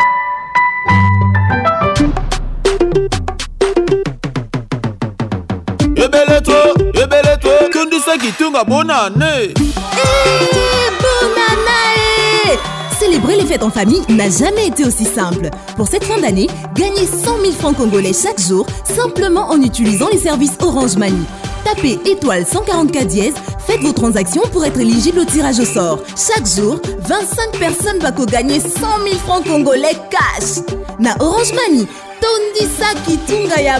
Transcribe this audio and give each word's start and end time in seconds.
Célébrer 12.99 13.35
les 13.37 13.45
fêtes 13.45 13.63
en 13.63 13.71
famille 13.71 14.01
n'a 14.09 14.29
jamais 14.29 14.67
été 14.67 14.85
aussi 14.85 15.05
simple. 15.05 15.49
Pour 15.75 15.87
cette 15.87 16.03
fin 16.03 16.19
d'année, 16.21 16.47
gagnez 16.75 17.07
100 17.07 17.39
000 17.39 17.51
francs 17.53 17.75
congolais 17.77 18.11
chaque 18.13 18.39
jour 18.39 18.67
simplement 18.83 19.49
en 19.49 19.59
utilisant 19.61 20.07
les 20.11 20.19
services 20.19 20.55
Orange 20.61 20.97
Money. 20.97 21.23
Tapez 21.65 21.99
étoile 22.05 22.45
144 22.45 23.07
dièse, 23.07 23.33
faites 23.65 23.81
vos 23.81 23.91
transactions 23.93 24.43
pour 24.51 24.63
être 24.65 24.79
éligible 24.79 25.19
au 25.19 25.25
tirage 25.25 25.59
au 25.59 25.65
sort. 25.65 25.99
Chaque 26.15 26.45
jour, 26.45 26.79
25 27.07 27.57
personnes 27.57 27.99
vont 28.15 28.25
gagner 28.25 28.59
100 28.59 28.67
000 28.69 29.15
francs 29.25 29.45
congolais 29.45 29.97
cash. 30.11 30.63
Na 30.99 31.15
Orange 31.19 31.53
Money, 31.53 31.87
tondisa 32.23 32.87
kitunga 33.05 33.57
ya 33.59 33.77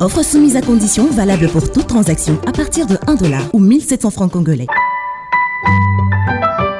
offre 0.00 0.22
soumise 0.24 0.56
à 0.56 0.62
condition 0.62 1.06
valable 1.10 1.48
pour 1.48 1.70
toute 1.72 1.86
transaction 1.86 2.38
à 2.46 2.52
partir 2.52 2.86
de 2.86 2.98
1 3.06 3.14
dollar 3.16 3.42
ou 3.52 3.58
1700 3.60 4.10
francs 4.10 4.32
congolais 4.32 4.66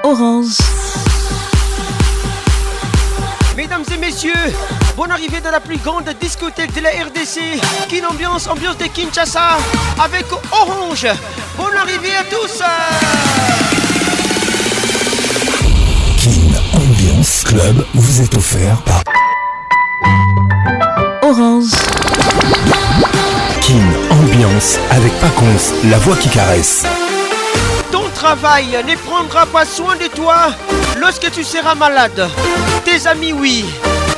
Orange 0.05 0.57
Mesdames 3.57 3.85
et 3.95 3.99
messieurs, 3.99 4.33
bonne 4.97 5.11
arrivée 5.11 5.41
dans 5.43 5.51
la 5.51 5.61
plus 5.61 5.79
grande 5.79 6.09
discothèque 6.21 6.75
de 6.75 6.83
la 6.83 6.91
RDC. 6.91 7.41
Quelle 7.89 8.05
ambiance, 8.05 8.47
ambiance 8.49 8.77
de 8.77 8.85
Kinshasa 8.85 9.57
avec 9.99 10.27
Orange. 10.53 11.07
Bonne 11.57 11.75
arrivée 11.75 12.15
à 12.21 12.25
tous. 12.25 12.61
Kin 16.23 16.79
Ambiance 16.79 17.45
Club 17.45 17.85
vous 17.95 18.21
est 18.21 18.37
offert 18.37 18.77
par 18.85 19.03
Orange. 21.23 21.71
Kin 23.63 23.83
Ambiance 24.11 24.79
avec 24.91 25.13
Paconce, 25.21 25.73
la 25.91 25.99
voix 25.99 26.17
qui 26.17 26.29
caresse. 26.29 26.85
Ton 27.91 28.03
travail 28.15 28.67
ne 28.87 28.95
prendra 28.97 29.47
pas 29.47 29.65
soin 29.65 29.97
de 29.97 30.07
toi 30.09 30.49
lorsque 30.99 31.31
tu 31.33 31.43
seras 31.45 31.75
malade. 31.75 32.29
Tes 32.85 33.07
amis, 33.07 33.33
oui. 33.33 33.65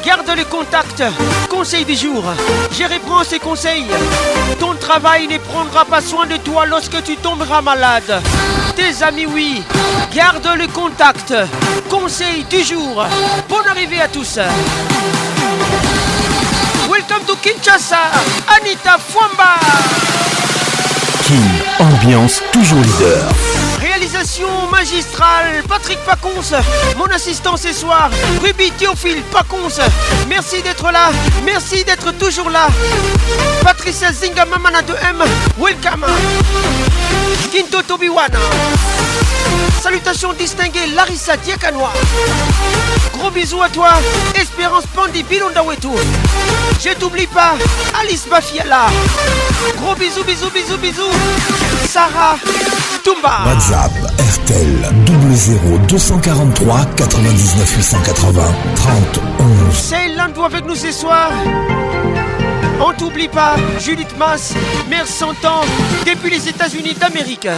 Garde 0.04 0.30
les 0.36 0.44
contacts. 0.44 1.04
Conseil 1.50 1.84
du 1.84 1.94
jour. 1.94 2.24
Je 2.72 2.82
reprends 2.84 3.22
ces 3.24 3.38
conseils. 3.38 3.86
Ton 4.58 4.74
travail 4.74 5.26
ne 5.28 5.38
prendra 5.38 5.84
pas 5.84 6.00
soin 6.00 6.26
de 6.26 6.36
toi 6.38 6.66
lorsque 6.66 7.02
tu 7.04 7.16
tomberas 7.16 7.62
malade. 7.62 8.20
Des 8.78 9.02
amis, 9.02 9.26
oui. 9.26 9.60
Garde 10.14 10.46
le 10.56 10.68
contact. 10.68 11.34
Conseil 11.90 12.44
du 12.48 12.62
jour. 12.62 13.04
Bonne 13.48 13.66
arrivée 13.66 14.00
à 14.00 14.06
tous. 14.06 14.38
Welcome 16.88 17.24
to 17.26 17.34
Kinshasa, 17.42 17.96
Anita 18.62 18.96
Fuamba 18.98 19.56
King, 21.24 21.60
ambiance 21.80 22.40
toujours 22.52 22.78
leader 22.80 23.26
magistrale, 24.70 25.62
Patrick 25.68 25.98
Pacons. 26.04 26.54
Mon 26.96 27.06
assistant 27.06 27.56
ce 27.58 27.72
soir, 27.72 28.10
Ruby 28.42 28.70
Théophile 28.72 29.22
Pacons. 29.32 29.80
Merci 30.28 30.62
d'être 30.62 30.90
là, 30.90 31.10
merci 31.44 31.84
d'être 31.84 32.12
toujours 32.12 32.48
là. 32.50 32.68
Patricia 33.62 34.10
Zinga 34.12 34.44
Mamana 34.46 34.80
de 34.82 34.94
M, 35.08 35.22
welcome. 35.58 36.06
Kinto 37.52 37.82
Tobiwana. 37.82 38.38
Salutations 39.82 40.32
distinguées, 40.32 40.86
Larissa 40.94 41.36
Diakanoa. 41.36 41.92
Gros 43.14 43.30
bisous 43.30 43.62
à 43.62 43.68
toi, 43.68 43.90
Espérance 44.34 44.84
Pandi 44.94 45.22
Bilondawetu. 45.22 45.88
Je 46.82 46.90
t'oublie 46.94 47.26
pas, 47.26 47.54
Alice 48.00 48.26
Bafiala. 48.28 48.86
Gros 49.76 49.94
bisous, 49.94 50.24
bisous, 50.24 50.50
bisous, 50.50 50.78
bisous. 50.78 51.67
Sarah 51.88 52.36
Tumba. 53.02 53.44
WhatsApp 53.46 53.90
RTL 54.18 54.92
243 55.06 56.68
99 56.68 56.68
880 56.68 58.52
30 58.76 59.18
11. 59.40 59.74
C'est 59.74 60.32
vous 60.34 60.44
avec 60.44 60.66
nous 60.66 60.74
ce 60.74 60.92
soir. 60.92 61.30
On 62.86 62.92
t'oublie 62.92 63.28
pas, 63.28 63.56
Judith 63.82 64.14
Mass, 64.18 64.52
mère 64.90 65.06
100 65.06 65.30
ans, 65.46 65.62
depuis 66.04 66.28
les 66.28 66.46
États-Unis 66.46 66.92
d'Amérique 66.92 67.48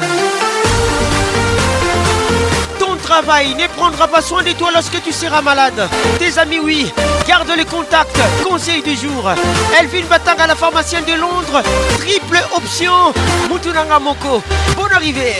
travail 3.00 3.54
ne 3.54 3.66
prendra 3.66 4.06
pas 4.08 4.22
soin 4.22 4.42
de 4.42 4.52
toi 4.52 4.70
lorsque 4.72 5.02
tu 5.02 5.12
seras 5.12 5.42
malade. 5.42 5.88
Tes 6.18 6.38
amis, 6.38 6.58
oui, 6.58 6.92
garde 7.26 7.50
les 7.56 7.64
contacts. 7.64 8.18
Conseil 8.44 8.82
du 8.82 8.94
jour. 8.94 9.30
Elvin 9.78 10.04
Batang 10.08 10.38
à 10.38 10.46
la 10.46 10.54
pharmacienne 10.54 11.04
de 11.04 11.14
Londres. 11.14 11.62
Triple 11.98 12.40
option. 12.54 13.12
Mutunanga 13.50 13.98
Moko. 13.98 14.42
Bonne 14.76 14.92
arrivée. 14.92 15.34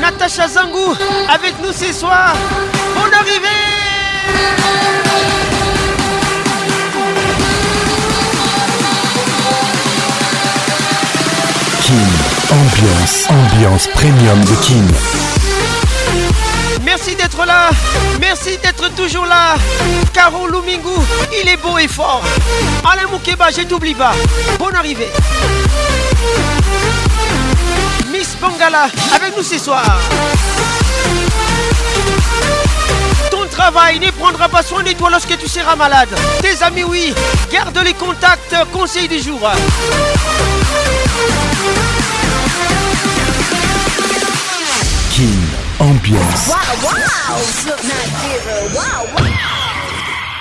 Natacha 0.00 0.46
Zangou 0.48 0.94
avec 1.28 1.54
nous 1.62 1.72
ce 1.72 1.92
soir. 1.92 2.34
Bonne 2.98 3.14
arrivée. 3.14 3.72
Ambiance, 12.50 13.26
ambiance 13.28 13.88
premium 13.88 14.40
de 14.44 14.54
King 14.64 14.86
Merci 16.84 17.16
d'être 17.16 17.44
là, 17.44 17.70
merci 18.20 18.56
d'être 18.62 18.88
toujours 18.94 19.26
là. 19.26 19.56
Caro 20.12 20.46
Lumingu, 20.46 20.96
il 21.42 21.48
est 21.48 21.56
beau 21.56 21.76
et 21.76 21.88
fort. 21.88 22.22
Alain 22.88 23.08
Moukeba, 23.10 23.46
je 23.50 23.62
t'oublie 23.62 23.94
pas. 23.94 24.12
Bonne 24.60 24.76
arrivée. 24.76 25.08
Miss 28.12 28.36
Bangala, 28.40 28.88
avec 29.14 29.36
nous 29.36 29.42
ce 29.42 29.58
soir. 29.58 29.98
Ton 33.32 33.44
travail 33.50 33.98
ne 33.98 34.10
prendra 34.12 34.48
pas 34.48 34.62
soin 34.62 34.84
de 34.84 34.92
toi 34.92 35.10
lorsque 35.10 35.36
tu 35.36 35.48
seras 35.48 35.74
malade. 35.74 36.08
Tes 36.40 36.62
amis, 36.62 36.84
oui, 36.84 37.12
garde 37.50 37.76
les 37.84 37.94
contacts, 37.94 38.54
conseil 38.72 39.08
du 39.08 39.18
jour. 39.20 39.40
ambiance. 45.78 46.48
Wow, 46.48 46.60
wow. 46.82 47.36
Look, 47.66 47.82
not 47.84 48.08
zero. 48.22 48.74
Wow, 48.74 49.06
wow. 49.16 49.35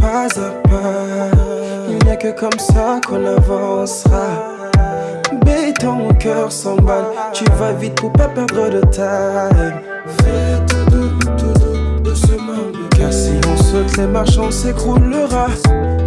Pas 0.00 0.38
à 0.40 0.68
pas, 0.68 0.80
il 1.88 1.98
n'y 2.04 2.10
a 2.12 2.16
que 2.16 2.32
comme 2.32 2.50
ça 2.58 3.00
qu'on 3.06 3.24
avancera 3.24 4.26
ton 5.80 6.08
cœur 6.14 6.50
s'emballe. 6.50 7.04
Tu 7.34 7.44
vas 7.58 7.72
vite 7.72 7.96
pour 7.96 8.10
pas 8.12 8.28
perdre 8.28 8.70
de 8.70 8.80
time. 8.90 9.74
Fais 10.22 10.82
car 12.96 13.12
si 13.12 13.32
on 13.46 13.62
saute, 13.62 13.96
les 13.96 14.38
on 14.40 14.50
s'écroulera. 14.50 15.46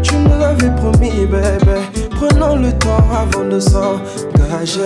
Tu 0.02 0.16
nous 0.16 0.38
l'avais 0.40 0.74
promis, 0.76 1.12
bébé. 1.12 1.82
Prenons 2.12 2.56
le 2.56 2.72
temps 2.74 3.04
avant 3.12 3.46
de 3.50 3.60
s'engager. 3.60 4.82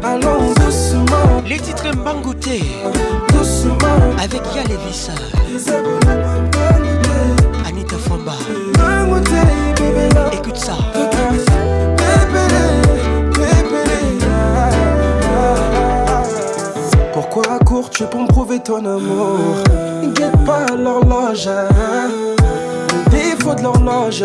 allons 0.05 0.53
doucement. 0.55 1.43
Les 1.47 1.59
titres 1.59 1.93
goûté 2.23 2.63
avec 4.23 4.43
Yal 4.55 4.65
et 4.71 4.87
Vissa 4.87 5.13
Anita 7.67 7.97
Famba 7.97 8.33
Écoute 10.33 10.57
ça 10.57 10.75
Pourquoi 17.13 17.59
cours-tu 17.65 18.05
pour 18.05 18.23
me 18.23 18.29
prouver 18.29 18.61
ton 18.61 18.79
amour 18.85 19.39
Guette 20.15 20.37
pas 20.45 20.67
l'horloge 20.77 21.49
Il 23.13 23.37
faut 23.43 23.55
de 23.55 23.63
l'horloge 23.63 24.25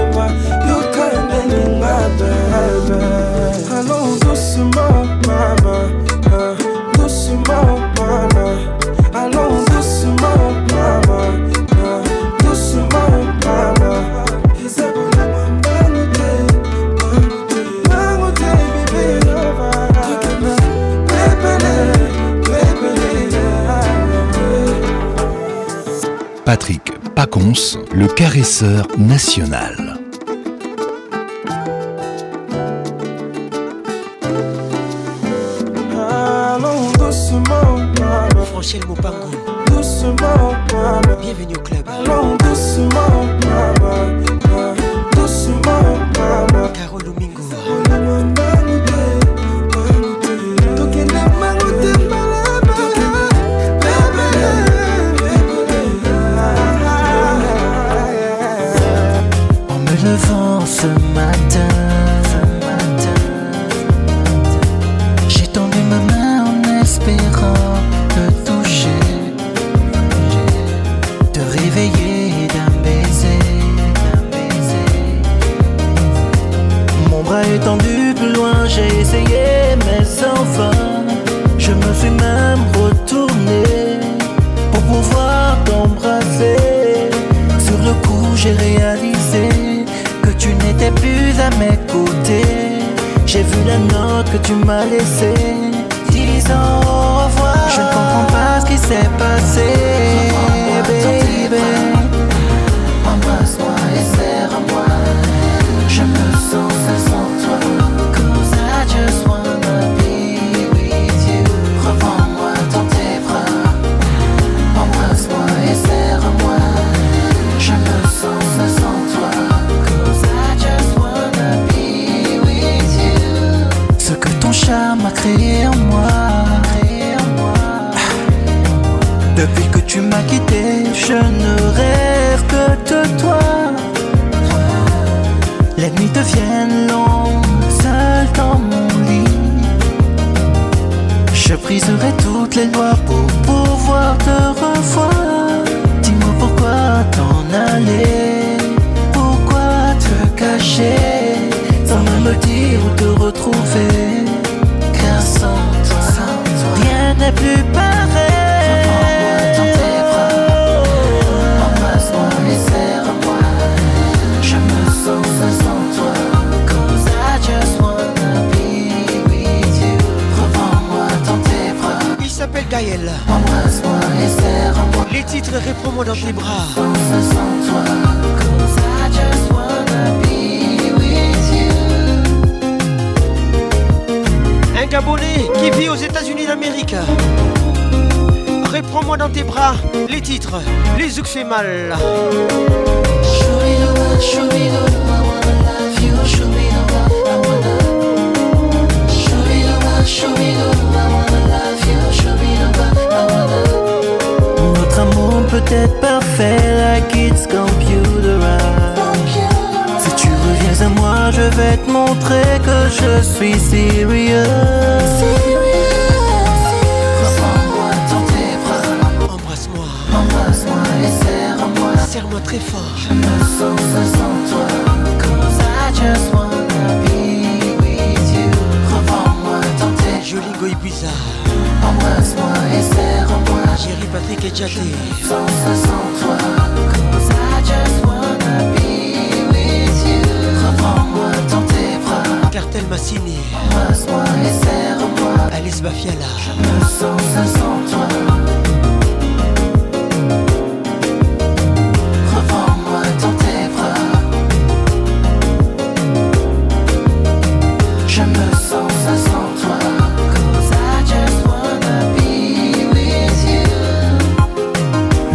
Patrick 26.52 26.92
Paconce, 27.16 27.78
le 27.94 28.06
caresseur 28.08 28.86
national. 28.98 29.91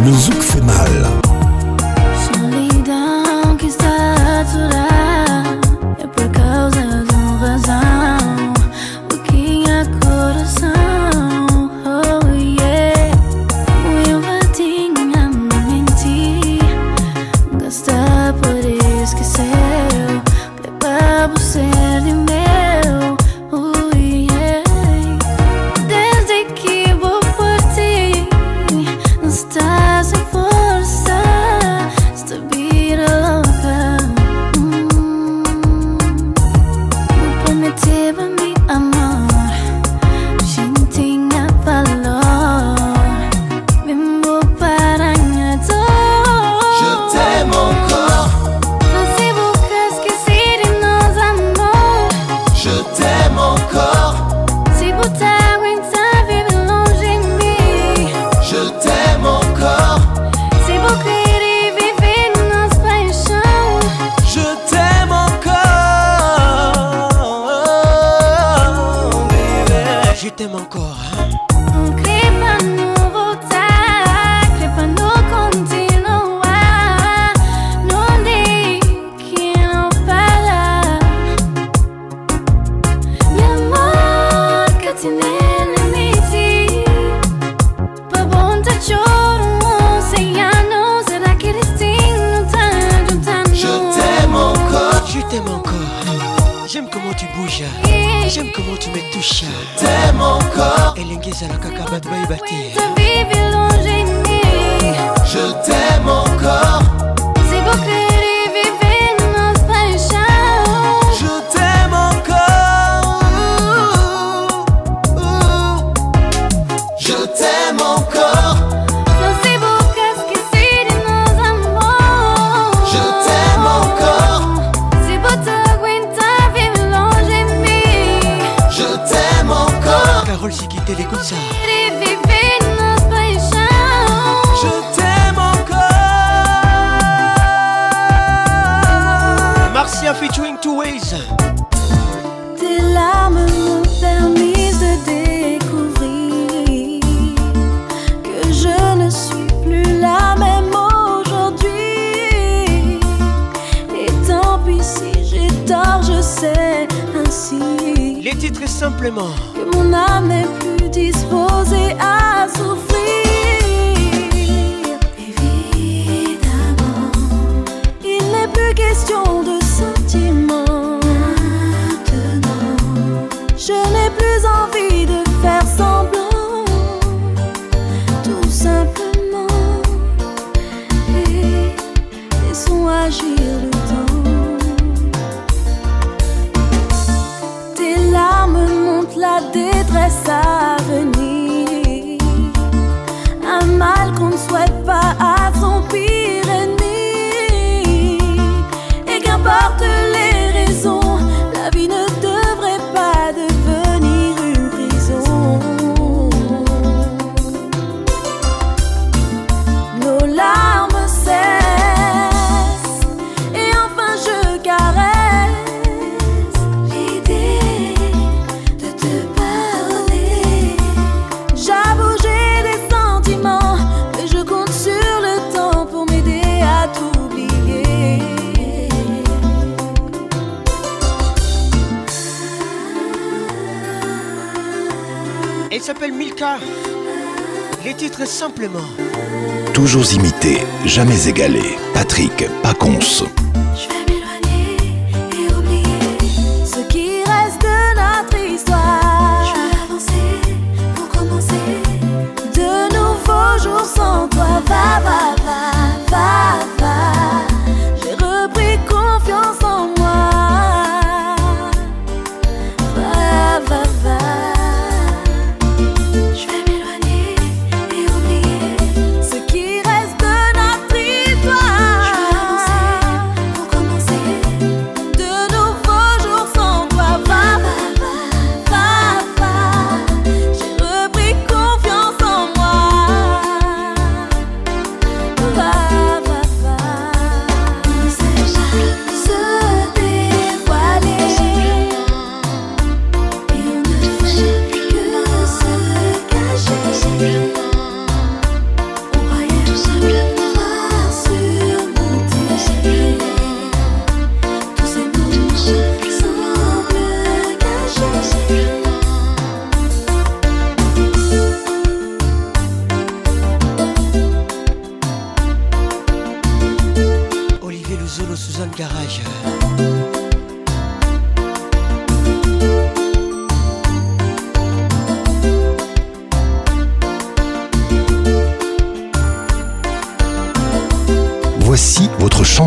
Musique 0.07 0.41
fait 0.41 0.61
mal. 0.61 1.09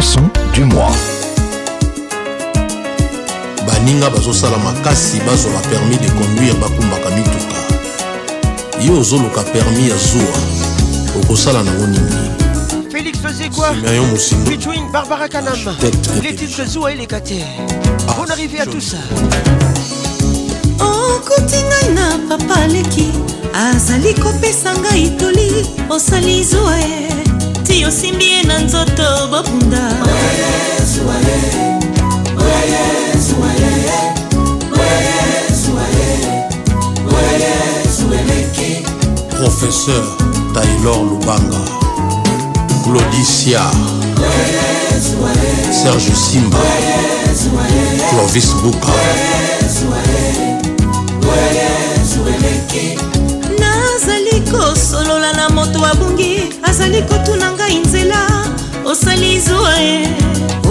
chanson 0.00 0.30
du 0.54 0.64
mois. 0.64 0.92
baninga 3.66 4.08
bazosala 4.10 4.56
makasi 4.58 5.20
bazwa 5.26 5.60
permis 5.70 5.98
de 5.98 6.08
conduire 6.16 6.54
bakumbaka 6.54 7.10
mituka 7.16 7.58
ye 8.80 8.90
ozoluka 8.90 9.42
permis 9.52 9.90
ya 9.90 9.96
zuwa 9.96 10.36
okosala 11.20 11.62
nango 11.62 11.86
nini 11.86 12.30
félix 12.90 13.16
fezekwayo 13.24 14.04
mosindo 14.06 14.50
between 14.50 14.90
barbara 14.92 15.28
kanam 15.28 15.54
les 16.22 16.34
titres 16.36 16.68
zuwa 16.72 16.92
eleka 16.92 17.20
te 17.20 17.42
ah, 18.08 18.14
bon 18.16 18.30
arrivé 18.30 18.60
à 18.60 18.66
tout 18.66 18.80
ça 18.90 18.98
okuti 20.80 21.60
ngai 21.68 21.94
na 21.96 22.06
papa 22.36 22.66
leki 22.66 23.10
azali 23.52 24.14
kopesa 24.14 24.70
ngai 24.80 25.10
toli 25.18 25.50
osali 25.90 26.44
zuwa 26.44 26.78
e 26.80 27.29
sofi 27.70 27.84
osimbi 27.88 28.24
ye 28.32 28.40
na 28.48 28.56
nzoto 28.64 29.08
bopunda 29.30 29.78
professeur 39.38 40.04
taylor 40.54 40.98
lubanga 41.08 41.60
claudicia 42.84 43.62
serge 45.82 46.14
simba 46.24 46.58
clovis 48.10 48.48
buka 48.62 48.92
nazali 53.60 54.36
kosolola 54.52 55.30
na 55.38 55.46
moto 55.56 55.80
abungi 55.90 56.29
azali 56.70 57.02
kotuna 57.10 57.48
ngai 57.56 57.76
nzela 57.86 58.22
osali 58.90 59.30
zwa 59.46 59.74
ye 59.88 60.00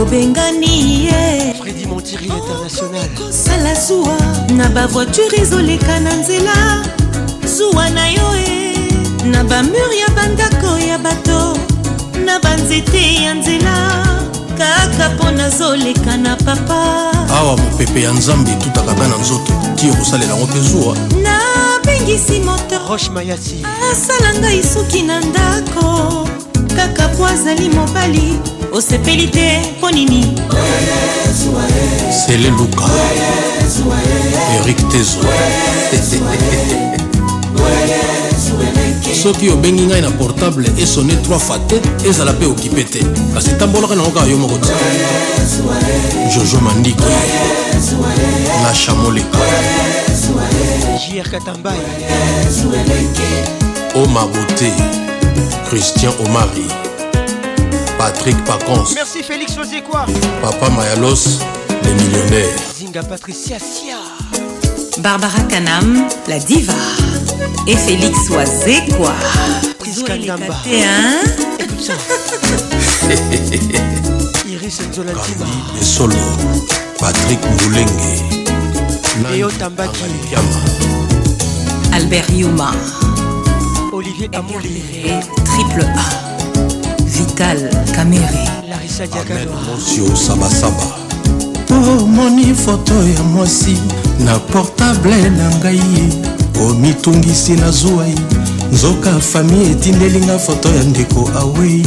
obengani 0.01 0.75
ye 1.07 1.23
fredi 1.61 1.85
montiri 1.91 2.25
international 2.33 3.07
kosala 3.17 3.71
oh, 3.71 3.81
zuwa 3.87 4.17
na 4.57 4.65
bavoiture 4.75 5.37
ezoleka 5.41 5.99
na 6.05 6.13
nzela 6.21 6.57
zuwa 7.57 7.85
na 7.95 8.05
yo 8.17 8.29
e 8.47 8.77
na 9.31 9.43
bamur 9.49 9.91
ya 10.01 10.09
bandako 10.17 10.71
ya 10.89 10.97
bato 10.97 11.41
na 12.25 12.39
banzete 12.43 13.03
ya 13.23 13.33
nzela 13.33 13.75
kaka 14.57 15.09
mpo 15.09 15.31
nazoleka 15.31 16.17
na 16.17 16.35
papa 16.35 16.81
awa 17.37 17.57
mopepe 17.57 18.01
ya 18.01 18.11
nzambe 18.11 18.51
etutaka 18.51 18.93
nga 18.93 19.07
na 19.07 19.17
nzoto 19.17 19.51
tio 19.75 19.93
kosalela 19.93 20.33
yango 20.33 20.45
mpe 20.47 20.59
zuwa 20.61 20.95
nabengisi 21.23 22.39
moto 22.39 22.75
roche 22.89 23.09
mayasi 23.11 23.63
asala 23.91 24.31
ngai 24.41 24.61
suki 24.63 25.01
na 25.01 25.17
ndako 25.19 25.89
kaka 26.77 27.07
po 27.17 27.25
azali 27.25 27.69
mobali 27.69 28.37
osepeli 28.71 29.27
te 29.31 29.57
mpo 29.77 29.89
nini 29.91 30.21
sele 32.25 32.49
luka 32.49 32.85
erik 34.61 34.77
tezo 34.93 35.25
soki 39.23 39.49
obengi 39.49 39.85
ngai 39.89 40.01
na 40.01 40.11
portable 40.11 40.69
esone 40.77 41.13
3 41.13 41.39
fois 41.39 41.61
te 41.67 41.81
ezala 42.09 42.31
mpe 42.33 42.45
okipe 42.45 42.83
te 42.83 43.01
kasi 43.33 43.55
tambolaka 43.59 43.95
nango 43.95 44.11
kaka 44.11 44.27
yo 44.29 44.37
moko 44.37 44.57
te 44.57 44.73
jojo 46.35 46.59
mandiko 46.61 47.09
na 48.63 48.69
chamoleka 48.73 49.39
jr 51.01 51.27
katambai 51.31 51.79
ma 54.07 54.25
Beauté, 54.25 54.71
Christian 55.67 56.13
Omari, 56.25 56.67
Patrick 57.97 58.37
Pacons. 58.45 58.93
Merci 58.95 59.23
Félix 59.23 59.53
quoi 59.89 60.05
Papa 60.41 60.69
Mayalos, 60.69 61.39
les 61.83 61.93
millionnaires. 61.93 62.55
Zinga 62.77 63.03
Patricia 63.03 63.57
Sia. 63.59 63.97
Barbara 64.99 65.41
Kanam, 65.49 66.07
la 66.27 66.39
diva. 66.39 66.73
Et 67.67 67.75
Félix 67.75 68.29
Oisekwa. 68.29 69.13
Prisca 69.79 70.13
hein? 70.13 71.21
Écoute 71.59 71.83
ça. 71.83 71.93
Iris 74.49 74.79
le 74.97 75.83
Solo, 75.83 76.15
Patrick 76.99 77.39
Moulenge. 77.61 78.23
Léo 79.33 79.49
Tambaki. 79.51 80.03
Albert 81.93 82.29
Yuma. 82.31 82.71
Olivier 84.19 84.35
Amoulé 84.37 84.83
Triple 85.45 85.83
A 85.83 87.03
Vital 87.05 87.69
Kamere 87.95 88.21
Larissa 88.69 89.07
Diagalo 89.07 89.51
Monsieur 89.71 90.13
Saba 90.13 90.49
Saba 90.49 90.97
omoni 91.71 92.51
oh, 92.51 92.55
foto 92.55 92.93
ya 93.07 93.23
mwasi 93.23 93.77
na 94.25 94.37
portable 94.39 95.29
na 95.29 95.49
ngai 95.57 95.79
omitungisi 96.67 97.51
na 97.53 97.71
zwwai 97.71 98.13
nzoka 98.73 99.19
fami 99.19 99.71
etindeli 99.71 100.19
nga 100.19 100.39
foto 100.39 100.69
ya 100.75 100.83
ndeko 100.83 101.31
awei 101.39 101.83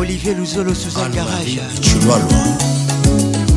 olivier 0.00 0.36
luzolo 0.36 0.74
suzangarageculwalwa 0.74 2.46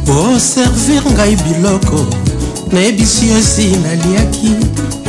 oservir 0.09 1.01
ngai 1.13 1.35
biloko 1.35 2.05
nayebisi 2.71 3.27
yo 3.29 3.37
esi 3.37 3.67
naliaki 3.77 4.51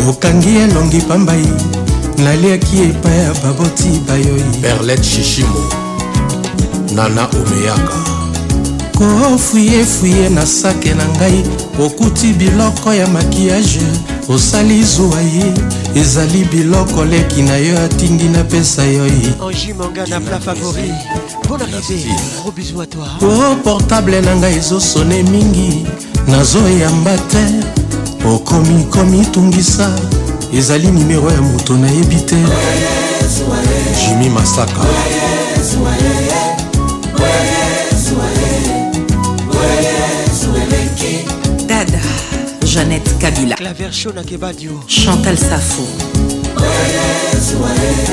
okangi 0.09 0.49
elongi 0.57 0.99
pambai 1.01 1.47
naliaki 2.19 2.77
epai 2.83 3.17
ya 3.19 3.35
baboti 3.35 4.01
bayoi 4.09 4.43
berlet 4.63 5.03
shishimo 5.03 5.73
nana 6.95 7.29
omeyaka 7.29 7.97
kofuyefuye 8.99 10.29
na 10.29 10.47
sake 10.47 10.95
na 10.95 11.09
ngai 11.09 11.41
okuti 11.85 12.27
biloko 12.33 12.95
ya 12.95 13.07
makiyage 13.07 13.81
osali 14.29 14.85
zuwa 14.85 15.21
ye 15.21 15.55
ezali 15.95 16.45
biloko 16.45 17.05
leki 17.05 17.43
na 17.43 17.57
yo 17.57 17.85
atindi 17.85 18.25
napesa 18.25 18.85
yo 18.85 19.05
o 23.23 23.55
portable 23.65 24.21
na 24.21 24.37
ngai 24.37 24.57
ezosone 24.57 25.23
mingi 25.23 25.87
nazoyamba 26.29 27.17
te 27.19 27.47
okomi 28.27 28.85
komitungisa 28.85 29.97
ezali 30.59 30.91
nimero 30.91 31.31
ya 31.31 31.43
moto 31.43 31.77
nayebi 31.77 32.17
te 32.17 32.37
jimi 34.09 34.29
masaka 34.29 34.85
dada 41.67 42.03
jeannette 42.65 43.11
kabila 43.19 43.57
chantal 44.87 45.37
safo 45.39 45.83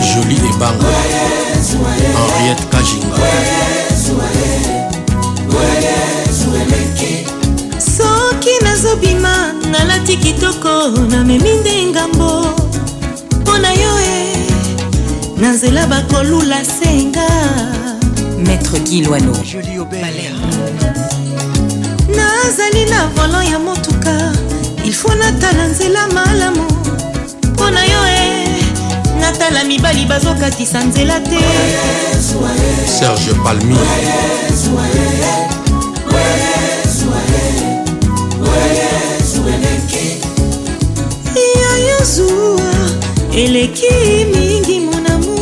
jolie 0.10 0.41
ebanga 0.54 0.93
henriette 2.34 2.65
kajinga 2.71 3.17
soki 8.47 8.60
nazobima 8.63 9.53
nalati 9.71 10.17
kitoko 10.17 10.91
namemi 11.10 11.53
nde 11.62 11.86
ngambo 11.86 12.45
mpo 13.41 13.57
na 13.57 13.71
yo 13.71 13.99
e 13.99 14.31
eh, 14.31 15.38
na 15.38 15.51
nzela 15.51 15.88
bakolula 15.88 16.57
senga 16.65 17.27
maître 18.43 18.79
kilwano 18.83 19.36
nazali 22.15 22.86
na 22.89 23.07
volan 23.15 23.47
ya 23.51 23.60
motuka 23.60 24.31
ilfo 24.86 25.13
natala 25.15 25.67
nzela 25.67 26.07
malamu 26.07 26.63
mpo 27.53 27.69
na 27.71 27.83
yo 27.86 28.07
e 28.07 28.47
natala 29.19 29.63
mibali 29.63 30.05
bazokatisa 30.05 30.83
nzela 30.83 31.19
te 31.19 31.39
serge 32.99 33.33
palmi 33.43 33.77
eleki 43.43 43.86
mingi 44.36 44.80
monamu 44.80 45.38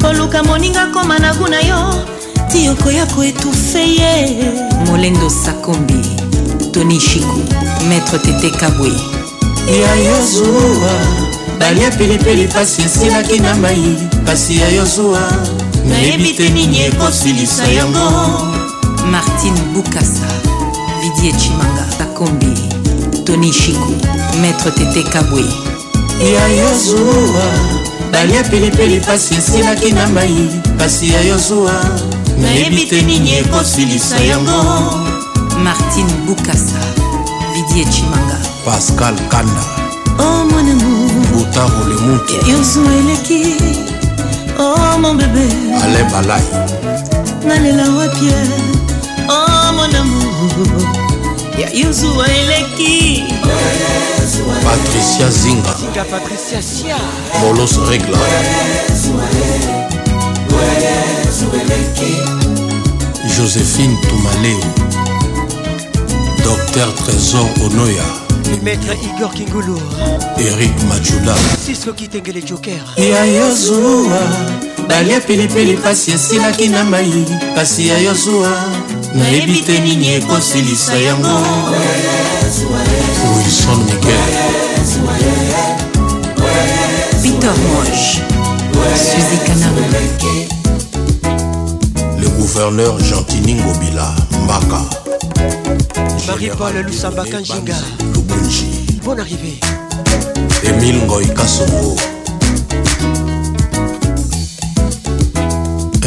koluka 0.00 0.42
moninga 0.42 0.86
koma 0.94 1.18
na 1.18 1.32
gu 1.34 1.48
na 1.48 1.60
yo 1.60 2.06
ti 2.52 2.68
okoya 2.68 3.06
koetufe 3.06 3.82
ye 3.86 4.28
molendo 4.86 5.30
sakombi 5.30 6.00
toni 6.70 7.00
shiku 7.00 7.40
maître 7.88 8.18
tete 8.18 8.50
kabwe 8.56 8.90
ya 9.80 9.94
yo 9.94 10.26
zuwa 10.34 10.92
balia 11.58 11.90
pilipili 11.90 12.48
pasi 12.48 12.82
esilaki 12.82 13.40
na 13.40 13.54
mai 13.54 13.94
pasi 14.26 14.56
ya 14.58 14.68
yo 14.68 14.84
zuwa 14.84 15.20
nayebi 15.88 16.32
te 16.32 16.48
nini 16.48 16.80
ekosilisa 16.82 17.66
yango 17.66 18.08
martine 19.10 19.60
bukasa 19.74 20.26
vidie 21.00 21.32
chimanga 21.32 21.86
sakombi 21.98 22.52
toni 23.24 23.52
shiku 23.52 23.92
maître 24.40 24.70
tete 24.74 25.02
kabwe 25.02 25.42
ya 26.20 26.48
yozuwa 26.48 27.44
balia 28.12 28.44
pilipili 28.44 29.00
pasi 29.00 29.34
esilaki 29.34 29.92
na 29.92 30.06
mai 30.08 30.62
pasi 30.78 31.08
ya 31.12 31.20
yozuwa 31.20 31.72
nayebi 32.38 32.86
te 32.86 33.02
nini 33.02 33.34
ekosilisa 33.36 34.16
yango 34.16 34.62
martin 35.64 36.06
bukasa 36.26 36.80
didie 37.54 37.84
chimanga 37.84 38.38
pascal 38.64 39.14
kanda 39.28 39.64
oh, 40.18 40.44
mon 40.50 40.68
amour 40.70 41.26
buta 41.34 41.64
olemutu 41.64 42.50
yozuwa 42.50 42.92
eleki 42.94 43.54
oh, 44.58 44.98
mon 44.98 45.16
bebe 45.16 45.46
ale 45.82 46.04
balai 46.12 46.44
nalela 47.46 47.90
wapie 47.90 48.34
oh, 49.28 49.72
mon 49.72 49.94
amour 49.96 50.88
ya 51.58 51.70
yozuwa 51.70 52.26
eleki 52.36 53.24
oh, 53.44 53.46
yeah. 53.46 54.21
Patricia 54.64 55.28
Zinga 55.30 55.74
Molos 57.42 57.76
Regla 57.86 58.16
Joséphine 63.28 63.94
Toumaleo 64.08 64.58
Docteur 66.42 66.94
Trésor 66.94 67.46
Onoya 67.62 68.02
Maître 68.62 68.94
Igor 69.16 69.34
Kingulu 69.34 69.76
Eric 70.38 70.72
Majula 70.88 71.34
Sisko 71.62 71.92
Kitengele 71.92 72.40
Joker 72.46 72.80
Ya 72.96 73.24
Yozua 73.26 74.16
Dalia, 74.88 75.20
pilipili 75.20 75.76
pasi 75.76 76.12
esilaki 76.12 76.68
na 76.68 76.82
mai 76.84 77.24
kasi 77.54 77.86
ya 77.88 77.98
yozua 77.98 78.48
nayebi 79.14 79.62
nini 79.84 80.12
yango 81.04 81.52
son 83.64 83.76
Miguel 83.76 84.32
Peter 87.22 87.54
Moche 87.66 88.20
Suzy 88.96 89.38
Kanam 89.46 89.78
Le 92.20 92.28
gouverneur 92.30 92.98
Gentini 93.04 93.54
Ngobila 93.54 94.08
Mbaka 94.44 94.82
Marie-Paul 96.26 96.74
Lusamba 96.86 97.24
Kanjinga 97.24 97.76
Lubunji 98.14 98.66
Bonne 99.04 99.20
arrivée 99.20 99.58
Emile 100.64 100.98
Ngoy 101.06 101.28
Kassongo 101.34 101.96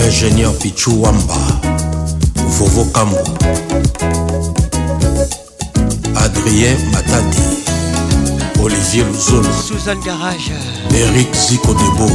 Ingénieur 0.08 0.54
Pichou 0.58 1.02
Wamba 1.02 1.39
Vovo 2.36 2.86
Kambo 2.86 3.15
Adrien 6.38 6.76
Matadi 6.91 7.41
Olivier 8.62 9.04
Luzon, 9.06 9.43
Suzanne 9.62 10.00
Garage 10.02 10.52
Eric 10.93 11.34
Zico 11.36 11.74
Debo 11.74 12.10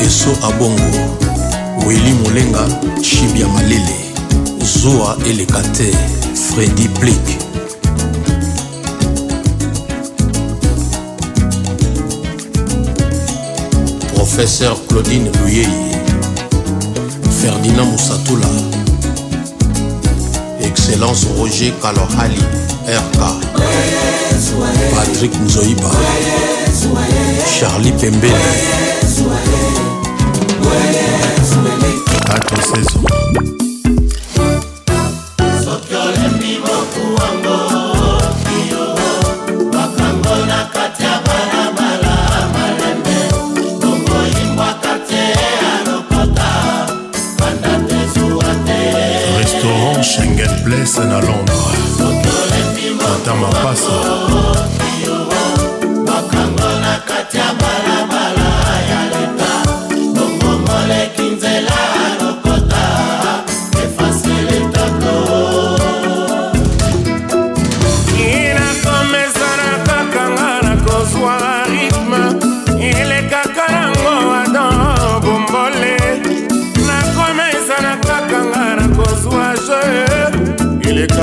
Esso 0.00 0.32
Abongo 0.42 1.18
Willy 1.86 2.12
Molenga 2.22 2.66
Chibia 3.02 3.46
Malele 3.48 4.12
Zoa 4.64 5.16
Elekate 5.26 5.90
Freddy 6.34 6.88
Blick 7.00 7.38
Professeur 14.14 14.76
Claudine 14.88 15.30
Luyei 15.40 15.68
Ferdinand 17.40 17.86
Moussatoula 17.86 18.50
Excellence 20.60 21.26
Roger 21.38 21.72
Kalohali 21.82 22.40
rk 22.84 23.20
patrik 24.92 25.32
nzoiba 25.40 25.90
charli 27.58 27.90
pembeni 27.92 28.52
ato 32.28 32.56
seso 32.68 32.98
Restaurant 49.38 50.02
Schengen 50.02 50.52
Place 50.64 50.98
à 51.00 51.20
Londres. 51.20 51.53
kaka 53.34 53.40
mapasa 53.40 53.94
mokongo 56.06 56.80
na 56.80 57.00
kati 57.08 57.36
ya 57.38 57.50
balabala 57.58 58.50
ya 58.90 59.00
leta 59.10 59.52
bongomoleki 60.14 61.22
nzela 61.34 62.03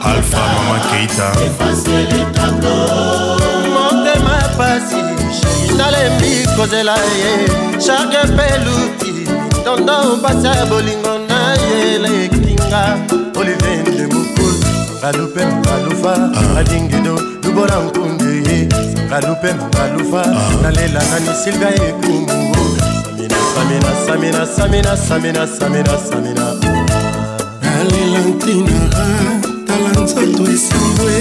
Alpha 0.00 0.40
Mama 0.40 0.80
Keita 0.88 1.28
motema 3.68 4.32
ya 4.38 4.48
pasi 4.48 4.96
nalembi 5.76 6.46
kozela 6.56 6.96
ye 6.96 7.78
charge 7.78 8.18
mpe 8.32 8.48
luti 8.64 9.12
tondo 9.64 10.16
pasa 10.22 10.48
ya 10.56 10.66
bolingo 10.66 11.18
na 11.28 11.38
yelekinga 11.62 12.98
olivier 13.36 13.84
ndemokulu 13.94 14.58
ngalupe 14.98 15.46
ngalufa 15.46 16.14
ah. 16.36 16.58
adingido 16.58 17.20
lubola 17.44 17.78
nkunde 17.82 18.50
ye 18.50 18.68
ngalupe 19.06 19.54
ngalufa 19.54 20.22
ah. 20.22 20.62
nalela 20.62 21.02
nani 21.10 21.30
silvia 21.44 21.74
ekumu 21.88 22.47
samina 23.58 23.90
samina 24.06 24.46
samina 24.46 24.92
samina 24.96 25.46
samina 25.46 25.98
samina 26.08 26.46
alela 27.80 28.18
ntina 28.30 29.06
tala 29.66 29.90
nzoto 30.04 30.50
esambwe 30.52 31.14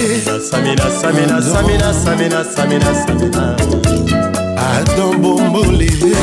samina 0.51 0.83
samina 1.01 1.37
samina 1.51 1.89
samina 2.03 2.39
samina 2.43 2.89
samina 3.01 3.43
adon 4.77 5.11
bombolele 5.21 6.15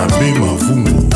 na 0.00 0.06
bem 0.16 0.34
mavungo 0.38 1.09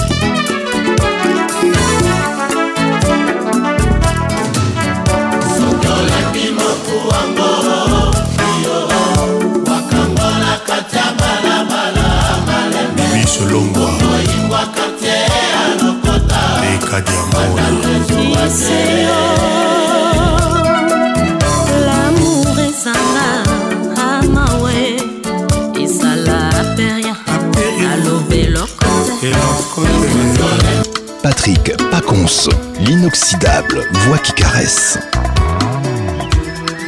voix 34.06 34.18
qui 34.18 34.32
caresse. 34.32 34.98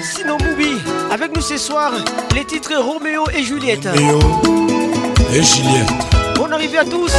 Sinon 0.03 0.37
Moubi, 0.45 0.79
avec 1.11 1.35
nous 1.35 1.43
ce 1.43 1.57
soir, 1.57 1.93
les 2.35 2.45
titres 2.45 2.73
Roméo 2.79 3.25
et 3.37 3.43
Juliette. 3.43 3.89
Roméo 3.89 4.19
et 5.33 5.43
Juliette. 5.43 5.89
Bonne 6.37 6.53
arrivée 6.53 6.79
à 6.79 6.85
tous. 6.85 7.13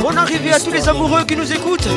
Bon 0.00 0.16
arrivé 0.16 0.52
à 0.52 0.58
tous 0.60 0.72
les 0.72 0.88
amoureux 0.88 1.24
qui 1.24 1.36
nous 1.36 1.52
écoutent. 1.52 1.88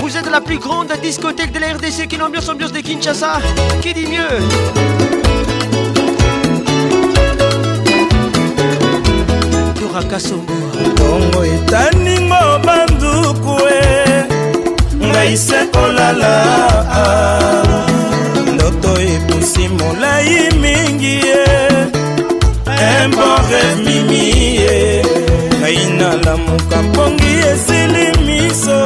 Vous 0.00 0.16
êtes 0.16 0.30
la 0.30 0.40
plus 0.40 0.58
grande 0.58 0.92
discothèque 1.02 1.52
de 1.52 1.58
la 1.58 1.68
RDC 1.74 2.06
qui 2.08 2.16
l'ambiance 2.16 2.48
ambiance 2.48 2.72
de 2.72 2.78
Kinshasa. 2.80 3.40
Qui 3.82 3.94
dit 3.94 4.06
mieux 4.06 4.38
Tongo 10.96 11.44
naise 15.20 15.58
kolala 15.74 16.32
ndoto 18.54 19.00
epusi 19.14 19.68
molai 19.78 20.34
mingi 20.62 21.14
ye 21.26 21.42
emboreve 22.92 23.62
mimi 23.86 24.22
ye 24.60 24.76
ngai 25.58 25.78
nalamuka 25.98 26.78
mpongi 26.88 27.32
esili 27.50 28.06
miso 28.26 28.80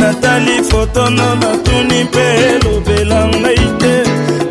natali 0.00 0.56
fotono 0.70 1.26
batuni 1.42 1.98
mpe 2.08 2.24
elobela 2.50 3.20
ngai 3.40 3.64
te 3.80 3.94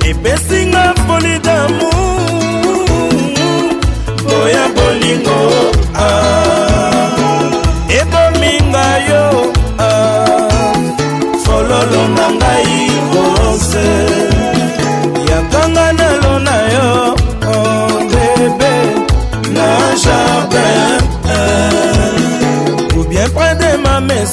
epesinga 0.10 0.84
mponi 1.00 1.34
damu 1.45 1.89
boya 4.28 4.65
bolingo 4.76 5.38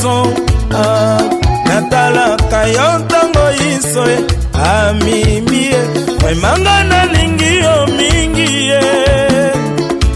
liboso 0.02 0.24
ah, 0.72 1.18
natalaka 1.66 2.60
yo 2.76 2.88
ntango 3.04 3.44
iso 3.74 4.02
ye 4.12 4.18
amimi 4.52 5.62
ye 5.70 5.80
vraimentnga 6.20 6.76
nalingi 6.90 7.52
yo 7.64 7.76
mingi 7.98 8.48
ye 8.70 8.84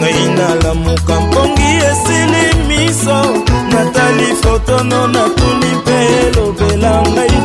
ngai 0.00 0.20
nalamuka 0.36 1.14
mpongi 1.26 1.70
esili 1.90 2.44
miso 2.68 3.18
natali 3.72 4.28
fotono 4.42 4.98
natuni 5.14 5.70
mpe 5.80 5.96
elobela 6.22 6.92
ngai 7.14 7.36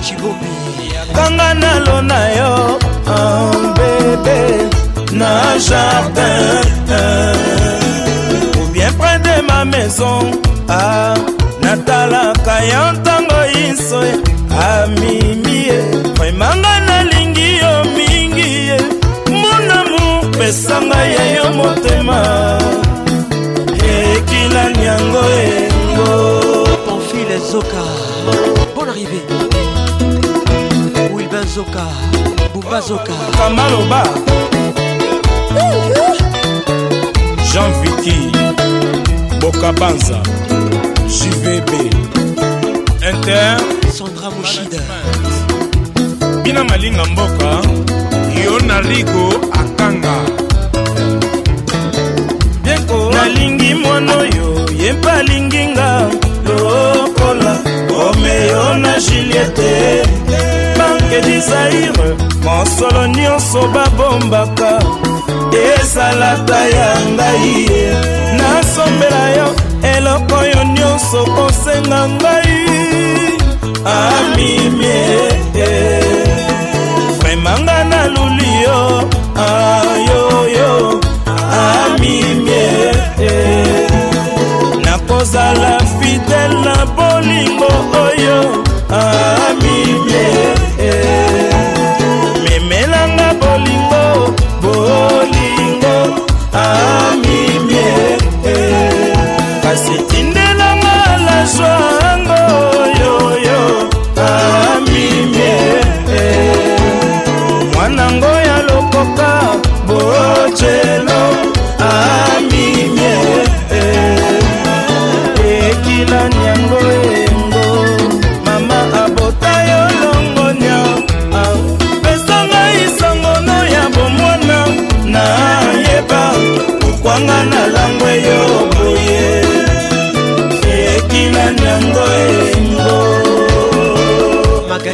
cibobi 0.00 0.50
kanga 1.16 1.48
nalo 1.62 1.96
na 2.02 2.20
yo 2.38 2.52
bebe 3.78 4.40
na 5.18 5.32
jardin 5.58 6.68
ou 8.60 8.66
bien 8.74 8.92
près 8.98 9.18
de 9.26 9.36
ma 9.48 9.64
maison 9.72 10.22
ah, 10.68 11.14
natalaka 11.62 12.56
yo 12.72 12.82
ntango 12.98 13.40
iso 13.68 13.98
amimi 14.76 15.56
ye 15.70 15.80
vraimentnga 16.16 16.74
nalingi 16.88 17.48
yo 17.62 17.72
mingi 17.96 18.50
ye 18.70 18.78
monamu 19.42 20.06
pesa 20.38 20.76
ngai 20.88 21.10
ya 21.16 21.24
yo 21.36 21.46
motema 21.58 22.20
ekilani 23.98 24.82
yango 24.90 25.22
engo 25.44 26.10
pamfile 26.86 27.36
zoka 27.50 27.84
bon 28.76 28.86
arrivé 28.92 29.47
bubazoka 31.62 32.48
bubazoka 32.54 33.12
kamaloba 33.38 34.02
jean 37.52 37.72
viti 37.82 38.30
bokabanza 39.40 40.20
jvb 41.06 41.70
inter 43.10 43.60
sandra 43.92 44.30
moshida 44.30 44.78
bina 46.44 46.64
malinga 46.64 47.04
mboka 47.04 47.48
yo 48.44 48.60
na 48.66 48.80
ligo 48.80 49.28
akanga 49.52 50.14
bienko 52.62 53.10
nalingi 53.12 53.74
mwana 53.74 54.12
oyo 54.16 54.48
ye 54.78 54.92
mpe 54.92 55.10
alingi 55.10 55.64
nga 55.72 56.08
lokola 56.44 57.52
omeyo 58.06 58.74
na 58.78 59.00
juliete 59.00 59.98
bakedi 61.08 61.40
zaire 61.40 62.14
mosolo 62.44 63.06
nyonso 63.06 63.60
babombaka 63.74 64.70
ezalaka 65.78 66.58
ya 66.78 66.90
ngai 67.08 67.68
nasombela 68.38 69.24
yo 69.36 69.48
eloko 69.92 70.34
oyo 70.42 70.62
nyonso 70.76 71.20
kosenga 71.34 72.00
ngai 72.08 72.58
amimie 73.84 75.00
vremanga 77.18 77.76
naluli 77.90 78.50
yo 78.64 78.78
ayoyo 79.48 81.00
amimie 81.62 82.70
nakozala 84.84 85.72
fidele 86.00 86.58
na 86.64 86.76
bolingo 86.94 87.97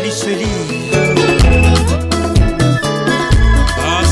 liseli 0.05 0.53
ah, 3.89 4.05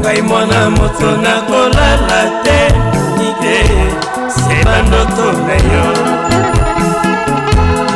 ngai 0.00 0.20
mwana 0.28 0.60
moto 0.76 1.10
nakolala 1.24 2.20
te 2.44 2.60
nike 3.18 3.58
se 4.40 4.54
bandoto 4.66 5.26
na 5.46 5.56
yo 5.72 5.86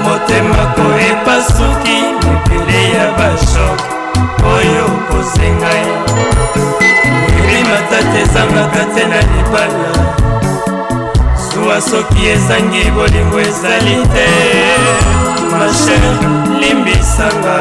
motemako 0.04 0.84
epasuki 1.10 1.96
mepele 2.24 2.80
ya 2.96 3.06
bashok 3.18 3.78
oyo 4.54 4.84
kosengai 5.08 5.86
elima 7.40 7.78
tate 7.90 8.18
ezangaka 8.24 8.82
te 8.94 9.02
na 9.10 9.18
libala 9.32 9.85
liloba 11.76 11.80
soki 11.80 12.26
ezangi 12.32 12.90
bolingo 12.94 13.38
ezali 13.40 13.96
te 14.12 14.26
mashere 15.50 16.10
limbisanga 16.60 17.58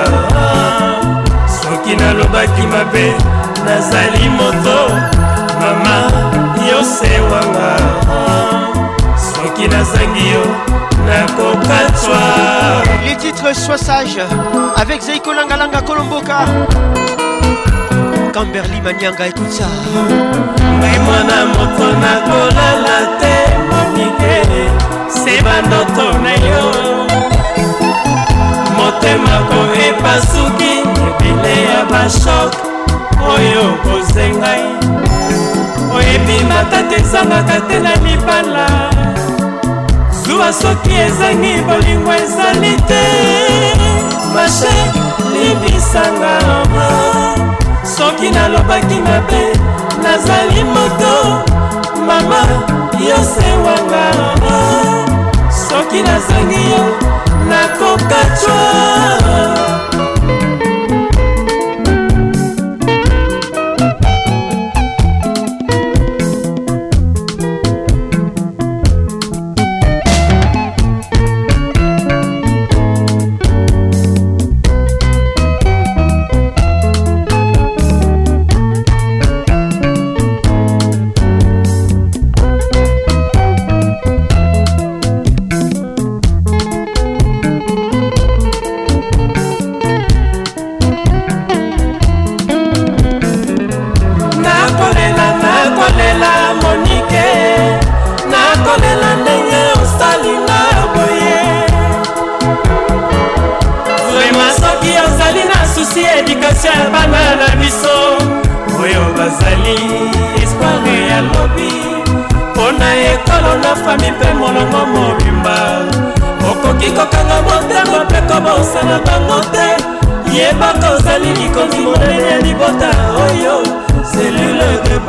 soki 1.59 1.95
nalobaki 1.95 2.63
mabe 2.71 3.05
nazali 3.65 4.29
moto 4.29 4.77
mama 5.59 5.97
yosewanga 6.69 7.73
soki 9.33 9.67
nazangi 9.67 10.27
yo 10.31 10.43
nakokatwa 11.07 12.19
les 13.05 13.15
titres 13.17 13.53
sois 13.65 13.77
sage 13.85 14.19
avec 14.75 15.01
zeikolanga-langa 15.01 15.81
kolomboka 15.81 16.37
kamberli 18.33 18.81
manianga 18.81 19.27
écoute 19.27 19.51
ça 19.51 19.67
ngai 20.79 20.99
mwana 20.99 21.45
moto 21.57 21.87
nakolala 22.01 23.17
te 23.19 23.74
seba 25.07 25.61
ndoto 25.67 26.17
na 26.23 26.31
yo 26.31 26.63
motemako 28.77 29.59
epasuki 29.87 30.73
ebele 31.27 31.55
ya 31.73 31.81
bashok 31.91 32.51
oyo 33.33 33.63
kozengai 33.85 34.65
oyebi 35.95 36.37
matata 36.49 36.95
ezangaka 37.01 37.57
te 37.67 37.79
na 37.79 37.93
libala 38.05 38.67
zuwa 40.23 40.49
soki 40.53 40.93
ezangi 41.05 41.53
bolingo 41.67 42.11
ezali 42.23 42.73
te 42.89 43.03
mashe 44.33 44.73
libisanga 45.33 46.35
soki 47.97 48.27
nalobaki 48.35 48.95
mabe 49.07 49.43
nazali 50.03 50.63
moto 50.63 51.13
mama 52.07 52.74
yo 53.07 53.15
se 53.23 53.47
wanga 53.63 54.07
soki 55.67 56.01
nazangi 56.03 56.61
yo 56.71 56.83
nakoka 57.49 58.19
twa 58.39 59.94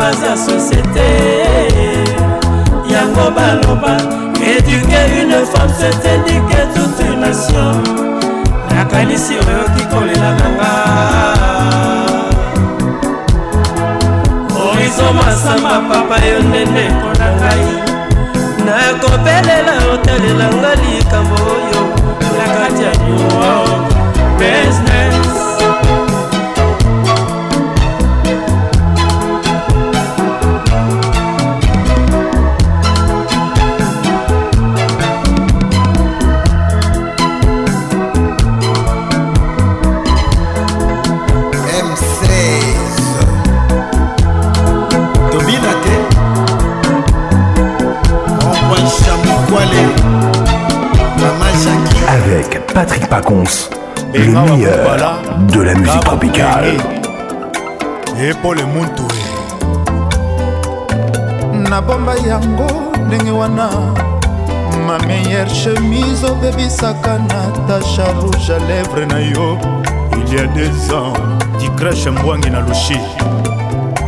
baza 0.07 0.37
société 0.37 1.09
yango 2.95 3.27
baloba 3.39 3.95
éduquer 4.55 5.07
une 5.23 5.37
femme 5.51 5.73
c'est 5.79 6.05
éduquer 6.17 6.65
toute 6.77 7.01
nation 7.25 7.73
nakanisi 8.75 9.35
oyoki 9.43 9.83
kolelaka 9.91 10.47
nga 10.57 10.73
horizo 14.59 15.07
masamba 15.19 15.75
papa 15.89 16.17
yo 16.31 16.37
ndende 16.49 16.85
mpona 16.95 17.27
ngai 17.37 17.65
nakobelela 18.67 19.73
otalelanga 19.93 20.73
likambo 20.83 21.46
Paconce, 53.23 53.71
le 54.13 54.27
meilleur 54.27 55.23
de 55.51 55.63
la 55.63 55.73
musique 55.75 56.05
tropicale. 56.05 56.77
nabomba 61.71 62.15
yango 62.29 62.67
ndenge 63.07 63.31
wana 63.31 63.69
ma 64.87 64.99
meilleure 65.07 65.49
chemise 65.49 66.25
obebisaka 66.25 67.17
natasha 67.31 68.05
rouge 68.21 68.51
à 68.51 68.59
lèvre 68.69 69.07
na 69.09 69.19
yo 69.23 69.57
il 70.19 70.35
y 70.35 70.39
a 70.41 70.47
deux 70.49 70.95
ans 70.95 71.15
dicrache 71.59 72.07
mbwangi 72.11 72.51
na 72.51 72.61
lushi 72.61 73.01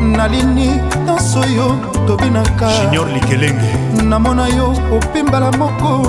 nalini 0.01 0.69
nyonso 1.07 1.41
yo 1.57 1.77
tobinaka 2.07 2.67
junior 2.85 3.07
likelenge 3.15 3.73
namona 4.05 4.49
yo 4.49 4.75
opimbala 4.97 5.51
moko 5.53 6.03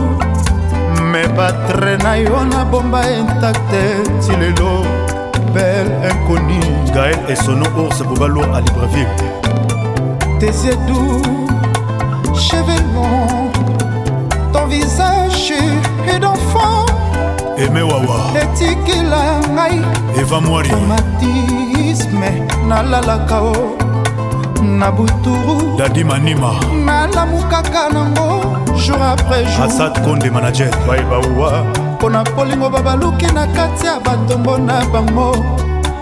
batre 1.40 1.96
na 2.04 2.14
yo 2.20 2.38
nabomba 2.52 3.00
intacte 3.20 3.84
ti 4.24 4.34
lelo 4.42 4.72
bel 5.56 5.88
inconi 6.12 6.60
gael 6.96 7.16
esono 7.34 7.64
ours 7.80 8.00
bobalo 8.08 8.44
à 8.52 8.60
libreville 8.60 9.24
tesiedou 10.40 11.24
chevelon 12.36 13.48
ton 14.54 14.66
visage 14.68 15.54
et 16.12 16.20
d'enfant 16.20 16.84
eme 17.58 17.88
wawa 17.90 18.20
etikela 18.42 19.24
ngai 19.56 19.80
eva 20.22 20.42
moiri 20.48 20.68
traumatisme 20.70 22.32
nalalaka 22.68 23.40
o 23.42 23.79
na 24.80 24.92
buturu 24.92 25.76
dadi 25.78 26.04
manima 26.04 26.52
nalamukaka 26.86 27.90
nango 27.92 28.56
jour 28.86 29.00
après 29.12 29.44
jour 29.46 29.64
asad 29.68 29.94
konde 30.06 30.30
manager 30.32 30.70
baibawa 30.88 31.52
mpo 31.98 32.10
na 32.10 32.24
polingo 32.24 32.70
babaluki 32.70 33.28
na 33.36 33.44
kati 33.48 33.86
ya 33.86 34.00
batombo 34.00 34.58
na 34.58 34.86
bango 34.86 35.32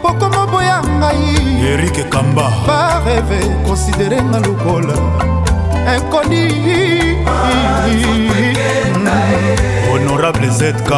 pokoma 0.01 0.45
boya 0.51 0.81
ngai 0.97 1.65
erike 1.73 2.03
kamba 2.03 2.51
bareve 2.67 3.39
konsidere 3.65 4.21
nga 4.21 4.39
lokola 4.39 4.95
ekoni 5.93 6.43
honorable 9.91 10.49
zk 10.49 10.91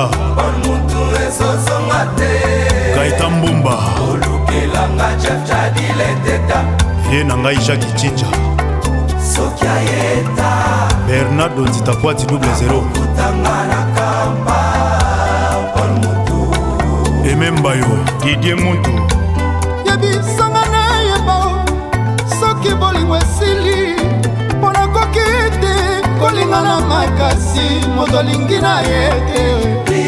gaita 2.95 3.29
mbumba 3.29 3.77
olukilanga 4.11 5.07
chefchadile 5.21 6.09
teta 6.25 6.78
ye 7.11 7.23
na 7.23 7.35
ngai 7.37 7.55
jacki 7.57 7.89
cinja 7.97 8.27
soki 9.33 9.65
ayeta 9.75 10.49
bernardo 11.07 11.61
nzita 11.65 11.95
poati 12.01 12.25
double 12.25 12.49
0 12.49 12.81
kutanga 12.81 13.55
na 13.71 13.79
kamba 13.95 14.59
pol 15.73 15.91
motu 16.01 16.39
ememba 17.31 17.71
yo 17.75 17.89
didie 18.23 18.55
mutu 18.55 18.93
yebisanga 19.85 20.63
na 20.73 20.83
yeba 21.09 21.37
soki 22.39 22.75
bolingo 22.79 23.17
esili 23.17 23.95
mpo 24.57 24.71
nakoki 24.73 25.25
te 25.61 25.75
kolinga 26.19 26.61
na 26.61 26.79
makasi 26.81 27.67
moto 27.95 28.19
alingi 28.19 28.59
na 28.59 28.81
ye 28.81 29.09
te 29.29 30.03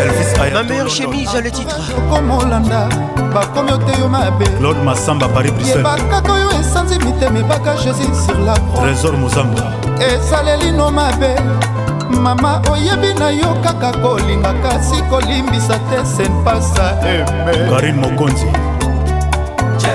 Elvis 0.00 0.38
Ma 0.38 0.62
meilleure 0.62 0.88
chemise 0.90 1.40
le 1.42 1.50
titre 1.50 1.76
okomolanda 1.98 2.88
bakomi 3.34 3.72
oteyo 3.72 4.08
mabe 4.08 4.44
Claude 4.58 4.80
Massamba 4.84 5.28
Paris 5.28 5.52
Bruxelles 5.52 5.82
bakaka 5.84 6.32
oyo 6.32 6.50
esanzi 6.60 6.98
mitema 7.04 7.38
ebaka 7.38 7.74
jésus 7.76 8.14
sur 8.26 8.38
la 8.38 8.54
trésor 8.80 9.16
mozamba 9.18 9.64
esalelino 10.12 10.90
mabe 10.90 11.34
mama 12.20 12.62
oyebi 12.72 13.12
na 13.18 13.30
yo 13.30 13.54
kaka 13.64 13.92
kolinga 13.98 14.54
kasi 14.62 15.02
kolimbisa 15.10 15.76
te 15.88 15.98
senpasa 16.16 16.88
eme 17.04 17.70
karine 17.70 18.00
mokonzi 18.00 18.46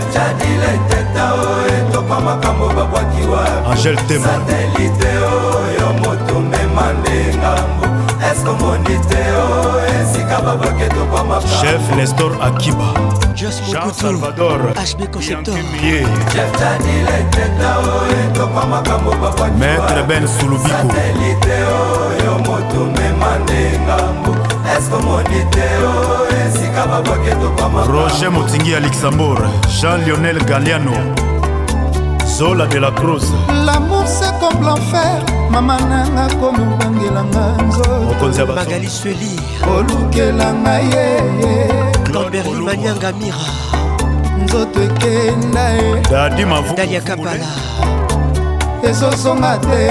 chadilenteta 0.01 1.33
o 1.35 1.65
etoka 1.67 2.19
makambo 2.25 2.67
babwakiwa 2.75 3.41
angel 3.71 3.95
temsatelite 4.07 5.09
oyo 5.09 5.93
moto 6.01 6.35
mema 6.51 6.85
nde 6.99 7.17
ngambo 7.37 7.85
eske 8.31 8.49
omoni 8.49 8.95
te 9.09 9.23
o 9.37 9.79
esika 9.97 10.35
babwaki 10.45 10.83
etokwa 10.87 11.21
makambo 11.29 11.55
chef 11.61 11.83
nestor 11.95 12.31
akiba 12.47 12.87
Just 13.35 13.61
Jean 13.69 13.91
Salvador 13.91 14.71
HB 14.79 15.11
Conceptor 15.11 15.57
Maître 19.59 20.03
Ben 20.07 20.25
Sulubiko 20.25 20.87
Roger 27.91 28.29
Motingi 28.31 28.73
à 28.75 28.79
Luxembourg 28.79 29.37
Jean 29.81 29.97
Lionel 29.97 30.37
Galliano 30.45 30.93
Zola 32.25 32.65
de 32.67 32.77
la 32.79 32.91
Cruz 32.91 33.33
L'amour 33.65 34.03
c'est 34.05 34.31
comme 34.39 34.63
l'enfer 34.63 35.19
mama 35.51 35.77
nanga 35.89 36.27
komobangelanga 36.35 37.63
nzoto 37.67 38.01
mokonzi 38.13 38.39
ya 38.39 38.45
basoli 38.45 39.39
kolukelanga 39.63 40.73
yeye 40.79 41.94
manianga 42.65 43.11
mira 43.11 43.45
nzoto 44.43 44.81
ekenda 44.83 45.73
edali 45.77 46.93
ya 46.93 47.01
kapala 47.01 47.45
ezosonga 48.89 49.57
te 49.57 49.81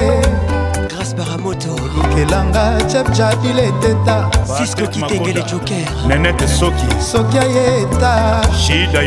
grace 0.89 1.15
baramoto 1.17 1.69
olukelanga 1.75 2.79
chepchabile 2.93 3.73
teta 3.81 4.31
sisko 4.59 4.87
kitengele 4.87 5.43
joker 5.43 5.85
nenete 6.09 6.49
soki 6.49 6.87
soki 7.13 7.39
ayeta 7.39 8.43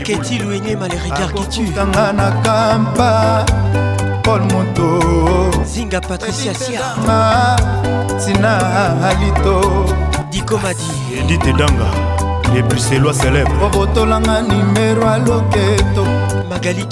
keti 0.03 0.39
luenyema 0.39 0.88
le 0.88 0.99
regard 1.03 1.34
kitutanga 1.47 2.13
na 2.13 2.32
kampa 2.43 3.45
paul 4.24 4.39
moto 4.39 5.63
zinga 5.65 6.01
patricia 6.01 6.53
sia 6.53 6.80
tina 8.26 8.53
alito 9.09 9.55
dikomadi 10.32 10.88
edite 11.20 11.53
danga 11.53 12.18
Et 12.56 12.60
epuselo 12.60 13.12
celebre 13.14 13.52
obotolanga 13.66 14.32
à 14.34 15.14
aloketo 15.14 16.04
magali 16.50 16.84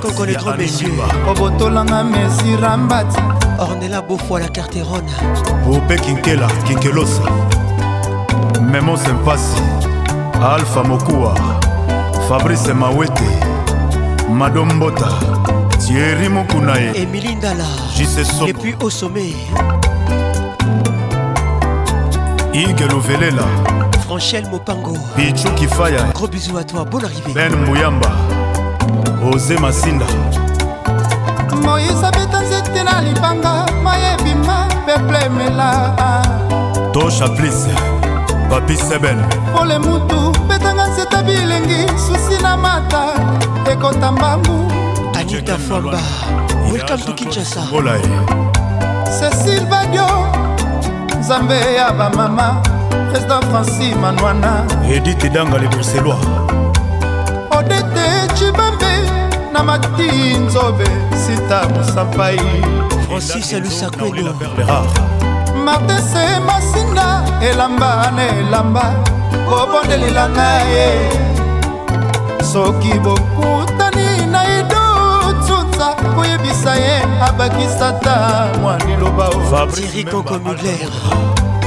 obotolanga 1.28 2.04
mesirambati 2.04 3.16
ornela 3.58 4.00
bofoi 4.02 4.40
la 4.42 4.48
carterone 4.48 5.06
la, 5.06 5.96
kinkela 5.96 6.46
kinkelosa 6.66 7.22
Mémon 8.70 8.94
impasi 9.08 9.62
alpha 10.42 10.82
Mokua, 10.84 11.34
fabrice 12.28 12.72
mawete 12.72 13.28
madombota 14.30 15.08
thierry 15.78 16.28
mokuna 16.28 16.76
ye 16.76 17.02
emili 17.02 17.34
ndala 17.34 17.64
jusesop 17.98 18.46
depuis 18.46 18.74
au 18.80 18.90
sommet 18.90 19.34
hugue 22.64 22.86
lovelela 22.92 23.44
franchel 24.06 24.44
mopango 24.50 24.94
pichu 25.16 25.48
kifaya 25.58 26.02
gros 26.16 26.28
bisou 26.30 26.56
à 26.58 26.64
toi 26.64 26.84
bonne 26.84 27.04
arrivée 27.06 27.32
ben 27.34 27.54
moyamba 27.66 28.10
ose 29.32 29.54
masinda 29.58 30.04
moïse 31.64 32.02
abeta 32.08 32.40
nzete 32.42 32.82
na 32.88 33.00
libanga 33.06 33.52
mayebima 33.84 34.58
peplemela 34.86 35.70
tosha 36.92 37.28
plis 37.36 37.60
papi 38.50 38.76
sebel 38.76 39.16
pole 39.56 39.78
mutu 39.78 40.18
betanga 40.48 40.84
nzeta 40.90 41.22
bilengi 41.22 41.80
susi 42.04 42.42
na 42.42 42.56
mata 42.56 43.02
ekota 43.72 44.12
mbangu 44.12 44.58
anita 45.18 45.56
famba 45.66 46.00
welcome 46.72 47.02
to 47.06 47.12
kinshasa 47.14 47.62
cecile 49.18 49.66
badio 49.70 50.29
nzambe 51.30 51.74
ya 51.76 51.92
bamama 51.92 52.60
président 53.12 53.42
franci 53.50 53.94
manwana 54.02 54.52
edite 54.94 55.28
danga 55.28 55.58
le 55.58 55.68
bruxellois 55.68 56.18
odete 57.58 58.06
cibambe 58.34 58.92
na 59.52 59.62
mati 59.62 60.10
nzobe 60.38 60.88
sita 61.22 61.60
mosapai 61.74 62.40
francis 63.06 63.52
lusakodo 63.64 64.34
martin 65.64 66.00
se 66.12 66.24
masinga 66.46 67.06
elamba 67.50 68.10
na 68.16 68.22
elamba 68.38 68.84
kobondelelanga 69.48 70.48
ye 70.72 70.88
soki 72.52 72.92
bokutani 73.04 74.26
na 74.32 74.40
idotuta 74.58 75.88
koyebisa 76.14 76.74
ye 76.74 77.09
abakisata 77.28 78.46
mwa 78.62 78.76
liloba 78.78 79.26
fabririco 79.50 80.22
comudler 80.22 80.88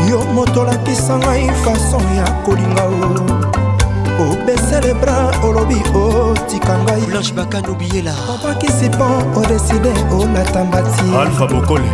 yo 0.10 0.26
moto 0.34 0.62
olakisa 0.62 1.18
ngai 1.18 1.50
fason 1.64 2.06
ya 2.18 2.26
kolinga 2.46 2.84
o 2.84 4.32
obesele 4.34 4.94
bra 4.94 5.18
olobi 5.44 5.80
otika 5.94 6.78
ngai 6.84 7.02
blanche 7.08 7.34
bakanobiela 7.38 8.12
opakisi 8.34 8.90
mpo 8.90 9.06
odeside 9.40 9.94
olata 10.20 10.64
mbati 10.66 11.16
alfa 11.22 11.48
bokole 11.48 11.90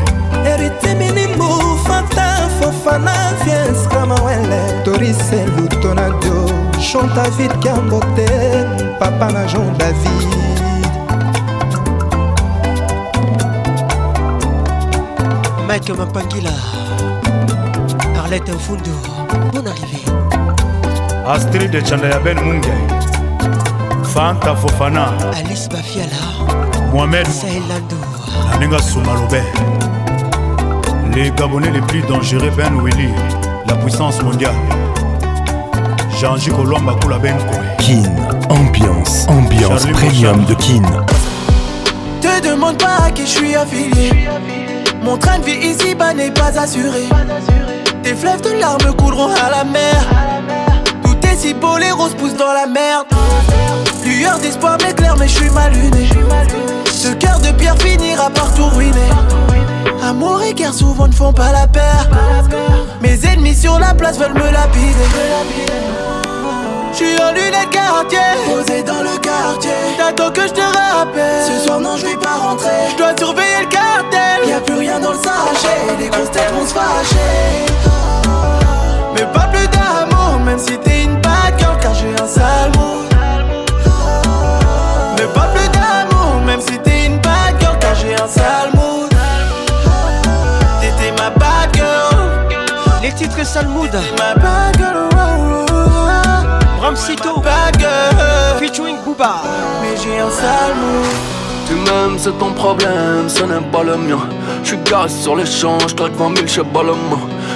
eritiminimbu 0.52 1.50
fata 1.88 2.50
fofana 2.60 3.34
viescramawele 3.44 4.60
torise 4.86 5.46
lutonadio 5.58 6.46
chanta 6.92 7.30
vid 7.38 7.52
kambote 7.64 8.28
papa 9.00 9.32
na 9.32 9.46
jean 9.46 9.78
david 9.78 10.49
Jacques 15.82 15.98
Mampangila 15.98 16.50
Arlette 18.18 18.50
Fundu 18.60 18.90
Bonne 19.54 19.68
arrivée 19.68 20.04
Astrid 21.28 21.70
de 21.72 21.80
Chandayaben 21.86 22.38
Munge 22.42 22.66
Fanta 24.04 24.56
Fofana 24.56 25.12
Alice 25.38 25.70
Bafiala 25.70 26.10
Mohamed 26.92 27.26
Saïlandou 27.28 27.96
Aninga 28.54 28.80
Soumalobe 28.80 29.40
Les 31.16 31.32
Gabonais 31.32 31.72
les 31.72 31.82
plus 31.82 32.02
dangereux 32.02 32.52
Ben 32.58 32.82
Willy 32.82 33.10
La 33.68 33.76
puissance 33.76 34.22
mondiale 34.24 34.56
Jean-Jacques 36.20 36.60
Olomba 36.60 36.94
Koula 37.02 37.20
Ben 37.20 37.38
Koe 37.50 37.84
Kin 37.84 38.04
Ambiance 38.50 39.28
Ambiance 39.30 39.84
Charlie 39.84 39.94
Premium 39.94 40.42
Mouchard. 40.42 40.50
de 40.50 40.54
Kin 40.56 40.82
Te 42.22 42.42
demande 42.50 42.78
pas 42.78 43.06
à 43.06 43.12
qui 43.12 43.22
je 43.22 43.28
suis 43.28 43.56
affilié 43.56 44.12
Mon 45.10 45.18
train 45.18 45.40
de 45.40 45.46
vie 45.46 45.68
ici-bas 45.70 46.14
n'est 46.14 46.30
pas 46.30 46.56
assuré. 46.60 47.08
Tes 48.04 48.14
fleuves 48.14 48.42
de 48.44 48.52
larmes 48.62 48.94
couleront 48.96 49.32
à 49.44 49.50
la 49.50 49.64
mer. 49.64 49.96
Tout 51.04 51.18
est 51.28 51.36
si 51.36 51.56
beau, 51.56 51.80
les 51.80 51.90
roses 51.92 52.14
poussent 52.14 52.36
dans 52.36 52.54
la 52.54 52.68
merde. 52.68 53.08
Lueur 54.06 54.38
d'espoir 54.38 54.78
m'éclaire, 54.86 55.16
mais 55.18 55.28
je 55.28 55.36
suis 55.40 55.50
mal 55.50 55.74
luné. 55.74 56.08
Ce 56.86 57.08
cœur 57.08 57.40
de 57.40 57.50
pierre 57.54 57.76
finira 57.80 58.30
par 58.30 58.54
tout 58.54 58.68
ruiner. 58.68 59.10
Amour 60.08 60.44
et 60.44 60.54
guerre 60.54 60.76
souvent 60.76 61.08
ne 61.08 61.14
font 61.16 61.34
pas 61.34 61.54
la 61.54 61.66
paire. 61.66 62.08
Mes 63.02 63.26
ennemis 63.26 63.56
sur 63.56 63.80
la 63.80 63.96
place 63.96 64.20
veulent 64.20 64.36
me 64.36 64.52
lapider. 64.52 65.10
suis 66.94 67.18
en 67.20 67.32
lunettes 67.34 67.70
quartier, 67.72 68.20
posé 68.46 68.84
dans 68.84 69.02
le 69.02 69.18
quartier. 69.18 69.72
T'attends 69.98 70.32
que 70.32 70.42
je 70.48 70.54
te 70.54 70.62
rappelle. 70.62 71.46
Ce 71.48 71.66
soir, 71.66 71.80
non, 71.80 71.98
je 71.98 72.06
vais 72.06 72.18
pas 72.18 72.36
rentrer. 72.36 72.70
Je 72.92 72.98
dois 72.98 73.16
surveiller 73.18 73.62
le 73.62 73.66
quartier. 73.68 74.29
Y'a 74.48 74.62
plus 74.62 74.76
rien 74.80 75.00
dans 75.00 75.12
le 75.12 75.18
sachet, 75.18 75.96
les 76.00 76.08
grosses 76.08 76.32
têtes 76.32 76.52
vont 76.58 76.66
se 76.66 76.74
fâcher. 76.74 77.66
Mais 79.14 79.26
pas 79.34 79.48
plus 79.52 79.68
d'amour, 79.68 80.40
même 80.46 80.60
si 80.60 80.78
t'es 80.78 81.04
une 81.04 81.16
bad 81.18 81.58
girl, 81.58 81.78
car 81.82 81.94
j'ai 81.94 82.12
un 82.22 82.26
sale 82.28 82.72
mood. 82.78 83.08
Mais 85.18 85.26
pas 85.34 85.48
plus 85.54 85.68
d'amour, 85.70 86.36
même 86.46 86.62
si 86.62 86.78
t'es 86.80 87.06
une 87.08 87.18
bad 87.20 87.60
girl, 87.60 87.78
car 87.80 87.94
j'ai 87.96 88.16
un 88.16 88.28
sale 88.28 88.70
mood. 88.76 89.10
T'étais 90.82 91.12
ma 91.22 91.30
bad 91.32 91.74
girl. 91.74 92.64
Les 93.02 93.12
titres 93.12 93.46
sale 93.46 93.68
mood. 93.68 93.92
Ma 94.20 94.36
bad 94.36 94.78
girl. 94.78 94.96
Oh, 95.12 95.66
oh, 95.72 95.74
oh. 95.74 96.82
Ramsito. 96.82 97.42
Bad 97.42 97.78
girl. 97.78 98.18
Featuring 98.60 98.98
Booba. 99.04 99.36
Mais 99.82 99.98
j'ai 100.02 100.20
un 100.20 100.30
sale 100.30 100.76
mood 100.76 101.39
tu 101.70 101.76
m'aimes, 101.76 102.18
c'est 102.18 102.38
ton 102.40 102.52
problème, 102.52 103.28
ce 103.28 103.44
n'est 103.44 103.62
pas 103.72 103.84
le 103.84 103.96
mien. 103.96 104.18
J'suis 104.64 104.78
gaz 104.90 105.14
sur 105.22 105.36
l'échange, 105.36 105.96
claque 105.96 106.14
20 106.14 106.36
000, 106.38 106.48
j'sais 106.48 106.64
pas 106.64 106.82
le 106.82 106.94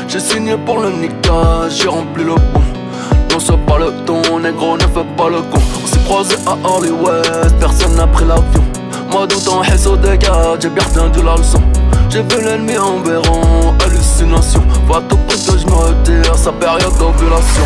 J'ai 0.08 0.20
signé 0.20 0.56
pour 0.56 0.80
le 0.80 0.92
niquage, 0.92 1.82
j'ai 1.82 1.88
rempli 1.88 2.24
le 2.24 2.36
pont 2.36 3.32
Non, 3.32 3.40
ce 3.40 3.54
pas 3.54 3.80
le 3.80 3.92
ton, 4.06 4.22
négro, 4.40 4.78
ne 4.78 4.82
fais 4.84 5.06
pas 5.18 5.30
le 5.30 5.42
con. 5.52 5.60
On 5.84 5.88
s'est 5.88 6.00
croisé 6.06 6.36
à 6.46 6.54
Hollywood, 6.70 7.28
personne 7.60 7.96
n'a 7.96 8.06
pris 8.08 8.26
l'avion. 8.26 8.64
Moi, 9.12 9.26
d'autant, 9.26 9.62
au 9.62 9.96
dégât, 9.98 10.58
j'ai 10.60 10.70
bien 10.70 10.84
retenu 10.84 11.24
la 11.26 11.36
leçon. 11.36 11.62
J'ai 12.10 12.22
vu 12.22 12.44
l'ennemi 12.44 12.78
en 12.78 13.00
verron, 13.00 13.74
hallucination. 13.84 14.62
Va 14.88 15.02
tout 15.10 15.18
près 15.28 15.36
que 15.38 15.58
je 15.60 15.66
me 15.66 15.76
retire, 16.22 16.36
sa 16.36 16.52
période 16.52 16.94
d'ovulation. 17.00 17.66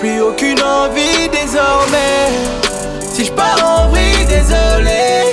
Plus 0.00 0.20
aucune 0.20 0.60
envie 0.60 1.30
désormais 1.32 2.26
Si 3.14 3.24
je 3.24 3.32
pars 3.32 3.84
en 3.86 3.88
vrille, 3.88 4.26
désolé 4.28 5.25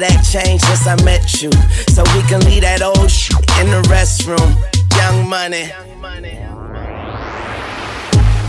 that 0.00 0.24
changed 0.24 0.64
since 0.64 0.86
I 0.88 0.96
met 1.04 1.42
you. 1.44 1.50
So 1.92 2.02
we 2.16 2.20
can 2.28 2.40
leave 2.48 2.62
that 2.62 2.82
old 2.82 3.10
shit 3.10 3.36
in 3.60 3.70
the 3.70 3.80
restroom. 3.92 4.50
Young 4.98 5.28
money. 5.28 5.68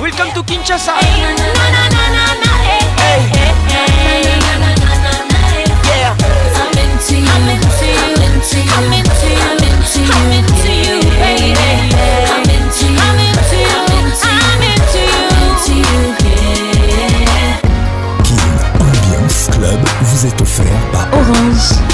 Welcome 0.00 0.32
to 0.34 0.42
Kinshasa. 0.42 0.94
you, 11.90 11.93
vous 20.24 20.28
est 20.30 20.40
offert 20.40 20.90
par 20.92 21.08
Orange. 21.12 21.93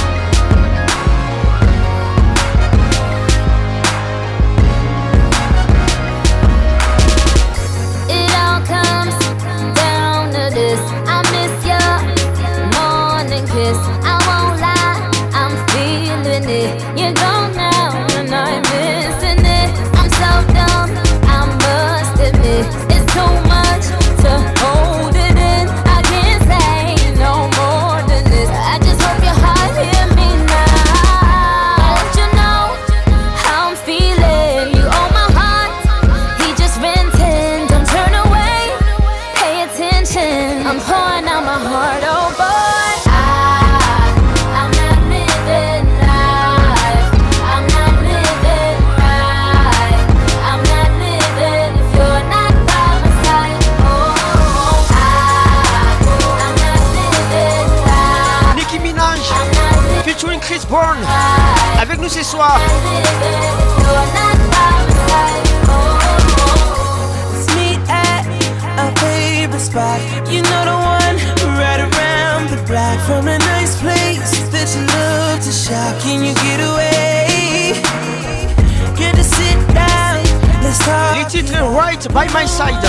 to 82.00 82.08
by 82.08 82.24
my 82.32 82.46
side. 82.46 82.80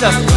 Jesus. 0.00 0.27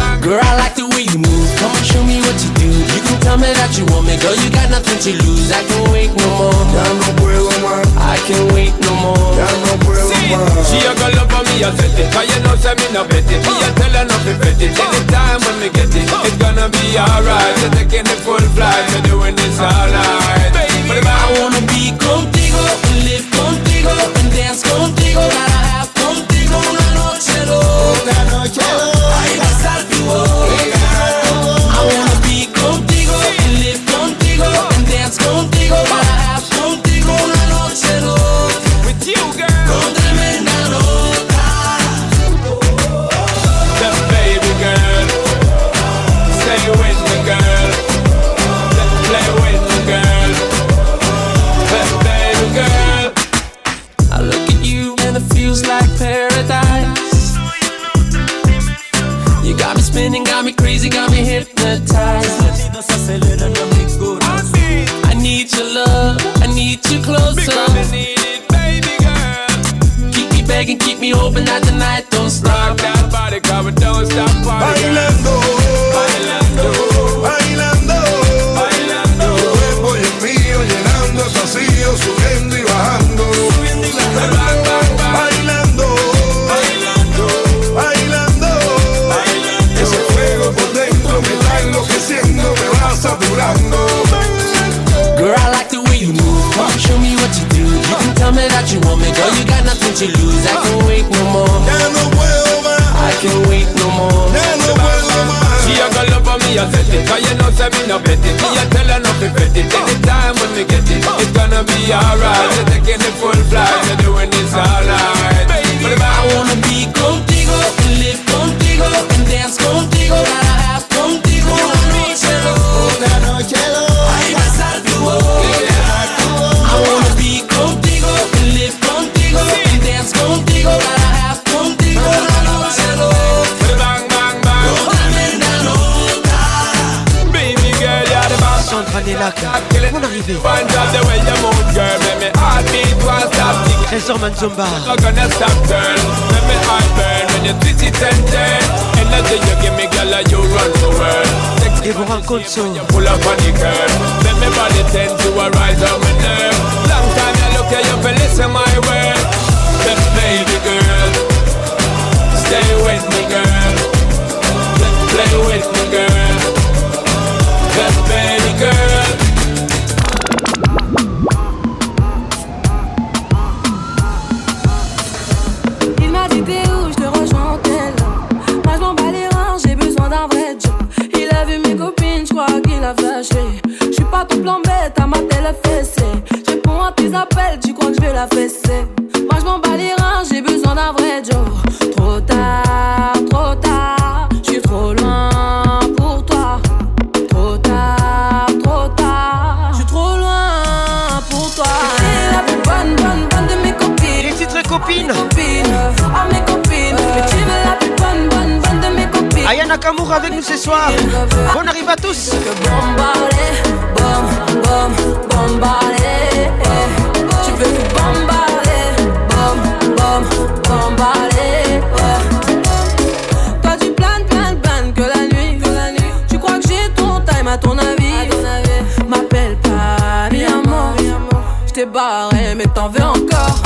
t'en 232.74 232.88
veux 232.88 233.02
encore. 233.02 233.62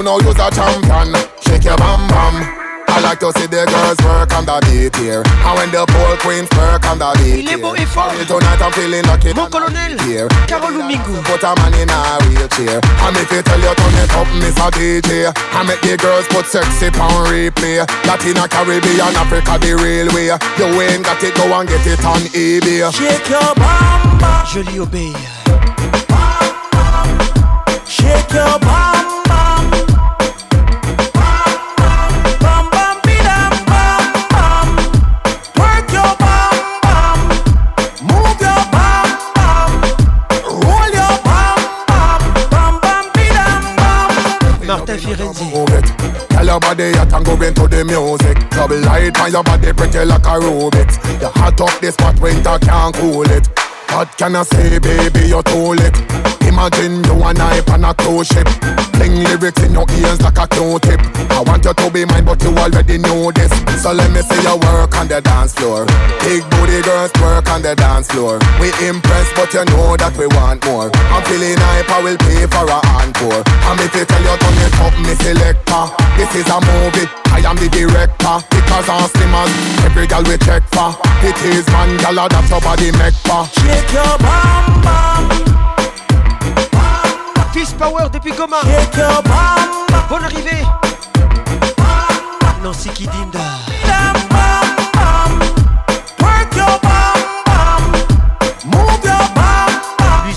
you 0.00 0.04
know 0.08 0.16
you's 0.24 0.40
a 0.40 0.48
champion. 0.48 1.12
Shake 1.44 1.64
your 1.68 1.76
bum 1.76 2.00
bum. 2.08 2.40
I 2.88 2.98
like 3.04 3.20
to 3.20 3.30
see 3.36 3.46
the 3.52 3.68
girls 3.68 4.00
work 4.00 4.32
on 4.32 4.48
the 4.48 4.56
beat 4.66 4.96
here. 4.96 5.20
And 5.44 5.54
when 5.60 5.68
the 5.68 5.84
pole 5.84 6.16
queens 6.24 6.48
work 6.56 6.88
on 6.88 6.96
the 7.04 7.12
beat 7.20 7.44
here 7.44 7.60
est 7.76 8.24
Tonight 8.26 8.60
I'm 8.64 8.72
feeling 8.72 9.04
lucky. 9.04 9.34
Mon 9.36 9.50
colonel. 9.52 9.68
Here. 10.08 10.26
Carole 10.48 10.82
Mingou. 10.88 11.20
Put 11.28 11.44
a 11.44 11.52
man 11.60 11.76
in 11.76 11.92
a 11.92 12.00
wheelchair. 12.26 12.80
And 13.04 13.14
if 13.20 13.28
you 13.30 13.44
tell 13.44 13.60
you 13.60 13.74
turn 13.76 13.96
it 14.00 14.10
up, 14.16 14.26
Mr. 14.40 14.70
T 14.72 14.78
a 14.80 14.96
DJ. 15.04 15.10
I 15.52 15.62
make 15.68 15.80
the 15.84 15.96
girls 16.00 16.24
put 16.32 16.46
sexy 16.48 16.86
on 16.96 17.28
replay. 17.28 17.84
Latina, 18.08 18.48
Caribbean, 18.48 19.12
Africa, 19.20 19.58
the 19.60 19.76
real 19.76 20.08
way. 20.16 20.32
You 20.58 20.66
ain't 20.80 21.04
got 21.04 21.20
it, 21.22 21.34
go 21.36 21.44
and 21.52 21.68
get 21.68 21.84
it 21.86 22.00
on 22.08 22.22
eBay. 22.32 22.88
Shake 22.96 23.28
your 23.28 23.52
bamba. 23.60 24.48
Je 24.50 24.60
l'y 24.64 24.80
obéis. 24.80 25.12
Bam, 25.46 25.92
bam. 26.08 27.86
Shake 27.86 28.32
your 28.32 28.56
bamba. 28.64 28.99
Ready, 45.10 45.24
ready. 45.24 45.88
Tell 46.28 46.46
your 46.46 46.60
body 46.60 46.92
hot 46.92 47.12
and 47.12 47.24
go 47.26 47.32
into 47.42 47.66
the 47.66 47.84
music. 47.84 48.48
Double 48.50 48.78
light 48.82 49.18
on 49.18 49.32
your 49.32 49.42
body, 49.42 49.72
pretty 49.72 50.04
like 50.04 50.20
a 50.20 50.38
Rubik's. 50.38 50.98
You 51.20 51.26
hot 51.30 51.60
up 51.60 51.80
this 51.80 51.94
spot, 51.94 52.20
winter 52.20 52.60
can't 52.60 52.94
cool 52.94 53.28
it. 53.28 53.48
What 53.94 54.16
can 54.18 54.36
I 54.36 54.42
say, 54.44 54.78
baby? 54.78 55.26
You're 55.26 55.42
too 55.42 55.74
late. 55.74 55.96
Imagine 56.46 57.02
you 57.04 57.18
and 57.26 57.38
I 57.38 57.58
on 57.74 57.82
a 57.84 57.92
cruise 57.94 58.28
ship. 58.28 58.46
Sing 58.96 59.18
lyrics 59.18 59.62
in 59.62 59.72
your 59.74 59.84
ears 59.98 60.22
like 60.22 60.38
a 60.38 60.46
Q-tip. 60.46 61.00
I 61.32 61.42
want 61.42 61.64
you 61.64 61.74
to 61.74 61.90
be 61.90 62.04
mine, 62.04 62.24
but 62.24 62.40
you 62.42 62.54
already 62.54 62.98
know 62.98 63.32
this. 63.32 63.50
So 63.82 63.92
let 63.92 64.10
me 64.12 64.22
see 64.22 64.38
you 64.46 64.54
work 64.62 64.94
on 64.96 65.08
the 65.08 65.20
dance 65.20 65.54
floor. 65.54 65.86
Big 66.22 66.46
booty 66.54 66.80
girls 66.82 67.10
work 67.20 67.50
on 67.50 67.62
the 67.62 67.74
dance 67.74 68.06
floor. 68.08 68.38
We 68.60 68.70
impressed, 68.86 69.34
but 69.34 69.52
you 69.54 69.64
know 69.66 69.96
that 69.96 70.14
we 70.16 70.26
want 70.38 70.64
more. 70.66 70.90
I'm 71.10 71.22
feeling 71.26 71.58
hype, 71.58 71.90
I 71.90 72.00
will 72.02 72.16
pay 72.30 72.46
for 72.46 72.66
a 72.70 72.78
encore. 72.96 73.42
And 73.42 73.80
if 73.82 73.90
you 73.96 74.04
tell 74.06 74.22
your 74.22 74.38
tummy 74.38 74.70
up, 74.86 74.94
me 75.02 75.14
selector. 75.18 75.84
This 76.16 76.30
is 76.38 76.46
a 76.48 76.60
movie. 76.62 77.19
I 77.42 77.54
the 77.54 77.68
director, 77.70 78.36
because 78.52 78.86
I'm 78.86 79.48
Every 79.88 80.06
girl 80.06 80.20
we 80.24 80.36
check 80.44 80.62
it 80.62 81.46
is 81.48 81.66
man, 81.72 81.96
girl, 81.96 82.28
that 82.28 82.36
make 83.00 83.16
for. 83.24 83.46
Shake 87.56 87.78
Power 87.78 88.08
depuis 88.10 88.32
Goma. 88.36 88.60
Shake 88.60 88.96
your 88.96 89.22
Bonne 90.08 90.24
arrivée. 90.24 90.64
Nancy 92.62 92.90
Kidinda. 92.90 93.38
Bam 93.86 94.14
bam 94.28 95.38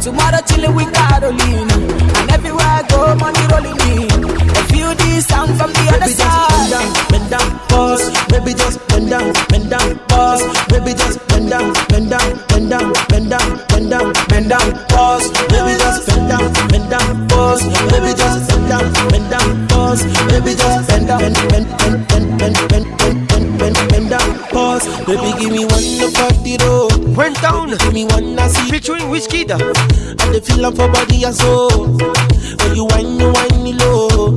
Tomorrow 0.04 0.44
chilling 0.44 0.76
with 0.76 0.92
Caroline. 0.92 1.72
And 1.72 2.28
everywhere 2.28 2.60
I 2.60 2.84
go, 2.92 3.16
money 3.16 3.40
rolling 3.48 3.80
in. 3.88 4.10
A 4.52 4.62
few 4.68 4.92
days 5.00 5.24
sound 5.24 5.56
from 5.56 5.72
the 5.72 5.80
other 5.96 6.04
Baby, 6.12 6.12
side. 6.12 6.68
Just 6.68 7.08
bend 7.08 7.30
down, 7.32 7.32
bend 7.32 7.32
down, 7.32 7.48
pause. 7.72 8.04
Baby, 8.28 8.52
just 8.52 8.76
bend 8.92 9.08
down, 9.08 9.32
bend 9.48 9.72
down, 9.72 9.96
pause. 10.12 10.44
Baby, 10.68 10.92
just 10.92 11.16
bend 11.32 11.48
down, 11.48 11.72
bend 11.88 12.12
down, 12.12 12.28
bend 12.52 12.68
down, 12.68 12.92
bend 13.08 13.32
down, 13.32 13.48
bend 13.72 13.88
down, 13.88 14.12
bend 14.28 14.48
down, 14.52 14.66
pause. 14.92 15.24
Baby, 15.48 15.72
just 15.80 16.04
bend 16.04 16.28
down, 16.28 16.44
bend 16.68 16.84
down, 16.92 17.08
pause. 17.32 17.64
Baby, 17.88 18.12
just 18.12 18.38
bend 18.44 18.68
down, 18.68 18.92
bend 19.08 19.26
down, 19.32 19.48
pause. 19.72 20.04
Baby, 20.28 20.52
just 20.52 20.84
bend 20.84 21.08
down, 21.08 21.32
bend, 21.32 21.48
bend, 21.48 21.66
bend, 21.80 21.96
bend, 22.12 22.36
bend, 22.36 22.68
bend, 22.68 23.00
bend, 23.00 23.46
bend, 23.56 23.76
bend 23.88 24.06
down, 24.12 24.28
pause. 24.52 24.84
Baby, 25.08 25.32
give 25.40 25.48
me 25.56 25.64
one 25.64 25.80
of 25.80 26.12
the 26.44 26.58
road. 26.60 26.73
Brent 27.24 27.36
Town 27.36 27.70
Between 28.60 29.08
Whiskey 29.08 29.44
da. 29.46 29.54
And 29.56 30.28
the 30.36 30.42
feeling 30.44 30.76
for 30.76 30.88
body 30.92 31.24
and 31.24 31.32
soul. 31.34 31.70
When 31.88 32.72
you 32.76 32.84
whine, 32.92 33.16
you 33.16 33.32
whine 33.32 33.64
me 33.64 33.72
low. 33.72 34.36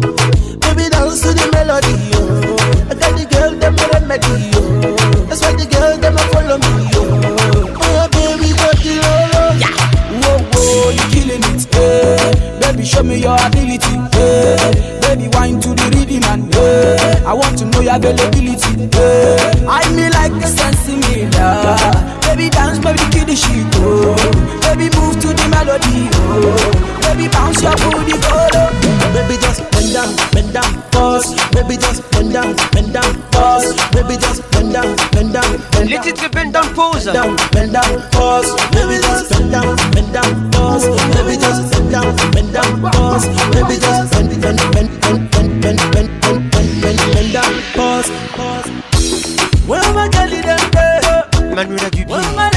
Baby, 0.63 0.87
dance 0.87 1.19
to 1.27 1.35
the 1.35 1.49
melody. 1.51 1.91
Oh. 2.15 2.87
I 2.87 2.95
got 2.95 3.11
the 3.19 3.27
girl, 3.27 3.51
them 3.59 3.75
the 3.75 3.85
remedy. 3.91 4.35
yo. 4.55 4.95
That's 5.27 5.41
why 5.43 5.51
the 5.51 5.67
girl, 5.67 5.97
them 5.99 6.15
a 6.15 6.23
follow 6.31 6.57
me. 6.63 6.71
Oh, 6.95 7.75
oh 7.75 8.07
baby, 8.15 8.55
body 8.55 9.03
low. 9.03 9.59
Yeah. 9.59 9.75
Whoa, 10.23 10.39
whoa, 10.55 10.89
you 10.95 11.03
killing 11.11 11.43
it. 11.43 11.67
Hey. 11.75 12.61
Baby, 12.71 12.85
show 12.85 13.03
me 13.03 13.19
your 13.19 13.35
ability. 13.35 13.99
Hey. 14.15 14.95
Baby, 15.03 15.27
whine 15.35 15.59
to 15.59 15.75
the 15.75 15.91
rhythm 15.91 16.23
and 16.23 16.53
hey. 16.55 17.21
I 17.27 17.33
want 17.33 17.59
to 17.59 17.65
know 17.65 17.81
your 17.81 17.97
availability. 17.99 18.71
Hey. 18.95 19.65
I 19.67 19.83
me 19.91 20.07
like 20.09 20.31
a 20.41 20.47
sense 20.47 20.87
me, 20.87 21.27
love. 21.35 22.16
Baby 22.37 22.49
dance, 22.51 22.77
baby 22.77 22.99
kill 23.09 23.25
the 23.25 23.35
shit, 23.35 23.65
oh. 23.81 24.13
Baby 24.61 24.93
move 24.93 25.17
to 25.25 25.33
the 25.33 25.45
melody, 25.49 26.05
oh. 26.29 26.53
Baby 27.01 27.33
bounce 27.33 27.63
your 27.65 27.73
booty, 27.81 28.13
follow. 28.13 28.69
Baby 29.09 29.41
just 29.41 29.65
bend 29.73 29.89
down, 29.89 30.13
bend 30.29 30.53
down, 30.53 30.69
pause. 30.93 31.33
Baby 31.57 31.81
just 31.81 32.05
bend 32.13 32.33
down, 32.37 32.53
bend 32.77 32.93
down, 32.93 33.09
pause. 33.33 33.73
Baby 33.89 34.21
just 34.21 34.45
bend 34.53 34.69
down, 34.71 34.93
bend 35.17 35.33
down, 35.33 35.49
bend 35.73 35.81
down. 35.89 35.89
Little 35.89 36.29
bend 36.29 36.53
down, 36.53 36.69
pause. 36.77 37.09
Bend 37.09 37.73
down, 37.73 38.05
pause. 38.13 38.53
Baby 38.69 39.01
just 39.01 39.33
bend 39.33 39.49
down, 39.49 39.73
bend 39.97 40.13
down, 40.13 40.29
pause. 40.53 40.85
Baby 41.17 41.41
just 41.41 41.73
bend 41.73 41.89
down, 41.89 42.05
bend 42.37 42.53
down, 42.53 42.69
pause. 42.93 43.25
Baby 43.49 43.81
just 43.81 44.13
bend, 44.13 44.29
bend, 44.37 44.61
bend, 44.77 44.89
bend, 45.01 45.21
bend, 45.33 45.49
bend, 45.57 45.81
bend, 46.21 46.51
bend, 46.53 46.99
bend, 47.01 47.29
down, 47.33 47.49
pause. 47.73 48.09
Where 49.65 49.89
my 49.97 50.05
girl 50.13 50.29
is? 50.31 50.56
Manuela 51.57 51.89
Dubier. 51.89 52.56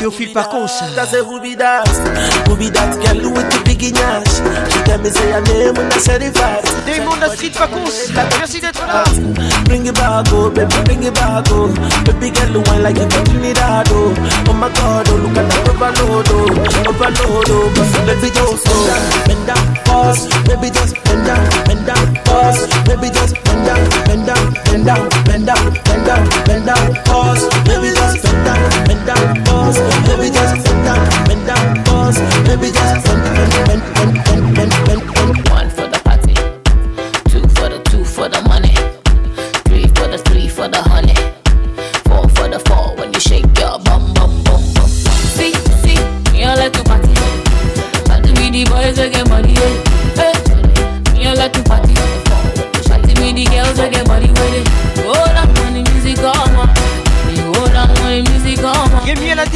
You 0.00 0.10
feel 0.10 0.32
back 0.32 0.48
also. 0.54 0.88
That's 0.96 1.12
a 1.12 1.20
ruby 1.22 1.52
that. 1.60 1.84
Ruby 2.48 2.72
that 2.72 2.88
girl 3.04 3.20
who 3.20 3.28
with 3.36 3.52
the 3.52 3.60
big 3.68 3.84
nash. 3.92 4.40
She 4.72 4.80
tell 4.88 4.96
me 4.96 5.12
say 5.12 5.28
her 5.36 5.44
name 5.44 5.76
when 5.76 5.92
I 5.92 5.98
said 6.00 6.24
it 6.24 6.32
fast. 6.32 6.72
They 6.88 7.04
on 7.04 7.20
the 7.20 7.28
street 7.36 7.52
back 7.52 7.68
also. 7.76 8.08
Merci 8.40 8.64
d'être 8.64 8.80
Bring 9.68 9.84
it 9.84 9.92
back, 9.94 10.24
oh 10.32 10.48
baby, 10.48 10.72
bring 10.88 11.04
it 11.04 11.12
back, 11.12 11.44
oh. 11.52 11.68
Baby 12.08 12.32
girl, 12.32 12.64
wine 12.64 12.80
like 12.80 12.96
you 12.96 13.04
from 13.12 13.28
Trinidad, 13.28 13.92
oh. 13.92 14.16
Oh 14.48 14.56
my 14.56 14.72
God, 14.72 15.04
oh 15.12 15.20
look 15.20 15.36
at 15.36 15.44
that 15.52 15.68
overload, 15.68 16.28
oh. 16.32 16.88
Overload, 16.88 17.50
oh. 17.52 17.80
baby 18.08 18.32
just 18.32 18.64
so. 18.64 18.74
Bend 19.28 19.44
down, 19.44 19.84
pause. 19.84 20.24
Baby 20.48 20.72
just 20.72 20.96
bend 21.04 21.28
down, 21.28 21.44
bend 21.68 21.84
down, 21.84 22.08
pause. 22.24 22.64
Baby 22.88 23.12
just 23.12 23.36
bend 23.44 23.68
down, 23.68 23.76
bend 24.08 24.24
down, 24.24 24.48
bend 24.64 24.84
down, 24.88 25.04
bend 25.28 25.44
down, 25.44 25.64
bend 25.84 26.04
down, 26.08 26.44
bend 26.48 26.64
down, 26.72 26.88
pause. 27.04 27.44
Baby 27.68 27.92
just 28.16 28.26
front 28.28 28.90
and 28.90 29.06
bend 29.06 29.46
pause. 29.46 29.78
Maybe 30.08 30.30
just 30.30 30.56
front 30.64 30.86
and 30.86 31.28
bend 31.28 31.50
and 31.50 31.86
pause. 31.86 32.18
Maybe 32.48 32.70
just 32.72 33.06
front 33.06 33.26
and 33.26 33.66
bend 33.66 33.98
and 34.28 34.39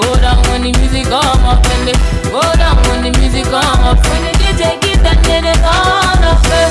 Go 0.00 0.14
down 0.22 0.36
when 0.46 0.62
the 0.62 0.70
music 0.78 1.10
come 1.10 1.42
up 1.42 1.58
when 1.66 1.82
they 1.90 1.96
Go 2.30 2.38
down 2.54 2.76
when 2.86 3.02
the 3.02 3.10
music 3.18 3.42
come 3.50 3.78
up 3.82 3.98
When 4.06 4.20
the 4.22 4.30
DJ 4.38 4.78
give 4.80 5.02
that 5.02 5.18
nene 5.26 5.42
they 5.42 5.54
turn 5.58 6.22
up 6.22 6.46
hey. 6.46 6.70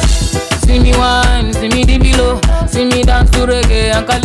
See 0.64 0.80
me 0.80 0.94
wine, 0.96 1.52
see 1.52 1.68
me 1.68 1.84
the 1.84 1.98
below 2.00 2.40
See 2.72 2.86
me 2.88 3.04
dance 3.04 3.30
to 3.32 3.40
reggae 3.44 3.92
and 3.92 4.08
A 4.08 4.20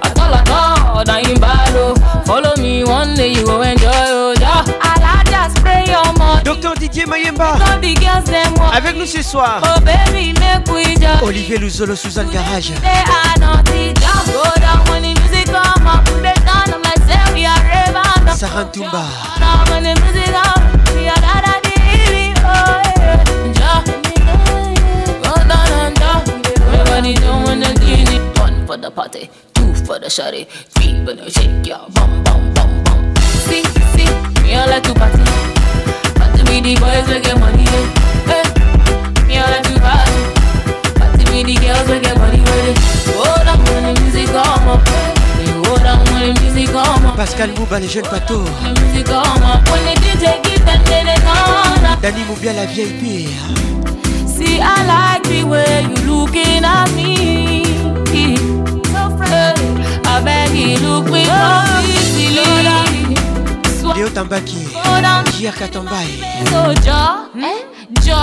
Atol 0.00 0.32
atol, 0.32 1.04
in 1.20 1.36
imbalo 1.36 1.92
oh. 1.92 2.22
Follow 2.24 2.56
me 2.56 2.84
one 2.88 3.14
day 3.16 3.28
you 3.34 3.44
go 3.44 3.60
enjoy 3.60 3.90
oh 3.92 4.32
ja 4.40 4.64
Alaja 4.80 5.42
spray 5.58 5.84
your 5.92 6.10
money 6.16 6.42
Docteur 6.42 6.74
Didier 6.80 7.04
Mayemba 7.04 7.48
Avec 8.72 8.96
nous 8.96 9.04
ce 9.04 9.20
soir 9.20 9.60
oh, 9.76 9.80
Olivier 11.26 11.58
Luzolo, 11.58 11.94
Suzanne 11.94 12.30
Garage 12.30 12.70
Go 12.70 12.80
down 12.80 13.58
when 14.88 15.02
the 15.02 15.12
music 15.20 15.48
come 15.52 15.86
up 15.86 16.08
Saran 18.30 18.70
Tumba. 18.72 19.02
One 28.40 28.66
for 28.66 28.76
the 28.76 28.90
party, 28.90 29.28
two 29.54 29.74
for 29.84 29.98
the 29.98 30.06
shawty, 30.06 30.46
three 30.46 31.04
for 31.04 31.12
the 31.14 31.28
shake, 31.28 31.66
yeah, 31.66 31.84
bum 31.92 32.22
bum 32.22 32.54
bum 32.54 32.84
bum. 32.84 33.14
See, 33.50 33.64
see, 33.92 34.06
me 34.42 34.54
all 34.54 34.68
like 34.70 34.84
to 34.84 34.94
party, 34.94 35.18
party 36.14 36.42
with 36.46 36.64
the 36.64 36.76
boys 36.80 37.08
we 37.08 37.20
get 37.20 37.38
money, 37.38 37.64
hey, 38.30 38.42
hey. 38.46 39.26
Me 39.26 39.38
all 39.38 39.50
like 39.50 39.64
to 39.64 39.80
party, 39.80 40.22
party 40.94 41.24
with 41.26 41.46
the 41.46 41.58
girls 41.66 41.88
we 41.90 41.98
get 42.00 42.16
money, 42.16 42.38
hey. 42.38 42.74
Hold 43.10 43.48
up 43.48 43.60
when 43.68 43.92
the 43.94 44.00
music 44.00 44.26
come 44.26 44.68
up, 44.68 44.88
hey. 44.88 45.19
Pascal 47.16 47.50
Mouba, 47.58 47.78
les 47.78 47.88
jeunes 47.88 48.04
bateaux. 48.10 48.44
Dani 52.02 52.20
la 52.54 52.64
vieille 52.66 52.86
pire. 53.00 53.28
See, 54.26 54.58
I 54.60 54.86
like 54.86 55.22
the 55.24 55.44
way 55.44 55.82
you 55.82 56.10
looking 56.10 56.64
at 56.64 56.86
me. 56.94 57.60
I 63.92 63.92
look 63.94 64.14
Tambaki, 64.14 64.64
Jo, 68.02 68.20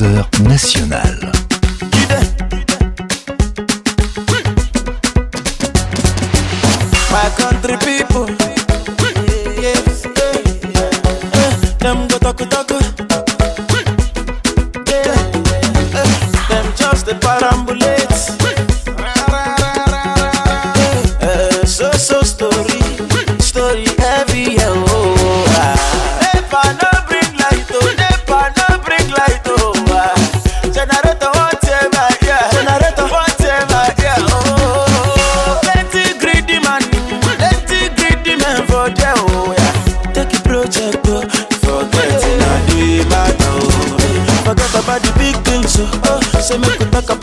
National. 0.01 1.31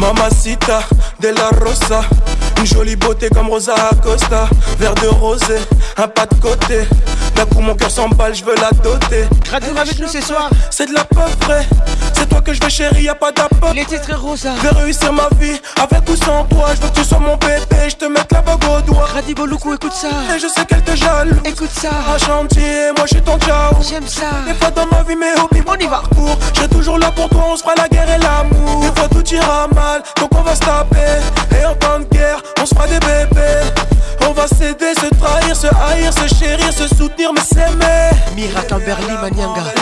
Mamacita 0.00 0.80
de 1.20 1.28
la 1.28 1.50
Rosa. 1.64 2.02
Une 2.58 2.66
jolie 2.66 2.96
beauté 2.96 3.28
comme 3.32 3.50
Rosa 3.50 3.74
Acosta. 3.92 4.48
Verre 4.80 4.94
de 4.96 5.06
rosé, 5.08 5.44
un 5.96 6.08
pas 6.08 6.26
de 6.26 6.34
côté. 6.40 6.80
D'un 7.36 7.44
coup, 7.46 7.60
mon 7.60 7.74
cœur 7.76 7.90
s'emballe, 7.92 8.34
je 8.34 8.44
veux 8.44 8.54
la 8.56 8.70
doter. 8.82 9.24
avec 9.52 9.98
nous 10.00 10.08
ce 10.08 10.20
soir. 10.20 10.50
C'est 10.70 10.86
de 10.86 10.92
la 10.94 11.04
peu 11.04 11.20
près. 11.40 11.66
C'est 12.20 12.28
toi 12.28 12.42
que 12.42 12.52
je 12.52 12.60
veux 12.62 12.68
chérie, 12.68 13.04
y'a 13.04 13.14
pas 13.14 13.32
d'appel 13.32 13.72
Les 13.74 13.84
titres 13.86 14.14
rosa 14.14 14.50
Je 14.58 14.62
vais 14.68 14.80
réussir 14.82 15.10
ma 15.10 15.28
vie 15.40 15.58
avec 15.80 16.06
ou 16.06 16.14
sans 16.16 16.44
toi 16.44 16.66
Je 16.74 16.82
veux 16.82 16.88
que 16.90 16.98
tu 17.00 17.04
sois 17.04 17.18
mon 17.18 17.36
bébé, 17.38 17.88
je 17.88 17.96
te 17.96 18.04
mette 18.04 18.30
la 18.30 18.42
bague 18.42 18.62
au 18.64 18.80
doigt 18.82 19.08
écoute 19.26 19.92
ça 19.92 20.08
Et 20.34 20.38
je 20.38 20.46
sais 20.46 20.66
qu'elle 20.66 20.82
te 20.82 20.94
jalouse 20.94 21.34
Écoute 21.46 21.70
ça 21.70 21.88
à 22.14 22.18
chantier, 22.18 22.90
moi 22.96 23.06
je 23.10 23.14
suis 23.16 23.22
ton 23.24 23.38
ciao 23.40 23.72
J'aime 23.88 24.06
ça 24.06 24.26
Des 24.46 24.52
fois 24.54 24.70
dans 24.70 24.86
ma 24.92 25.02
vie 25.04 25.16
mes 25.16 25.32
hobbies, 25.40 25.62
on 25.66 25.76
y 25.82 25.86
va 25.88 26.02
Pour, 26.14 26.36
toujours 26.68 26.98
là 26.98 27.10
pour 27.10 27.28
toi, 27.30 27.42
on 27.52 27.56
se 27.56 27.62
fera 27.62 27.72
la 27.78 27.88
guerre 27.88 28.10
et 28.10 28.18
l'amour 28.18 28.82
Des 28.82 29.00
fois 29.00 29.08
tout 29.08 29.34
ira 29.34 29.66
mal, 29.74 30.02
donc 30.18 30.28
on 30.36 30.42
va 30.42 30.54
se 30.54 30.60
taper 30.60 31.24
Et 31.58 31.64
en 31.64 31.74
temps 31.76 32.00
de 32.00 32.04
guerre, 32.16 32.42
on 32.60 32.66
se 32.66 32.74
fera 32.74 32.86
des 32.86 33.00
bébés 33.00 33.79
on 34.30 34.32
va 34.32 34.46
s'aider, 34.46 34.92
se 35.00 35.12
trahir, 35.18 35.56
se 35.56 35.66
haïr, 35.66 36.10
se 36.12 36.34
chérir, 36.34 36.72
se 36.72 36.86
soutenir, 36.94 37.32
mais 37.32 37.40
s'aimer. 37.40 38.10
Miracle 38.36 38.74
en 38.74 38.78
Berlin, 38.78 39.18
Manianga. 39.20 39.62
à 39.62 39.64
la 39.64 39.72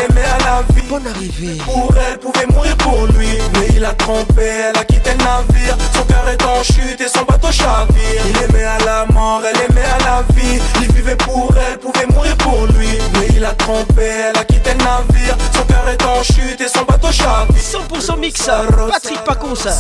vie. 0.75 0.83
Bonne 0.89 1.07
arrivée. 1.07 1.59
Pour 1.67 1.91
elle, 1.99 2.19
pouvait 2.19 2.47
mourir 2.47 2.75
pour 2.79 3.07
lui. 3.09 3.29
Mais 3.61 3.67
il 3.77 3.85
a 3.85 3.93
trompé, 3.93 4.41
elle 4.65 4.79
a 4.81 4.85
quitté 4.85 5.11
le 5.11 5.19
navire. 5.23 5.77
Son 5.95 6.03
cœur 6.05 6.27
est 6.33 6.43
en 6.47 6.63
chute 6.63 6.99
et 6.99 7.09
son 7.09 7.25
bateau 7.29 7.53
chavire. 7.53 8.25
Il 8.31 8.37
aimait 8.55 8.65
à 8.65 8.79
la 8.87 9.05
mort, 9.13 9.43
elle 9.45 9.61
aimait 9.69 9.91
à 9.99 9.99
la 10.03 10.23
vie. 10.35 10.61
Il 10.81 10.93
vivait 10.95 11.17
pour 11.17 11.51
elle, 11.71 11.79
pouvait 11.79 12.07
mourir 12.07 12.35
pour 12.39 12.67
lui. 12.79 12.89
Mais 13.21 13.29
il 13.37 13.45
a 13.45 13.51
trompé, 13.53 14.05
elle 14.31 14.39
a 14.41 14.45
quitté 14.45 14.68
navire. 14.79 15.37
Son 15.55 15.63
cœur 15.65 15.89
est 15.89 16.03
en 16.05 16.23
chute 16.23 16.61
et 16.61 16.69
son 16.69 16.85
bateau 16.85 17.11
chavire. 17.13 17.57
100% 17.57 18.19
mix, 18.19 18.43
ça, 18.43 18.63
Patrick 18.91 19.23
Pacon, 19.25 19.55
ça. 19.55 19.71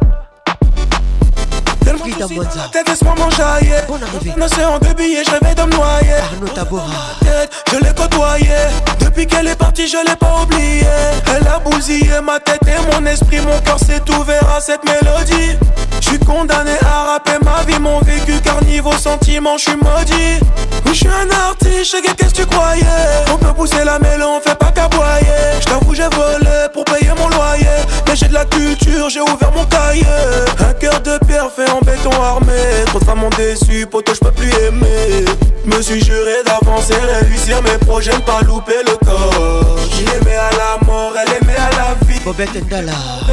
David 2.19 2.23
Abonza. 2.23 2.69
Tête 2.73 2.89
et 2.89 2.97
soin 2.97 3.15
m'enjaillait. 3.17 3.85
Bon 3.89 3.99
arrivée. 4.03 4.33
L'océan 4.37 4.79
de 4.79 4.89
billets, 4.95 5.25
je 5.25 5.31
rêvais 5.31 5.55
de 5.55 5.63
me 5.63 5.77
noyer. 5.77 6.13
Arnaud 6.25 6.49
Tabora. 6.49 6.91
Tête, 7.21 7.53
je 7.73 7.79
l'ai 7.85 7.95
côtoyé 7.95 8.49
qu'elle 9.27 9.49
est 9.49 9.57
partie, 9.57 9.89
je 9.89 9.97
l'ai 10.07 10.17
pas 10.17 10.41
oublié 10.43 10.87
Elle 11.35 11.47
a 11.49 11.59
bousillé 11.59 12.11
ma 12.25 12.39
tête 12.41 12.61
et 12.67 12.93
mon 12.95 13.05
esprit, 13.07 13.41
mon 13.41 13.59
cœur 13.61 13.79
s'est 13.79 14.03
ouvert 14.19 14.43
à 14.57 14.61
cette 14.61 14.83
mélodie. 14.85 15.59
Je 16.01 16.09
suis 16.11 16.19
condamné 16.19 16.73
à 16.87 17.13
rapper 17.13 17.39
ma 17.45 17.63
vie, 17.71 17.79
mon 17.79 18.01
vécu, 18.01 18.35
car 18.43 18.63
niveau 18.65 18.93
sentiment, 18.93 19.57
je 19.57 19.63
suis 19.65 19.73
maudit. 19.77 20.39
Oui, 20.87 20.95
je 20.95 20.95
suis 20.95 21.09
un 21.09 21.31
artiste, 21.49 21.97
qu'est-ce 22.17 22.31
que 22.35 22.43
tu 22.43 22.47
croyais 22.47 22.83
On 23.33 23.37
peut 23.37 23.53
pousser 23.53 23.85
la 23.85 23.99
mêlée, 23.99 24.25
on 24.25 24.41
fait 24.41 24.55
pas 24.59 24.73
qu'aboyer 24.75 25.27
Je 25.61 25.67
j'ai 25.95 26.05
volé 26.17 26.69
pour 26.73 26.85
payer 26.85 27.13
mon 27.19 27.29
loyer. 27.29 27.67
Mais 28.09 28.17
j'ai 28.17 28.29
de 28.29 28.35
la 28.35 28.45
culture, 28.47 29.11
j'ai 29.11 29.21
ouvert 29.21 29.53
mon 29.55 29.65
cahier. 29.65 30.05
Un 30.69 30.73
cœur 30.75 31.01
de 31.01 31.19
pierre 31.27 31.51
fait 31.55 31.71
en 31.71 31.81
béton 31.81 32.11
armé. 32.23 32.55
Trop 32.87 33.01
de 33.01 33.05
femmes 33.05 33.25
ont 33.25 33.31
déçu, 33.31 33.87
poteau, 33.87 34.15
je 34.15 34.21
peux 34.21 34.31
plus 34.33 34.51
aimer. 34.67 35.25
Me 35.67 35.83
suis 35.83 36.03
juré 36.03 36.37
d'avancer, 36.47 36.95
réussir 37.23 37.61
mes 37.63 37.77
projets, 37.87 38.13
ne 38.15 38.19
pas 38.21 38.41
louper 38.47 38.73
le 38.87 38.93
temps 39.05 39.10
il 40.01 40.09
aimait 40.17 40.37
à 40.37 40.51
la 40.53 40.87
mort, 40.87 41.13
elle 41.17 41.43
aimait 41.43 41.55
à 41.57 41.71
la 41.77 41.95
vie. 42.07 42.21
Bobette 42.25 42.55
Ndala. 42.55 42.93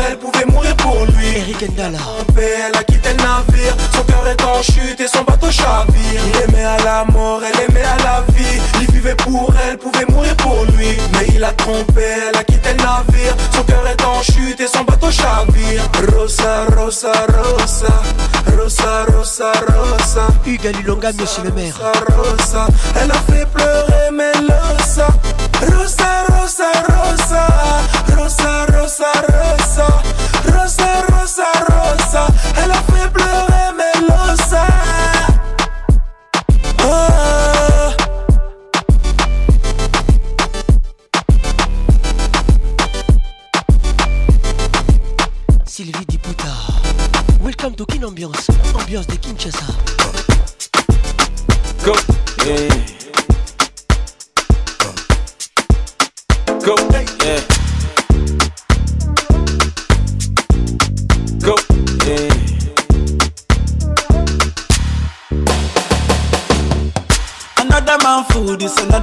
Elle 0.10 0.18
pouvait 0.18 0.46
mourir 0.46 0.76
pour 0.78 1.06
lui. 1.06 1.28
Eric 1.38 1.72
Ndala. 1.74 1.98
Elle 2.36 2.78
a 2.78 2.84
quitté 2.84 3.10
le 3.10 3.16
navire. 3.18 3.76
Son 3.94 4.04
cœur 4.04 4.28
est 4.28 4.42
en 4.44 4.62
chute 4.62 5.00
et 5.00 5.08
son 5.08 5.24
bateau 5.24 5.52
chavire. 5.52 6.22
Il 6.34 6.42
aimait 6.54 6.64
à 6.66 6.78
la 6.84 7.06
mort, 7.12 7.42
elle 7.44 7.60
aimait 7.70 7.84
à 7.86 7.98
la 8.04 8.24
vie. 8.34 8.62
Il 8.82 8.92
vivait 8.92 9.16
pour 9.16 9.54
elle, 9.68 9.78
pouvait 9.78 10.06
mourir 10.10 10.36
pour 10.38 10.66
lui. 10.78 10.98
Mais 11.14 11.28
il 11.36 11.44
a 11.44 11.52
trompé, 11.52 12.02
elle 12.32 12.38
a 12.40 12.44
quitté 12.44 12.70
le 12.72 12.78
navire. 12.78 13.36
Son 13.54 13.64
cœur 13.64 13.84
est 13.88 14.04
en 14.04 14.22
chute 14.24 14.60
et 14.60 14.68
son 14.68 14.84
bateau 14.84 15.12
chavire. 15.12 15.82
Rosa, 16.16 16.66
Rosa, 16.76 17.12
Rosa. 17.38 17.94
Rosa, 18.58 19.06
Rosa, 19.16 19.52
Rosa. 19.68 20.28
Hugues 20.46 20.68
Alilonga, 20.68 21.12
monsieur 21.20 21.44
le 21.44 21.52
maire. 21.52 21.74
Rosa, 22.18 22.68
Elle 23.00 23.12
a 23.12 23.20
fait 23.36 23.46
pleurer, 23.46 24.10
mais 24.14 24.32
le 24.42 24.48
Rosa, 25.62 26.26
rosa, 26.30 26.72
rosa, 26.84 27.48
rosa, 28.16 28.66
rosa, 28.68 29.12
rosa, 29.26 29.88
rosa, 30.52 31.06
rosa, 31.10 31.52
rosa, 31.98 32.28
elle 32.62 32.70
a 32.70 32.76
fait 32.76 33.10
pleurer 33.12 33.70
Melosa. 33.76 34.68
Ah. 36.84 37.90
Sylvie 45.66 45.92
Diputa, 46.08 46.44
welcome 47.44 47.74
to 47.76 47.86
Kin 47.88 48.04
Ambiance, 48.04 48.48
ambiance 48.80 49.08
de 49.08 49.16
Kinshasa. 49.16 49.77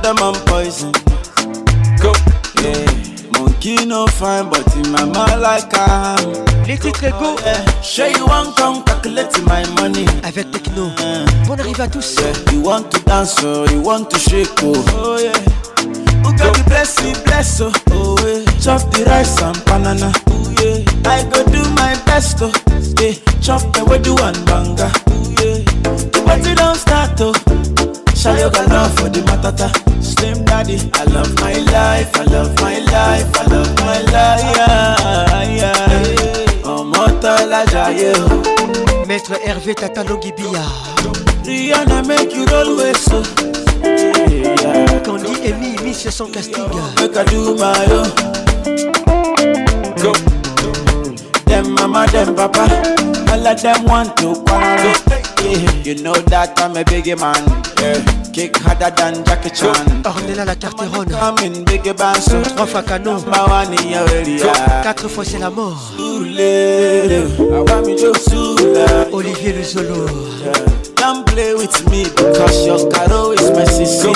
them 0.05 0.19
on 0.21 0.35
poison. 0.45 0.93
Go, 2.03 2.13
yeah. 2.61 2.85
Monkey 3.41 3.87
no 3.87 4.07
fine, 4.07 4.51
but 4.51 4.61
in 4.77 4.93
my 4.93 5.03
mind 5.03 5.41
like 5.41 5.73
I 5.73 6.21
am. 6.21 6.29
Little 6.69 6.91
it 6.93 7.15
go. 7.19 7.39
Yeah. 7.41 7.81
Sure 7.81 8.09
you 8.09 8.27
want 8.27 8.55
come 8.55 8.85
calculate 8.85 9.33
my 9.49 9.65
money. 9.81 10.05
Avec 10.23 10.51
techno. 10.53 10.93
Yeah. 11.01 11.25
Bon 11.49 11.57
arrive 11.59 11.81
à 11.81 11.89
tous. 11.89 12.17
Yeah. 12.21 12.53
You 12.53 12.61
want 12.61 12.91
to 12.93 13.01
dance, 13.07 13.37
oh, 13.43 13.65
you 13.73 13.81
want 13.81 14.11
to 14.11 14.19
shake, 14.19 14.51
oh, 14.63 14.75
oh 14.93 15.17
yeah. 15.19 15.33
Oh, 16.27 16.33
God, 16.37 16.53
got 16.55 16.67
bless 16.67 17.03
me, 17.03 17.13
bless, 17.25 17.63
oh, 17.63 17.73
oh 17.93 18.17
yeah. 18.29 18.45
Chop 18.61 18.83
the 18.93 19.05
rice 19.09 19.41
and 19.41 19.57
banana, 19.65 20.13
oh 20.29 20.55
yeah. 20.61 20.85
I 21.09 21.25
go 21.31 21.43
do 21.47 21.63
my 21.73 21.97
best, 22.05 22.43
oh, 22.43 22.53
yeah. 23.01 23.15
Chop 23.41 23.63
the 23.73 23.81
do 24.05 24.13
and 24.21 24.37
banga, 24.45 24.93
oh 25.09 25.17
yeah. 25.41 25.65
The 26.13 26.23
party 26.27 26.55
don't 26.55 26.77
start, 26.77 27.19
oh. 27.25 27.33
go 27.33 28.67
now 28.69 28.89
for 29.01 29.09
the 29.09 29.21
matata. 29.25 29.84
daddy. 30.33 30.81
I 30.95 31.05
love 31.05 31.35
my 31.37 31.53
life, 31.73 32.17
I 32.17 32.25
love 32.25 32.55
my 32.61 32.79
life, 32.79 33.37
I 33.41 33.45
love 33.47 33.77
my 33.77 34.01
life. 34.11 34.57
Yeah, 35.51 35.51
yeah. 35.61 36.65
Ọmọ 36.65 37.07
tọ́lá 37.21 39.05
Maître 39.09 39.33
Hervé 39.47 39.75
gibia 40.23 40.63
Rihanna 41.47 42.03
make 42.09 42.35
you 42.35 42.47
roll 42.47 42.77
waist 42.79 43.13
o. 43.13 43.23
Candy 45.05 45.49
Emi 45.51 45.95
se 45.95 46.11
son 46.11 46.31
casting. 46.33 46.69
Make 46.97 47.17
I 47.17 47.25
do 47.25 47.55
my 47.57 47.85
own. 47.99 48.09
Go. 50.03 50.13
Them 51.47 51.75
mama, 51.75 52.07
them 52.13 52.35
papa, 52.35 52.65
I 53.29 53.37
let 53.39 53.59
them 53.63 53.85
want 53.85 54.17
to 54.17 54.35
quarrel. 54.47 54.97
You 55.85 55.95
know 56.03 56.15
that 56.33 56.59
I'm 56.61 56.77
a 56.77 56.85
big 56.85 57.07
man. 57.21 57.45
Yeah. 57.81 58.24
Kick 58.35 58.57
harder 58.67 58.91
than 58.97 59.23
Jackie 59.25 59.51
Chan. 59.51 59.87
Oh, 60.05 60.11
Ornella 60.11 60.45
la 60.45 60.55
Carterone. 60.57 61.41
in 61.45 61.65
big 61.67 61.89
banso. 61.97 62.43
Trois 62.43 62.67
fois 62.67 62.83
canon. 62.83 63.19
Mawani 63.29 63.77
Yawelia. 63.93 64.53
Quatre 64.83 65.07
fois 65.09 65.25
c'est 65.25 65.39
la 65.39 65.51
mort. 65.51 65.93
Olivier 65.97 67.13
le 69.53 69.65
Don't 70.97 71.25
play 71.27 71.55
with 71.55 71.85
me 71.93 72.03
because 72.09 72.67
your 72.67 72.89
caro 72.89 73.31
is 73.35 73.51
my 73.53 73.65
sister. 73.67 74.11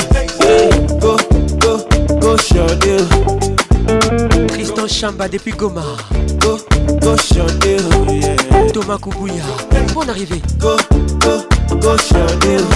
Go, 0.99 1.17
go, 1.61 1.87
go, 2.19 2.37
show 2.39 2.67
deal. 2.81 3.07
Tristan 4.49 4.89
Chamba 4.89 5.29
depuis 5.29 5.53
Goma. 5.53 5.85
Go, 6.41 6.59
go, 7.03 7.17
show 7.19 7.47
deal. 7.61 7.85
Yeah. 8.11 8.37
Thomas 8.73 8.99
Kubuya. 8.99 9.45
bon 9.95 10.09
arrivé. 10.09 10.43
Go, 10.59 10.77
go, 11.21 11.41
go, 11.79 11.97
show 11.99 12.27
deal. 12.41 12.67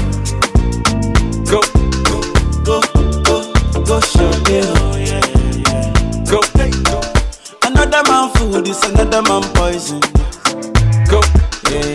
go, 2.65 2.81
go, 3.27 3.37
go 3.85 4.01
show 4.01 4.31
oh 4.31 4.97
yeah, 4.99 5.21
Go, 6.31 6.41
another 7.67 8.03
man 8.09 8.31
food 8.35 8.67
is 8.69 8.83
another 8.85 9.23
man 9.23 9.43
poison. 9.55 10.01
Go, 11.11 11.21
yeah. 11.71 11.95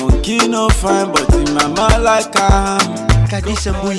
Monkey 0.00 0.48
no 0.48 0.68
fine, 0.68 1.12
but 1.12 1.28
in 1.34 1.52
my 1.54 1.66
mind 1.74 2.02
like 2.02 2.30
I'm. 2.36 2.80
Kadisha 3.28 3.72
bui. 3.80 3.96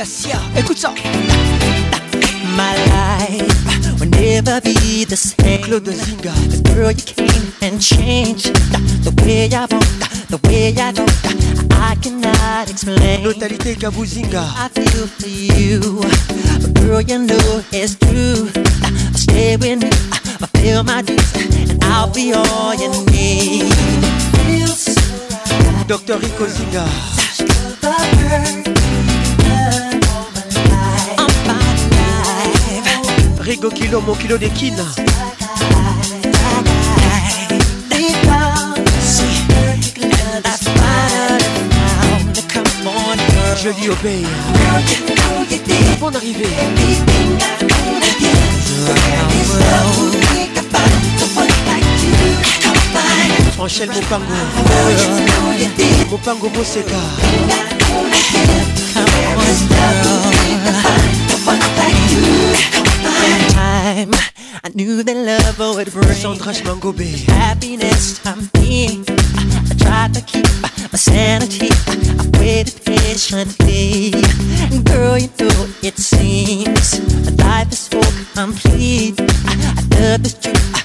Sia, 0.03 0.35
My 2.57 2.75
life 2.91 3.97
will 3.97 4.09
never 4.09 4.59
be 4.59 5.05
the 5.05 5.15
same. 5.15 5.61
Claude 5.63 5.85
Zinga. 5.85 6.33
girl, 6.75 6.91
you 6.91 7.03
came 7.15 7.53
and 7.61 7.81
changed 7.81 8.53
the 9.05 9.11
way 9.23 9.47
I 9.55 9.61
want, 9.71 9.85
the 10.27 10.37
way 10.49 10.75
I 10.75 10.91
don't. 10.91 11.09
I 11.75 11.95
cannot 11.95 12.69
explain. 12.69 13.23
Gabuzinga. 13.23 14.43
I 14.57 14.67
feel 14.67 15.07
for 15.07 15.29
you, 15.29 15.79
but 16.59 16.73
girl, 16.81 16.99
you 16.99 17.19
know 17.19 17.63
it's 17.71 17.95
true. 17.95 18.49
Stay 19.15 19.55
with 19.55 19.81
me, 19.81 19.89
I 20.41 20.45
feel 20.59 20.83
my 20.83 21.03
dreams, 21.03 21.33
and 21.71 21.81
I'll 21.85 22.11
be 22.13 22.33
all 22.33 22.75
you 22.75 22.91
need. 23.15 23.61
Dr. 25.87 26.17
Rico 26.19 26.47
Zinga. 26.47 26.85
Such 27.37 27.47
love 27.81 29.14
Rigo 33.45 33.69
Kilo, 33.69 34.01
mon 34.01 34.15
kilo 34.15 34.37
de 34.39 34.47
Je 43.63 43.69
lui 43.69 43.89
obéis. 43.89 44.25
Bon 45.99 46.07
arrivée. 46.15 46.53
Mopango. 53.59 54.17
Mopango 56.09 56.49
Moseka 56.49 56.97
time. 63.49 64.11
I 64.63 64.69
knew 64.73 65.03
that 65.03 65.15
love 65.15 65.59
would 65.75 65.91
bring 65.93 67.13
happiness 67.27 68.25
I'm 68.25 68.49
being. 68.53 69.05
I, 69.71 69.73
tried 69.85 70.13
to 70.15 70.21
keep 70.21 70.47
my 70.61 70.97
sanity. 70.97 71.69
I 71.89 72.23
waited 72.39 72.79
patiently. 72.85 74.11
And 74.71 74.83
girl, 74.85 75.17
you 75.17 75.29
know 75.39 75.67
it 75.83 75.97
seems 75.97 76.97
life 77.39 77.71
is 77.71 77.87
so 77.93 78.01
complete. 78.33 79.19
I, 79.21 79.53
I 79.79 79.81
love 79.99 80.23
the 80.23 80.35
truth. 80.41 80.84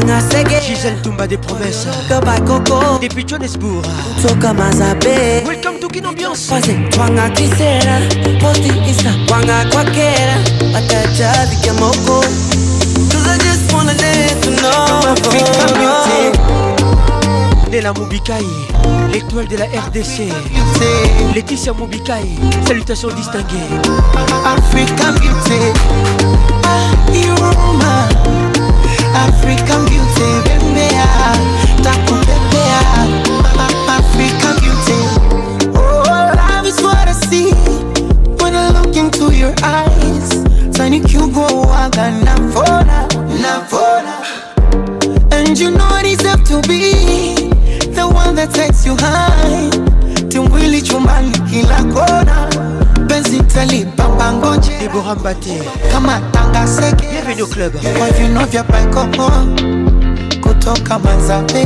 nanga 0.02 0.20
sege 0.20 0.60
Gisèle 0.62 1.00
Toumba 1.02 1.26
des 1.26 1.36
promesses 1.36 1.86
Koba 2.08 2.38
Coco 2.40 2.98
Depuis 3.00 3.24
Johannesburg 3.26 3.84
Toka 4.26 4.52
Mazabe 4.52 5.42
Welcome 5.46 5.80
to 5.80 5.88
Kin 5.88 6.04
Ambiance 6.06 6.48
Faze 6.48 6.74
Wanga 6.98 7.28
Kisera 7.30 7.98
Poti 8.40 8.72
Isa 8.90 9.10
Wanga 9.30 9.64
Kwakera 9.70 10.36
Ataja 10.74 11.46
Vika 11.46 11.72
Moko 11.74 12.20
Cause 12.22 13.26
I 13.26 13.38
just 13.38 13.72
wanna 13.72 13.94
dance 13.94 14.46
to 14.46 14.50
know 14.50 16.38
Nela 17.70 17.92
Mubikai 17.94 18.44
L'étoile 19.10 19.48
de 19.48 19.56
la 19.56 19.64
RDC 19.64 20.28
Laetitia 21.34 21.72
Mubikai 21.72 22.28
Salutations 22.66 23.08
distinguées 23.08 23.72
Africa 24.44 25.12
Beauty 25.12 26.28
ah, 26.64 27.44
Aroma 27.44 28.06
African 29.14 29.84
beauty, 29.84 30.30
bembea, 30.44 31.32
taco 31.82 32.14
pepea, 32.24 32.82
African 33.86 34.56
beauty. 34.64 35.70
Oh, 35.76 36.06
love 36.36 36.66
is 36.66 36.80
what 36.80 37.06
I 37.06 37.12
see 37.12 37.52
when 38.40 38.54
I 38.54 38.70
look 38.70 38.96
into 38.96 39.30
your 39.32 39.54
eyes. 39.62 40.30
Tiny 40.74 41.00
Cuba, 41.00 41.40
waga, 41.40 42.08
navona, 42.24 43.06
navona. 43.38 44.16
And 45.34 45.58
you 45.58 45.70
know 45.72 45.94
it 45.98 46.06
is 46.06 46.24
up 46.24 46.40
to 46.44 46.66
be 46.66 47.48
the 47.94 48.08
one 48.10 48.34
that 48.36 48.52
takes 48.54 48.86
you 48.86 48.96
high. 48.96 49.68
Timwili 50.30 50.80
chumbani 50.82 51.34
kila 51.50 51.80
kona, 51.92 52.48
penzi 53.06 53.40
talipa 53.44 54.11
Déborah 54.82 55.14
Mbaté 55.14 55.62
kama 55.92 56.18
tanga 56.34 56.66
seke 56.66 57.06
bienvenue 57.06 57.42
au 57.42 57.46
club 57.46 57.72
vino 58.18 58.44
vya 58.46 58.64
baikoko 58.64 59.30
kutoka 60.40 60.98
manzabe 60.98 61.64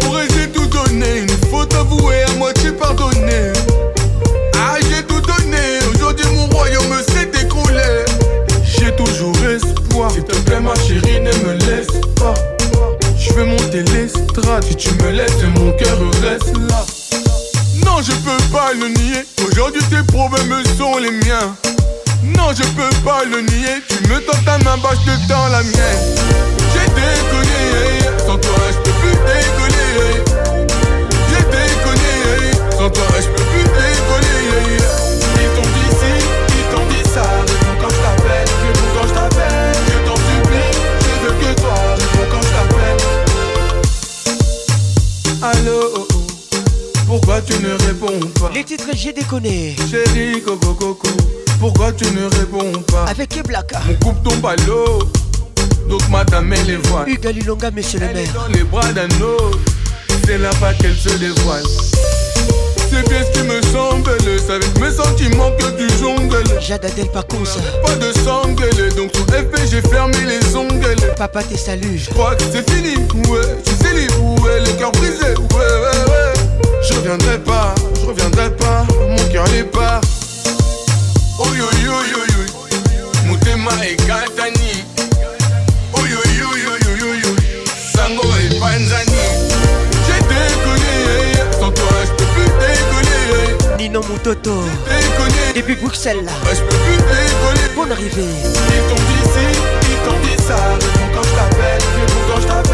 Pourrais 0.00 0.28
je 0.28 0.48
tout 0.50 0.66
donner 0.66 1.18
Une 1.18 1.50
faute 1.50 1.74
avouée 1.74 2.22
à 2.22 2.52
tu 2.62 2.72
pardonnée 2.72 3.52
Ah 4.56 4.76
j'ai 4.88 5.02
tout 5.02 5.20
donné 5.20 5.80
Aujourd'hui 5.96 6.26
mon 6.36 6.46
royaume 6.56 6.94
s'est 7.08 7.42
écroulé 7.44 8.04
J'ai 8.62 8.94
toujours 8.94 9.34
espoir 9.50 10.12
S'il 10.12 10.22
te 10.24 10.36
plaît 10.42 10.60
ma 10.60 10.76
chérie 10.76 11.18
ne 11.20 11.32
me 11.44 11.54
laisse 11.54 11.88
pas 12.14 12.34
Je 13.18 13.32
veux 13.32 13.46
monter 13.46 13.82
l'estrade 13.82 14.62
Si 14.68 14.76
tu 14.76 14.94
me 15.02 15.10
laisses 15.10 15.42
mon 15.58 15.72
cœur 15.72 15.98
reste 16.22 16.56
là 16.70 16.84
non, 17.98 18.04
je 18.04 18.12
peux 18.12 18.36
pas 18.52 18.72
le 18.74 18.88
nier. 18.90 19.24
Aujourd'hui, 19.44 19.82
tes 19.90 20.04
problèmes 20.14 20.54
sont 20.78 20.98
les 20.98 21.10
miens. 21.10 21.48
Non, 22.22 22.54
je 22.56 22.62
peux 22.62 22.94
pas 23.04 23.24
le 23.24 23.40
nier. 23.40 23.82
Tu 23.88 23.96
me 24.08 24.20
tends 24.24 24.38
ta 24.46 24.56
main, 24.58 24.76
bah, 24.80 24.90
je 25.04 25.10
te 25.26 25.32
la 25.52 25.62
mienne. 25.64 25.98
J'ai 26.72 26.84
déconné, 26.94 28.16
sans 28.24 28.38
toi, 28.38 28.54
je 28.70 28.76
peux 28.84 28.92
plus 29.00 29.16
déconner 29.26 30.12
J'ai 31.28 31.42
déconné, 31.42 32.38
sans 32.70 32.88
toi, 32.88 33.02
je 33.18 33.26
peux 33.26 33.44
plus 33.50 33.64
déconner 33.64 34.76
Ils 35.34 35.50
t'ont 35.60 35.68
dit 35.68 35.90
ci, 35.90 36.12
ils 36.54 36.66
t'ont 36.76 36.86
dit 36.86 37.04
ça. 37.12 37.22
Réponds 37.22 37.80
quand 37.82 37.88
je 37.90 37.96
t'appelle, 37.96 38.48
réponds 38.62 38.90
quand 38.94 39.06
je 39.08 39.12
t'appelle. 39.12 39.76
Je 39.88 39.98
t'en 40.08 40.14
supplie, 40.14 40.72
je 41.02 41.14
veux 41.26 41.32
que 41.34 41.52
toi, 41.60 41.74
réponds 41.96 42.28
quand 42.30 42.42
je 42.46 42.50
t'appelle. 44.30 45.42
Allô, 45.66 45.78
oh, 45.96 46.07
pourquoi 47.08 47.40
tu 47.40 47.54
ne 47.62 47.70
réponds 47.88 48.20
pas 48.38 48.50
Les 48.52 48.62
titres 48.62 48.84
j'ai 48.92 49.12
déconné 49.14 49.74
Chérie 49.90 50.42
coco 50.42 50.74
coco 50.74 51.08
Pourquoi 51.58 51.90
tu 51.92 52.04
ne 52.04 52.26
réponds 52.38 52.80
pas 52.86 53.04
Avec 53.08 53.34
les 53.34 53.42
Mon 53.42 53.64
on 53.88 54.04
coupe 54.10 54.22
ton 54.22 54.32
l'eau 54.66 54.98
Donc 55.88 56.06
madame 56.10 56.52
elle 56.52 56.66
les 56.66 56.76
voit 56.76 57.08
Hugues 57.08 57.26
monsieur 57.74 58.00
le 58.00 58.08
maire 58.08 58.28
dans 58.34 58.52
les 58.54 58.62
bras 58.62 58.92
d'un 58.92 59.08
autre 59.22 59.58
C'est 60.26 60.36
là-bas 60.36 60.74
qu'elle 60.80 60.94
se 60.94 61.08
dévoile 61.16 61.62
c'est 62.90 63.06
bien 63.06 63.22
ce 63.22 63.38
qui 63.38 63.46
me 63.46 63.60
semble, 63.70 64.10
c'est 64.38 64.50
avec 64.50 64.80
mes 64.80 64.90
sentiments 64.90 65.50
que 65.58 65.66
tu 65.76 65.88
jongles. 65.98 66.42
J'adadelle 66.58 67.08
pas 67.12 67.22
con 67.22 67.44
ça. 67.44 67.60
Pas 67.84 67.94
de 67.96 68.10
sangle, 68.24 68.66
donc 68.96 69.12
tout 69.12 69.26
effet 69.34 69.66
j'ai 69.70 69.82
fermé 69.82 70.16
les 70.26 70.56
ongles. 70.56 70.96
Papa 71.18 71.42
tes 71.42 71.58
salue 71.58 71.98
Je 71.98 72.08
crois 72.08 72.34
que 72.34 72.44
c'est 72.50 72.68
fini, 72.72 72.96
ouais, 72.96 73.40
je 73.62 73.86
sais, 73.86 73.92
libre, 73.92 74.42
ouais, 74.42 74.60
le 74.60 74.72
cœur 74.78 74.90
brisé, 74.92 75.12
ouais, 75.20 75.36
ouais, 75.36 75.60
ouais. 75.60 76.37
Je 76.86 76.94
reviendrai 76.98 77.38
pas, 77.38 77.74
je 78.00 78.06
reviendrai 78.06 78.50
pas, 78.56 78.84
mon 79.08 79.32
cœur 79.32 79.46
n'est 79.50 79.64
pas. 79.64 80.00
Oyo 81.38 81.64
oh, 81.66 81.66
oh, 81.66 82.64
et 88.10 88.54
panzani. 88.54 89.26
J'ai 90.06 90.20
déconné, 90.22 91.44
sans 91.60 91.70
toi 91.70 91.84
je 92.04 92.10
peux 92.10 92.30
plus 92.32 92.44
déconner. 92.44 93.78
Nino 93.82 94.00
Moutoto, 94.08 94.62
et 95.54 95.60
puis 95.62 95.76
Bruxelles 95.76 96.24
là. 96.24 96.32
Je 96.50 96.60
peux 96.60 96.68
plus 96.68 96.96
déconner. 96.96 97.74
Bonne 97.76 97.92
arrivée. 97.92 98.24
Ils 98.44 98.50
dit 98.50 99.30
ici, 99.30 99.58
ils 99.82 100.28
dit 100.36 100.42
ça. 100.42 100.54
Quand 101.14 102.67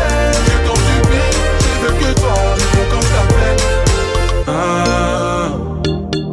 Ah, 4.47 5.49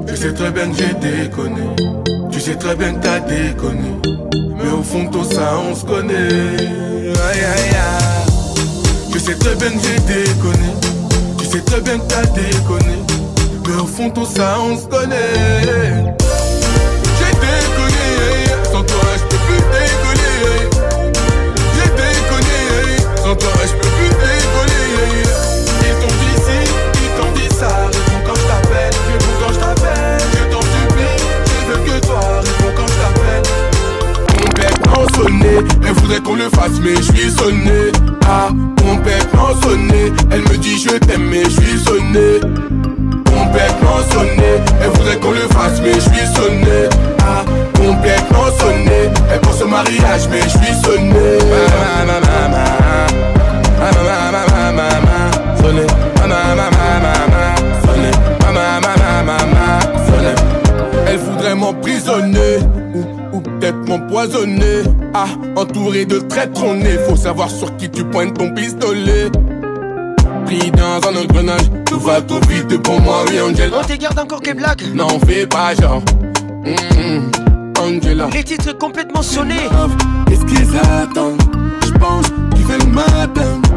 tu 0.05 0.15
sais 0.17 0.33
très 0.33 0.51
bien 0.51 0.67
que 0.69 0.75
j'ai 0.77 0.93
déconné. 0.95 1.61
Tu 2.29 2.41
sais 2.41 2.55
très 2.55 2.75
bien 2.75 2.93
que 2.95 3.03
t'as 3.03 3.19
déconné. 3.21 3.95
Mais 4.57 4.69
au 4.69 4.83
fond, 4.83 5.07
tout 5.09 5.23
ça, 5.23 5.53
on 5.65 5.73
se 5.73 5.85
connaît. 5.85 6.13
Aïe 6.13 7.41
aïe 7.55 7.69
aïe. 7.69 8.63
Tu 9.13 9.17
sais 9.17 9.35
très 9.35 9.55
bien 9.55 9.69
que 9.69 9.79
j'ai 9.81 9.99
déconné. 10.13 10.71
Tu 11.37 11.45
sais 11.45 11.61
très 11.61 11.79
bien 11.79 11.99
que 11.99 12.07
t'as 12.09 12.23
déconné. 12.31 12.97
Mais 13.69 13.81
au 13.81 13.85
fond, 13.87 14.09
tout 14.09 14.25
ça, 14.25 14.57
on 14.59 14.77
se 14.77 14.87
connaît. 14.87 16.13
J'ai 17.17 17.33
déconné. 17.39 18.25
Sans 18.73 18.83
toi, 18.83 19.07
je 19.15 19.23
peux 19.23 19.41
plus 19.47 19.61
déconner. 19.71 21.13
J'ai 21.77 21.89
déconné. 21.89 22.97
Sans 23.23 23.35
toi, 23.37 23.51
elle 35.87 35.91
voudrait 35.93 36.19
qu'on 36.21 36.35
le 36.35 36.49
fasse, 36.49 36.79
mais 36.81 36.95
je 36.95 37.01
suis 37.01 37.31
sonné. 37.31 37.91
Ah, 38.27 38.49
complètement 38.77 39.49
sonné, 39.63 40.11
elle 40.31 40.41
me 40.41 40.57
dit 40.57 40.79
je 40.79 40.95
t'aime, 40.97 41.27
mais 41.29 41.43
je 41.43 41.49
suis 41.49 41.79
sonné. 41.85 42.39
Complètement 43.25 43.99
sonné, 44.11 44.59
elle 44.81 44.89
voudrait 44.91 45.17
qu'on 45.19 45.31
le 45.31 45.47
fasse, 45.53 45.79
mais 45.83 45.93
je 45.93 45.99
suis 45.99 46.27
sonné. 46.35 46.87
Ah, 47.19 47.43
complètement 47.75 48.45
ah, 48.47 48.61
sonné, 48.63 49.11
elle 49.31 49.39
pense 49.41 49.61
au 49.61 49.67
mariage, 49.67 50.27
mais 50.29 50.41
je 50.41 50.49
suis 50.49 50.81
sonné. 50.83 51.37
sonné, 59.97 60.37
elle 61.07 61.17
voudrait 61.17 61.55
m'emprisonner 61.55 62.50
empoisonné, 63.91 64.83
Ah, 65.13 65.27
entouré 65.57 66.05
de 66.05 66.19
traîtres, 66.19 66.61
on 66.63 66.79
est. 66.81 66.97
Faut 67.09 67.15
savoir 67.17 67.49
sur 67.49 67.75
qui 67.77 67.89
tu 67.89 68.03
pointes 68.05 68.33
ton 68.37 68.49
pistolet. 68.53 69.29
Pris 70.45 70.71
dans 70.71 71.01
un 71.09 71.15
engrenage, 71.21 71.65
tout 71.85 71.99
va 71.99 72.21
tout 72.21 72.39
vite 72.49 72.81
pour 72.81 72.99
moi, 73.01 73.23
oui, 73.27 73.39
Angela. 73.41 73.77
On 73.79 73.83
t'égarde 73.83 74.17
encore 74.19 74.41
que 74.41 74.53
blagues 74.53 74.83
Non, 74.95 75.19
fais 75.27 75.45
pas 75.45 75.75
genre. 75.75 76.01
Mm-hmm. 76.63 77.21
Angela. 77.79 78.29
Les 78.33 78.43
titres 78.43 78.77
complètement 78.77 79.21
sonnés. 79.21 79.67
Qu'est-ce 80.27 80.45
qu'ils 80.45 80.77
attendent? 80.77 81.41
Je 81.85 81.91
pense 81.91 82.27
qu'ils 82.55 82.63
veulent 82.65 82.91
m'atteindre 82.93 83.70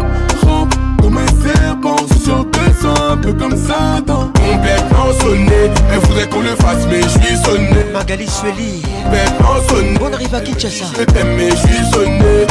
sur 2.24 2.44
peu 3.20 3.32
comme 3.32 3.54
Complètement 3.54 5.06
sonné, 5.20 5.70
elle 5.92 5.98
voudrait 6.00 6.28
qu'on 6.28 6.40
le 6.40 6.54
fasse, 6.56 6.86
mais 6.90 7.00
je 7.02 7.08
suis 7.08 7.36
sonné. 7.44 7.84
Magali 7.92 8.26
Sueli, 8.26 8.82
sonné. 9.68 9.94
On 10.00 10.12
arrive 10.12 10.34
à 10.34 10.40
Kinshasa. 10.40 10.84
Je 10.98 11.04
t'aime, 11.04 11.34
mais 11.36 11.50
je 11.50 11.56
suis 11.56 11.90
sonné. 11.92 12.46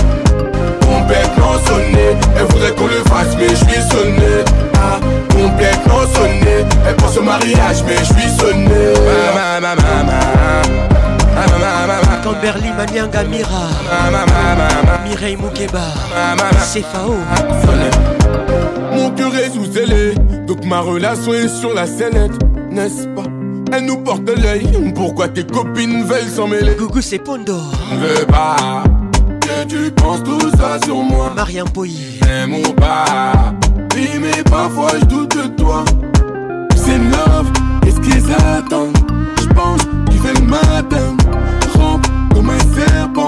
Complètement 0.81 1.53
sonné, 1.67 2.15
elle 2.37 2.43
voudrait 2.45 2.71
qu'on 2.75 2.85
le 2.87 3.03
fasse, 3.09 3.35
mais 3.37 3.49
je 3.49 3.55
suis 3.55 3.81
sonné. 3.91 4.43
Ah, 4.75 4.99
complètement 5.31 6.03
sonné, 6.13 6.65
elle 6.87 6.95
pense 6.95 7.17
au 7.17 7.23
mariage, 7.23 7.83
mais 7.85 7.97
je 7.97 8.05
suis 8.13 8.29
sonné. 8.39 8.93
ma 9.35 9.59
ma 9.59 9.75
ma 9.75 9.83
Manianga 12.77 13.23
Mireille 15.05 15.35
Moukeba 15.37 15.79
sonné. 16.75 17.89
Mon 18.93 19.09
cœur 19.11 19.35
est 19.35 19.49
sous 19.51 19.65
scellé, 19.71 20.13
donc 20.47 20.65
ma 20.65 20.79
relation 20.79 21.33
est 21.33 21.47
sur 21.47 21.73
la 21.73 21.85
sellette, 21.85 22.31
n'est-ce 22.71 23.07
pas 23.15 23.23
Elle 23.71 23.85
nous 23.85 23.97
porte 23.97 24.27
l'œil, 24.29 24.67
pourquoi 24.93 25.27
tes 25.27 25.45
copines 25.45 26.03
veulent 26.03 26.29
s'en 26.33 26.47
mêler 26.47 26.75
Gougou 26.75 27.01
c'est 27.01 27.19
Pondo 27.19 27.57
Je 27.91 27.97
veux 27.97 28.25
pas 28.25 28.83
que 29.41 29.67
tu 29.67 29.91
penses 29.91 30.23
tout 30.23 30.49
ça 30.57 30.79
sur 30.83 30.97
moi 30.97 31.31
Marien 31.35 31.65
Poyi 31.65 32.19
mon 32.47 32.57
mon 32.57 32.63
pas 32.73 33.53
Oui 33.95 34.09
mais 34.19 34.41
parfois 34.43 34.91
je 34.99 35.05
doute 35.05 35.35
de 35.35 35.61
toi 35.63 35.83
C'est 36.75 36.97
love, 36.97 37.51
qu'est-ce 37.83 37.99
qu'ils 37.99 38.31
attendent 38.55 38.97
Je 39.41 39.45
pense 39.53 39.81
qu'ils 40.09 40.19
veulent 40.21 40.47
m'atteindre 40.49 41.23
Rampe 41.77 42.07
comme 42.33 42.49
un 42.49 42.75
serpent 42.75 43.27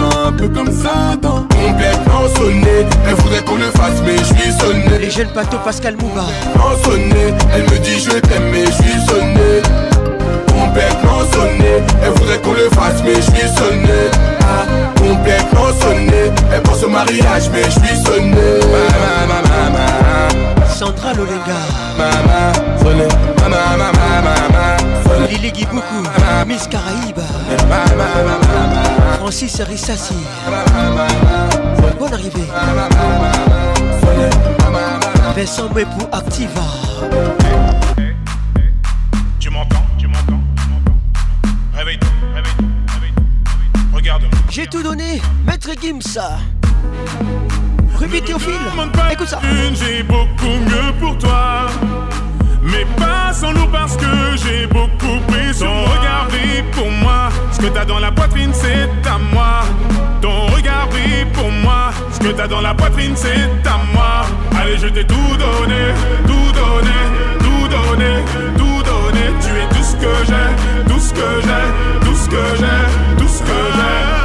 un 0.00 0.32
peu 0.32 0.48
comme 0.48 0.72
ça 0.72 0.92
Complètement 1.22 2.20
sonné, 2.36 2.86
elle 3.06 3.14
voudrait 3.16 3.42
qu'on 3.44 3.56
le 3.56 3.70
fasse 3.72 4.00
mais 4.04 4.16
je 4.16 4.40
suis 4.40 4.52
sonné 4.60 5.10
j'ai 5.10 5.24
le 5.24 5.30
pato 5.32 5.56
Pascal 5.64 5.96
Mouba 5.96 6.22
Complètement 6.52 6.90
sonné, 6.90 7.34
elle 7.54 7.62
me 7.62 7.78
dit 7.78 8.00
je 8.00 8.18
t'aime 8.18 8.50
mais 8.50 8.66
je 8.66 8.72
suis 8.72 9.06
sonné 9.08 9.62
Complètement 10.48 11.20
sonné, 11.32 11.82
elle 12.02 12.10
voudrait 12.10 12.38
qu'on 12.40 12.52
le 12.52 12.68
fasse 12.72 13.02
mais 13.04 13.14
je 13.14 13.20
suis 13.22 13.48
sonné 13.56 13.98
Complètement 14.96 15.72
sonné, 15.80 16.32
elle 16.52 16.62
pense 16.62 16.82
au 16.84 16.88
mariage 16.88 17.50
mais 17.52 17.62
je 17.64 17.70
suis 17.70 18.02
sonné 18.04 18.60
Maman, 18.70 19.26
maman, 19.28 19.72
mama 19.72 20.66
Sandra 20.68 21.12
Lolenga 21.14 21.62
Mama, 21.96 22.52
sonné, 22.82 23.08
Maman, 23.42 23.78
maman, 23.78 24.34
maman 24.52 25.26
Lili 25.30 25.52
Giboukou, 25.54 26.04
Miss 26.46 26.68
Caraïba 26.68 27.22
Francis 29.28 29.60
Rissasi. 29.62 30.14
Bonne 31.98 32.12
arrivée. 32.12 32.46
Vincent 35.34 35.68
pour 35.68 36.14
Activa. 36.16 36.60
Tu 39.40 39.50
m'entends, 39.50 39.78
tu 39.98 40.06
m'entends, 40.06 40.22
tu 40.28 40.68
m'entends. 40.70 40.80
Réveille-toi, 41.76 42.08
réveille-toi, 42.36 42.68
réveille-toi. 42.94 43.82
Regarde. 43.92 44.22
J'ai 44.48 44.68
tout 44.68 44.84
donné, 44.84 45.20
Maître 45.44 45.70
Gims. 45.82 46.22
Ruby 47.96 48.22
Théophile, 48.22 48.54
écoute 49.10 49.26
ça. 49.28 49.40
J'ai 49.74 50.04
beaucoup 50.04 50.56
mieux 50.70 50.92
pour 51.00 51.18
toi. 51.18 51.62
Mais 52.66 52.84
passons-nous 52.98 53.68
parce 53.68 53.96
que 53.96 54.04
j'ai 54.44 54.66
beaucoup 54.66 55.20
pris 55.28 55.54
sur 55.54 55.66
Ton 55.66 55.82
regard 55.84 56.28
pour 56.72 56.90
moi. 56.90 57.28
Ce 57.52 57.58
que 57.58 57.66
t'as 57.66 57.84
dans 57.84 58.00
la 58.00 58.10
poitrine, 58.10 58.50
c'est 58.52 58.88
à 59.08 59.18
moi. 59.32 59.60
Ton 60.20 60.46
regard 60.46 60.88
brille 60.88 61.24
pour 61.32 61.50
moi. 61.50 61.90
Ce 62.12 62.18
que 62.18 62.32
t'as 62.32 62.48
dans 62.48 62.60
la 62.60 62.74
poitrine, 62.74 63.14
c'est 63.14 63.48
à 63.68 63.78
moi. 63.94 64.26
Allez, 64.60 64.78
je 64.78 64.88
t'ai 64.88 65.04
tout 65.06 65.14
donné, 65.14 65.94
tout 66.26 66.52
donné, 66.52 66.98
tout 67.38 67.68
donné, 67.76 68.12
tout 68.58 68.82
donné. 68.82 69.24
Tu 69.40 69.52
es 69.52 69.68
tout 69.78 69.84
ce 69.84 69.94
que 69.96 70.12
j'ai, 70.26 70.88
tout 70.92 71.00
ce 71.00 71.12
que 71.12 71.28
j'ai, 71.42 72.06
tout 72.06 72.16
ce 72.16 72.28
que 72.28 72.56
j'ai, 72.58 73.18
tout 73.22 73.28
ce 73.28 73.40
que 73.42 73.56
j'ai. 73.74 74.15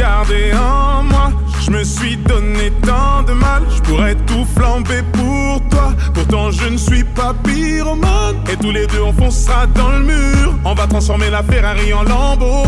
garder 0.00 0.54
en 0.56 1.02
moi. 1.04 1.30
Je 1.62 1.70
me 1.70 1.84
suis 1.84 2.16
donné 2.16 2.70
tant 2.86 3.22
de 3.22 3.34
mal, 3.34 3.62
je 3.74 3.82
pourrais 3.82 4.14
tout 4.26 4.46
flamber 4.56 5.02
pour 5.12 5.60
toi. 5.68 5.92
Pourtant, 6.14 6.50
je 6.50 6.68
ne 6.70 6.78
suis 6.78 7.04
pas 7.04 7.34
pyromane. 7.44 8.36
Et 8.50 8.56
tous 8.56 8.70
les 8.70 8.86
deux, 8.86 9.02
on 9.02 9.12
foncera 9.12 9.66
dans 9.74 9.90
le 9.90 10.00
mur. 10.00 10.54
On 10.64 10.72
va 10.72 10.86
transformer 10.86 11.28
la 11.28 11.42
Ferrari 11.42 11.92
en 11.92 12.04
lambeau. 12.04 12.62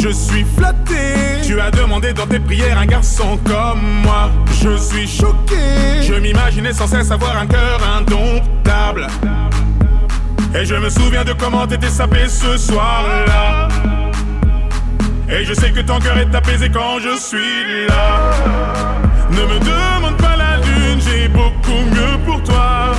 Je 0.00 0.08
suis 0.10 0.44
flatté. 0.56 1.42
Tu 1.42 1.60
as 1.60 1.72
demandé 1.72 2.12
dans 2.12 2.26
tes 2.26 2.38
prières 2.38 2.78
un 2.78 2.86
garçon 2.86 3.38
comme 3.44 3.82
moi. 4.04 4.30
Je 4.62 4.76
suis 4.76 5.08
choqué. 5.08 6.02
Je 6.02 6.14
m'imaginais 6.14 6.72
sans 6.72 6.86
cesse 6.86 7.10
avoir 7.10 7.36
un 7.36 7.46
cœur 7.46 7.80
indomptable. 7.98 9.08
Et 10.54 10.64
je 10.64 10.74
me 10.76 10.88
souviens 10.88 11.24
de 11.24 11.32
comment 11.32 11.66
t'étais 11.66 11.90
sapé 11.90 12.28
ce 12.28 12.56
soir-là. 12.56 13.68
Et 15.30 15.44
je 15.44 15.52
sais 15.52 15.70
que 15.70 15.80
ton 15.80 15.98
cœur 15.98 16.16
est 16.16 16.34
apaisé 16.34 16.70
quand 16.70 16.98
je 17.00 17.16
suis 17.18 17.86
là. 17.86 18.30
Ne 19.30 19.42
me 19.42 19.58
demande 19.60 20.16
pas 20.16 20.36
la 20.36 20.56
lune, 20.56 21.00
j'ai 21.06 21.28
beaucoup 21.28 21.84
mieux 21.94 22.16
pour 22.24 22.42
toi. 22.44 22.92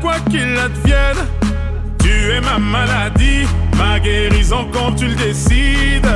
quoi 0.00 0.16
qu'il 0.30 0.56
advienne. 0.56 1.16
Tu 2.02 2.30
es 2.32 2.40
ma 2.40 2.58
maladie, 2.58 3.46
ma 3.76 3.98
guérison 4.00 4.66
quand 4.72 4.92
tu 4.94 5.06
le 5.06 5.14
décides. 5.14 6.06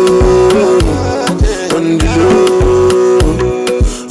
Andilo, 1.76 2.28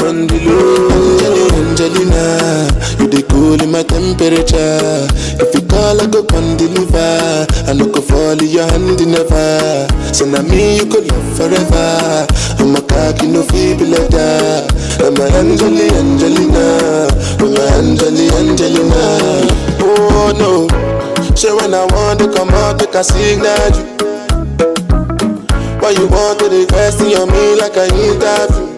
Andilo. 0.08 0.88
cooling 3.50 3.72
my 3.72 3.82
temperature. 3.82 5.10
If 5.42 5.50
you 5.56 5.66
call, 5.66 5.98
I 6.00 6.06
go 6.06 6.22
and 6.38 6.54
deliver. 6.54 7.48
I 7.66 7.74
no 7.74 7.88
go 7.90 8.00
fall 8.00 8.38
in 8.38 8.46
your 8.46 8.70
hand 8.70 9.02
never. 9.10 9.90
So 10.14 10.26
now 10.30 10.44
me 10.46 10.78
you 10.78 10.86
could 10.86 11.10
love 11.10 11.28
forever. 11.34 12.30
I'm 12.62 12.76
a 12.78 12.82
cocky 12.86 13.26
no 13.26 13.42
feeble 13.50 13.90
letter. 13.90 14.68
I'm 15.02 15.18
a 15.18 15.26
Angeli 15.42 15.90
Angelina. 15.98 17.10
I'm 17.42 17.58
a 17.58 17.64
Angeli 17.82 18.30
Angelina. 18.38 19.04
Oh 19.82 20.30
no, 20.38 20.70
say 21.34 21.52
when 21.54 21.74
I 21.74 21.86
want 21.98 22.20
to 22.20 22.30
come 22.32 22.50
out, 22.50 22.78
make 22.78 22.94
a 22.94 23.04
signal 23.04 23.74
you. 23.74 23.86
Why 25.82 25.90
you 25.98 26.06
want 26.08 26.38
to 26.38 26.46
in 26.54 27.10
your 27.10 27.26
me 27.26 27.60
like 27.60 27.78
I 27.78 27.88
interview? 27.98 28.69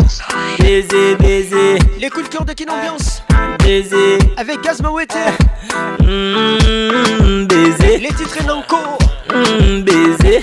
Baiser, 0.60 1.15
baiser. 1.19 1.80
Les 1.99 2.10
coups 2.10 2.30
de 2.30 2.30
cœur 2.31 2.45
de 2.45 2.53
Kinambiance. 2.53 3.23
Baiser. 3.64 4.19
Avec 4.38 4.61
Gazma 4.61 4.91
Wetter 4.91 5.15
mm-hmm, 6.03 7.48
baiser. 7.48 7.98
Les 7.98 8.10
titres 8.10 8.45
Nanko. 8.45 8.77
Mmh, 9.34 9.81
baiser. 9.81 10.41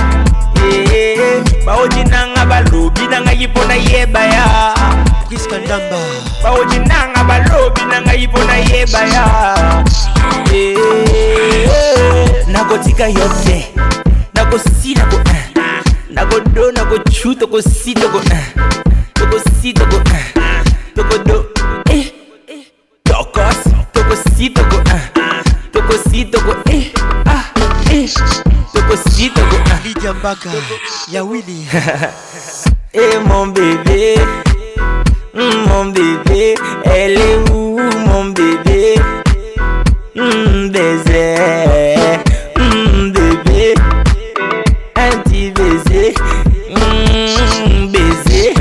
baoji 1.66 2.04
nanga 2.10 2.46
balobi 2.46 3.02
nanga 3.12 3.32
yi 3.32 3.48
mpo 3.48 3.64
nayeba 3.66 4.20
ya 4.26 4.74
kiskandamba 5.30 5.98
baoji 6.44 6.80
nanga 6.80 7.24
balobi 7.24 7.82
nanga 7.92 8.14
yi 8.14 8.28
mpo 8.28 8.44
nayeba 8.44 9.00
ya 9.00 9.84
eh, 10.54 10.78
eh. 11.06 12.46
nakotika 12.48 13.08
yo 13.08 13.30
te 13.46 13.72
nakosi 14.34 14.94
nako 14.96 15.18
nakodo 16.10 16.72
nakocu 16.72 17.36
tokosi 17.36 17.94
toko 17.94 18.22
tokosi 19.14 19.74
toko 19.74 20.02
tokodo 20.96 21.46
tokos 23.04 23.56
tokosi 23.94 24.50
toko 24.50 24.78
tokosi 25.74 26.26
toko 26.26 26.54
C'est 27.96 28.86
possible 28.88 29.36
Ya 31.10 31.24
Eh 32.94 33.00
mon 33.26 33.48
bébé 33.48 34.16
mm, 35.34 35.42
Mon 35.70 35.86
bébé 35.86 36.56
Elle 36.84 37.14
est 37.14 37.50
où 37.54 37.80
mon 38.06 38.26
bébé 38.32 38.96
mmh, 40.14 40.70
Baiser 40.72 41.36
mm, 42.58 43.12
Bébé 43.12 43.76
Un 44.98 45.18
petit 45.24 45.52
baiser 45.52 46.14
mm, 46.72 47.88
Baiser 47.94 48.54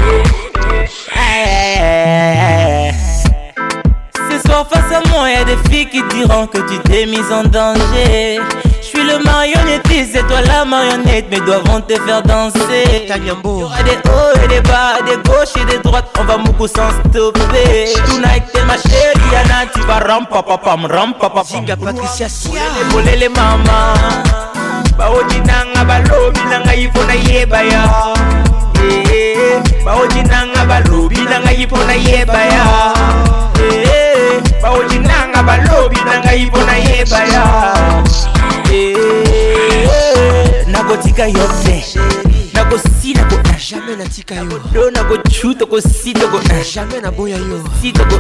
Ce 4.31 4.47
soir 4.49 4.69
face 4.71 4.93
à 4.93 5.03
moi 5.09 5.29
y 5.29 5.35
a 5.35 5.43
des 5.45 5.57
filles 5.69 5.89
qui 5.91 6.03
diront 6.15 6.47
que 6.47 6.59
tu 6.73 6.79
t'es 6.85 7.05
mise 7.07 7.33
en 7.33 7.43
danger 7.43 8.39
le 9.05 9.19
marionnettiste 9.23 10.13
c'est 10.15 10.27
toi 10.27 10.41
la 10.43 10.65
marionnette 10.65 11.27
mais 11.31 11.41
doigts 11.41 11.63
vont 11.67 11.81
te 11.81 11.95
faire 12.01 12.23
danser 12.23 13.07
Y 13.07 13.43
beau. 13.43 13.69
des 13.85 13.97
hauts 14.11 14.45
et 14.45 14.49
des 14.49 14.61
bas, 14.63 14.97
des 15.05 15.17
gauches 15.29 15.55
et 15.57 15.65
des 15.67 15.79
droites 15.83 16.09
On 16.21 16.25
va 16.25 16.39
beaucoup 16.39 16.67
sans 16.67 16.91
stopper 17.07 17.89
Tonight 18.07 18.45
t'es 18.53 18.65
ma 18.65 18.75
chérie 18.75 19.29
Yana 19.33 19.67
Tu 19.73 19.81
vas 19.83 19.99
ram 20.01 20.27
papa 20.31 20.59
pam 20.59 20.85
ram 20.87 21.13
papa 21.15 21.37
pam 21.41 21.45
Zinga 21.45 21.77
Patricia 21.77 22.29
Sia 22.29 22.61
Bolele 22.91 23.29
mama 23.31 23.95
Baodi 24.99 25.41
nanga 25.41 25.85
balobi 25.85 26.41
nanga 26.51 26.75
ifona 26.75 27.15
yebaya 27.17 27.83
eh, 28.89 29.05
eh, 29.13 29.85
Baodi 29.85 30.23
nanga 30.23 30.65
balobi 30.67 31.21
nanga 31.23 31.53
ifona 31.53 31.95
yebaya 31.95 32.93
eh, 33.57 34.41
Baodi 34.63 34.99
nanga 35.01 35.43
balobi 35.43 35.99
nanga 36.07 36.35
ifona 36.35 36.79
yebaya 36.79 37.43
Eh, 38.77 40.65
nakotika 40.67 41.27
yo 41.29 41.47
te 41.65 41.85
nakosi 42.55 43.15
nako 43.15 43.37
jamais 43.57 43.99
natika 43.99 44.35
yo 44.35 44.59
do 44.73 44.91
nakotu 44.91 45.55
tokosi 45.55 46.13
toko 46.13 46.41
jamais 46.75 47.03
naboya 47.03 47.37
yo 47.37 47.63
si 47.81 47.93
toko 47.93 48.19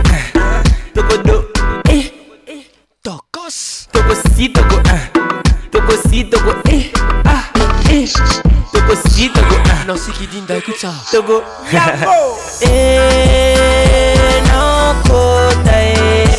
tokodo 0.94 1.51
eh, 1.90 2.06
eh. 2.47 2.59
tokos 3.02 3.89
tokosi 3.90 4.48
toko 4.52 4.76
tokosi 5.72 6.24
toko 6.31 6.51
ah, 7.24 7.43
tokosi 8.72 9.28
toko 9.31 9.55
nansi 9.89 10.12
kidinda 10.12 10.56
écoute 10.56 10.78
ça 10.78 10.94
toko 11.10 11.43
nakota 14.44 15.73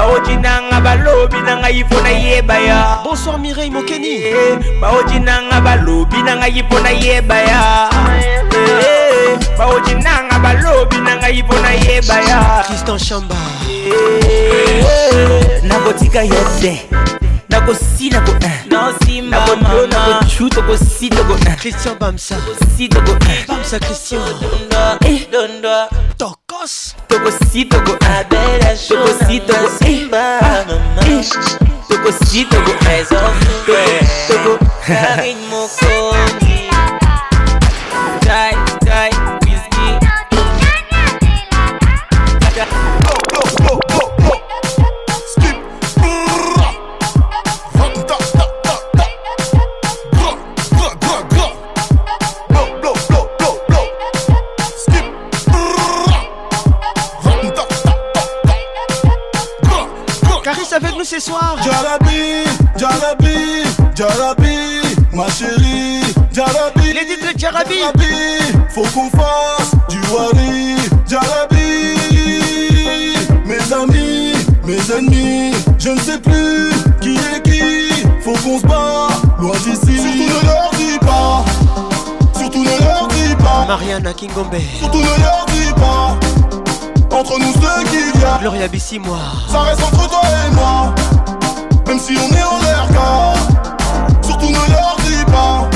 baoji 0.00 0.36
nanga 0.40 0.80
balobi 0.80 1.36
na 1.44 1.54
ngai 1.60 1.84
mpo 1.84 2.00
nayeba 2.00 2.56
ya 2.68 2.78
bonsoir 3.04 3.36
mireille 3.40 3.68
mokeni 3.74 4.12
eh, 4.32 4.56
baoji 4.80 5.18
nanga 5.20 5.58
balobi 5.66 6.18
na 6.26 6.32
ngai 6.40 6.62
mpo 6.64 6.76
nayeba 6.84 7.36
ya 7.50 7.62
eh, 8.80 9.36
baoji 9.60 9.94
nanga 10.04 10.36
balobi 10.44 10.98
na 11.04 11.12
ngai 11.20 11.42
mpo 11.44 11.52
nayeba 11.64 12.16
ya 12.28 12.40
kristan 12.66 12.96
chamba 13.06 13.36
Eh, 13.92 15.60
nakotika 15.62 16.22
ya 16.22 16.44
te 16.60 16.86
nakosi 17.48 18.10
nako 18.10 18.32
nakotu 19.88 20.48
tokosi 20.48 21.08
toko 21.10 21.34
christian 21.60 21.98
bamsa 21.98 22.36
tokosi 22.46 22.88
toko 22.88 23.16
bamsa 23.48 23.78
christian 23.80 24.20
dondwa 25.30 25.88
eh. 25.90 26.00
tokos 26.16 26.94
tokosi 27.08 27.64
toko 27.64 27.96
eh. 28.00 28.10
ah, 28.10 28.24
tokosi 28.88 29.40
toko 29.40 29.68
tokosi 31.88 32.44
toko 32.44 32.72
toko 33.08 33.84
toko 34.28 34.58
karine 34.86 35.46
mokonzi 35.50 36.60
ce 61.10 61.18
soir. 61.18 61.56
Jalabi, 61.64 62.44
Jalabi, 62.76 63.64
Jarabi, 63.94 64.82
ma 65.12 65.26
chérie, 65.28 66.02
Jarabi, 66.32 66.92
Les 66.94 68.60
faut 68.68 68.82
qu'on 68.94 69.08
fasse 69.10 69.72
du 69.88 69.98
wari. 70.12 70.76
Jarabi, 71.08 73.14
mes 73.44 73.72
amis, 73.72 74.32
mes 74.64 74.96
ennemis, 74.96 75.52
je 75.80 75.88
ne 75.90 75.98
sais 76.00 76.18
plus 76.18 76.70
qui 77.00 77.16
est 77.16 77.42
qui. 77.42 78.04
Faut 78.20 78.34
qu'on 78.44 78.58
se 78.60 78.66
bat, 78.66 79.08
loin 79.40 79.56
d'ici. 79.64 79.98
Surtout 79.98 80.28
ne 80.28 80.46
leur 80.46 80.70
dis 80.76 80.98
pas, 81.00 81.44
surtout 82.38 82.62
ne 82.62 82.78
leur 82.84 83.08
dis 83.08 83.34
pas. 83.36 83.64
Mariana 83.66 84.12
Kingombe. 84.12 84.54
Surtout 84.78 84.98
ne 84.98 85.02
leur 85.22 85.46
dis 85.48 85.72
pas. 85.74 86.39
Entre 87.12 87.38
nous 87.40 87.52
deux 87.60 87.90
qu'il 87.90 87.98
y 88.20 88.24
a 88.24 88.38
Gloria 88.40 88.66
moi 89.04 89.18
Ça 89.48 89.60
reste 89.62 89.82
entre 89.82 90.08
toi 90.08 90.20
et 90.48 90.54
moi 90.54 90.94
Même 91.86 91.98
si 91.98 92.12
on 92.16 92.34
est 92.34 92.42
en 92.42 92.60
l'air 92.60 92.86
Surtout 94.22 94.46
ne 94.46 94.52
leur 94.52 94.96
dis 95.04 95.24
pas 95.26 95.68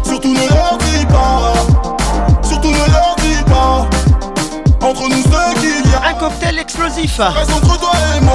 Surtout 0.06 0.34
ne 0.34 0.48
leur 0.48 0.78
dis 0.78 1.06
pas. 1.08 1.67
cocktail 6.28 6.60
explosif. 6.60 7.22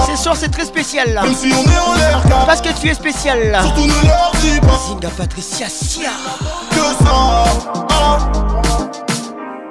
Ce 0.07 0.17
soir 0.17 0.35
c'est 0.39 0.51
très 0.51 0.65
spécial 0.65 1.13
là. 1.15 1.23
Même 1.23 1.35
si 1.35 1.53
on 1.53 1.63
est 1.71 1.79
en 1.79 1.95
l'air 1.95 2.23
Parce 2.47 2.61
que 2.61 2.71
tu 2.73 2.89
es 2.89 2.95
spécial 2.95 3.51
là. 3.51 3.63
Surtout 3.63 3.83
ne 3.87 4.07
leur 4.07 4.33
dis 4.41 4.61
pas. 4.61 4.79
Zinga 4.89 5.09
Patricia 5.17 5.69
Sia. 5.69 6.11
Que 6.71 6.77
ça. 7.05 7.85
Ah. 7.91 8.19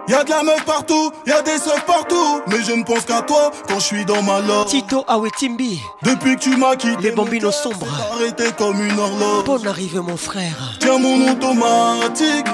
Y'a 0.07 0.25
de 0.25 0.29
la 0.29 0.43
meuf 0.43 0.65
partout, 0.65 1.11
y'a 1.25 1.41
des 1.41 1.57
seufs 1.57 1.83
partout. 1.87 2.41
Mais 2.47 2.61
je 2.67 2.73
ne 2.73 2.83
pense 2.83 3.03
qu'à 3.05 3.21
toi 3.21 3.49
quand 3.67 3.75
je 3.79 3.85
suis 3.85 4.05
dans 4.05 4.21
ma 4.21 4.39
loge. 4.41 4.67
Tito 4.67 5.03
Awetimbi. 5.07 5.79
Depuis 6.03 6.35
que 6.35 6.41
tu 6.41 6.57
m'as 6.57 6.75
quitté. 6.75 7.01
Les 7.01 7.11
bambinos 7.11 7.55
sombres. 7.55 7.87
Arrêté 8.13 8.51
comme 8.57 8.85
une 8.85 8.99
horloge. 8.99 9.45
Bonne 9.45 9.67
arrivée 9.67 9.99
mon 10.01 10.17
frère. 10.17 10.75
Tiens 10.79 10.97
mon 10.99 11.31
automatique. 11.31 12.45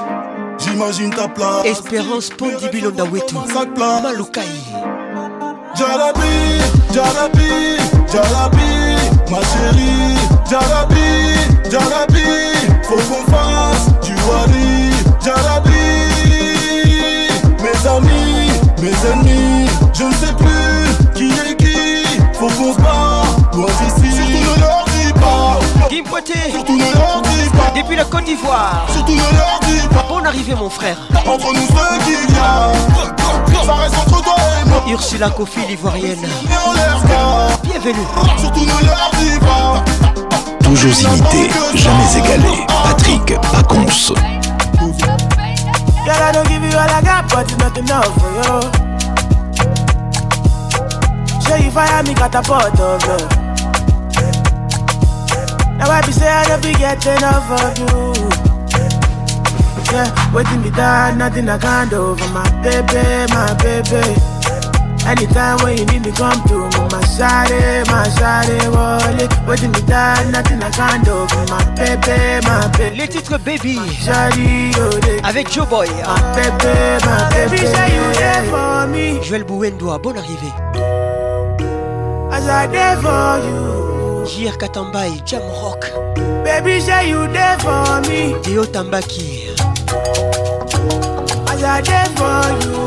J'imagine 0.60 1.12
ta 1.14 1.28
place. 1.28 1.64
Espérance 1.66 2.26
sac 2.28 2.40
Wetu. 2.72 3.34
Malukai. 3.76 4.40
Jalabi, 5.78 6.58
Jalabi, 6.92 7.76
Jalabi, 8.10 8.98
ma 9.30 9.38
chérie. 9.50 10.18
Jalabi, 10.50 11.10
Jalabi, 11.70 12.26
faut 12.82 12.96
qu'on 12.96 13.24
fasse 13.30 13.86
du 14.02 14.12
wali. 14.28 14.90
Jalabi, 15.24 15.86
mes 17.62 17.80
amis, 17.88 18.50
mes 18.82 18.98
ennemis, 19.08 19.68
je 19.94 20.02
ne 20.02 20.12
sais 20.14 20.34
plus 20.36 20.74
qui 21.14 21.26
est 21.38 21.54
qui, 21.54 22.02
faut 22.32 22.48
qu'on 22.48 22.74
se 22.74 22.80
bat. 22.80 23.07
Kim 25.88 26.04
Surtout 26.04 26.74
ne 26.76 26.84
leur 26.96 27.22
dis 27.22 27.48
pas. 27.56 27.70
Depuis 27.74 27.96
la 27.96 28.04
Côte 28.04 28.24
d'Ivoire. 28.24 28.84
Surtout 28.92 29.12
ne 29.12 29.16
leur 29.20 29.58
dis 29.62 29.88
pas. 29.88 30.04
Bonne 30.08 30.26
arrivée, 30.26 30.54
mon 30.54 30.68
frère. 30.68 30.96
Entre 31.14 31.54
nous 31.54 31.62
ce 31.62 31.66
qu'il 32.04 32.20
y 32.34 32.36
a 32.38 32.72
Ça 33.64 33.74
reste 33.74 33.94
entre 33.96 34.20
toi 34.22 34.34
et 34.60 34.64
moi. 34.68 34.84
Ursula 34.86 35.30
Kofi, 35.30 35.60
l'ivoirienne. 35.68 36.18
Bienvenue. 37.64 38.06
Surtout 38.36 38.60
ne 38.66 38.84
leur 38.86 39.10
dis 39.18 39.38
pas. 39.40 39.82
Toujours 40.64 40.92
imité, 41.00 41.50
jamais 41.74 42.16
égalé. 42.18 42.66
Patrick 42.84 43.40
Paconce. 43.52 44.12
Girl, 44.12 44.22
I 44.78 44.80
don't 46.32 46.48
give 46.48 46.62
you 46.64 46.76
all 46.76 46.90
I 46.90 46.92
got, 47.02 47.28
but 47.30 47.50
it's 47.50 47.56
not 47.58 47.78
enough 47.78 48.12
for 48.20 48.30
you. 48.36 48.60
Show 51.46 51.56
you 51.56 51.70
fire 51.70 52.02
me, 52.02 52.12
catapult, 52.14 52.78
oh 52.78 52.98
girl. 52.98 53.37
Now 55.78 55.90
I 55.92 56.00
be 56.04 56.10
say 56.10 56.26
I 56.28 56.42
be 56.58 56.72
getting 56.74 57.22
off 57.22 57.46
of 57.54 57.78
you. 57.78 58.10
Yeah, 59.94 60.10
waiting 60.34 60.60
be 60.60 60.70
die, 60.70 61.14
nothing 61.16 61.48
I 61.48 61.56
can't 61.56 61.88
do 61.88 62.16
for 62.18 62.28
my 62.34 62.42
baby, 62.64 63.00
my 63.32 63.54
baby. 63.62 64.02
Anytime 65.06 65.58
when 65.62 65.78
you 65.78 65.86
need 65.86 66.02
me, 66.04 66.10
come 66.10 66.34
to 66.48 66.54
me, 66.66 66.82
my 66.90 67.00
shawty, 67.14 67.86
my 67.86 68.06
shawty, 68.18 68.58
wallet. 68.74 69.30
Waiting 69.46 69.70
be 69.70 69.80
die, 69.82 70.28
nothing 70.32 70.60
I 70.60 70.68
can't 70.72 71.04
do 71.04 71.14
for 71.30 71.46
my 71.46 71.62
baby, 71.78 72.44
my 72.44 72.66
baby. 72.76 72.96
Les 72.98 73.06
titres 73.08 73.38
Baby 73.38 73.78
shawty, 74.02 74.72
oh, 74.78 74.90
avec 75.22 75.48
Joe 75.54 75.64
Boy. 75.68 75.86
My 76.02 76.18
baby, 76.34 77.06
my 77.06 77.30
baby, 77.46 77.58
say 77.58 77.94
you 77.94 78.14
there 78.18 78.42
for 78.50 78.86
me. 78.88 79.22
Joël 79.22 79.44
Bouendoua, 79.44 79.98
bonne 79.98 80.18
arrivée. 80.18 80.52
As 82.32 82.44
I 82.48 82.66
there 82.66 82.96
for 83.00 83.38
you. 83.46 83.77
jr 84.28 84.56
katambai 84.58 85.22
jamrock 85.24 85.80
baby 86.44 86.78
j 86.84 87.08
you 87.08 87.26
there 87.32 87.58
for 87.60 88.00
me 88.08 88.36
deo 88.42 88.64
tambaki 88.64 89.48
as 91.48 91.62
i 91.64 91.80
there 91.80 92.04
for 92.16 92.40
you 92.60 92.78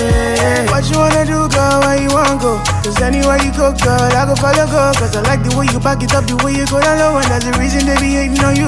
What 0.71 0.87
you 0.89 0.95
wanna 0.97 1.25
do, 1.27 1.43
girl? 1.51 1.79
Where 1.83 1.99
you 1.99 2.07
wanna 2.07 2.39
go? 2.39 2.55
Cause 2.79 2.95
anywhere 3.01 3.35
you 3.43 3.51
go, 3.51 3.73
girl, 3.83 3.99
I 3.99 4.23
go 4.23 4.35
follow, 4.39 4.63
go. 4.71 4.91
Cause 4.95 5.13
I 5.15 5.21
like 5.27 5.43
the 5.43 5.51
way 5.57 5.67
you 5.71 5.79
back 5.81 6.01
it 6.01 6.13
up, 6.15 6.23
the 6.23 6.37
way 6.43 6.55
you 6.55 6.65
go 6.71 6.79
down 6.79 6.99
low. 6.99 7.17
And 7.19 7.27
that's 7.27 7.43
the 7.43 7.51
reason 7.59 7.83
they 7.85 7.99
be 7.99 8.15
hating 8.15 8.39
on 8.39 8.55
you. 8.55 8.67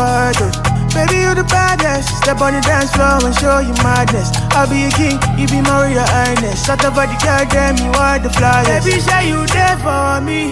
I 0.00 0.32
uh, 0.34 0.34
do 0.34 0.46
Baby, 0.90 1.22
you 1.22 1.34
the 1.38 1.44
baddest. 1.46 2.18
Step 2.18 2.40
on 2.40 2.54
the 2.54 2.60
dance 2.62 2.90
floor 2.98 3.22
and 3.22 3.34
show 3.38 3.60
you 3.62 3.74
madness. 3.86 4.30
I'll 4.58 4.66
be 4.66 4.90
a 4.90 4.90
king, 4.90 5.22
you 5.38 5.46
be 5.46 5.62
Maria 5.62 6.02
Ernest. 6.26 6.66
Shut 6.66 6.82
up 6.84 6.98
about 6.98 7.06
the 7.06 7.16
girl, 7.22 7.46
damn, 7.46 7.78
you 7.78 7.94
are 8.00 8.18
the 8.18 8.30
flyest. 8.34 8.82
Baby, 8.86 8.98
say 8.98 9.28
you 9.30 9.46
there 9.54 9.78
for 9.86 10.18
me. 10.18 10.50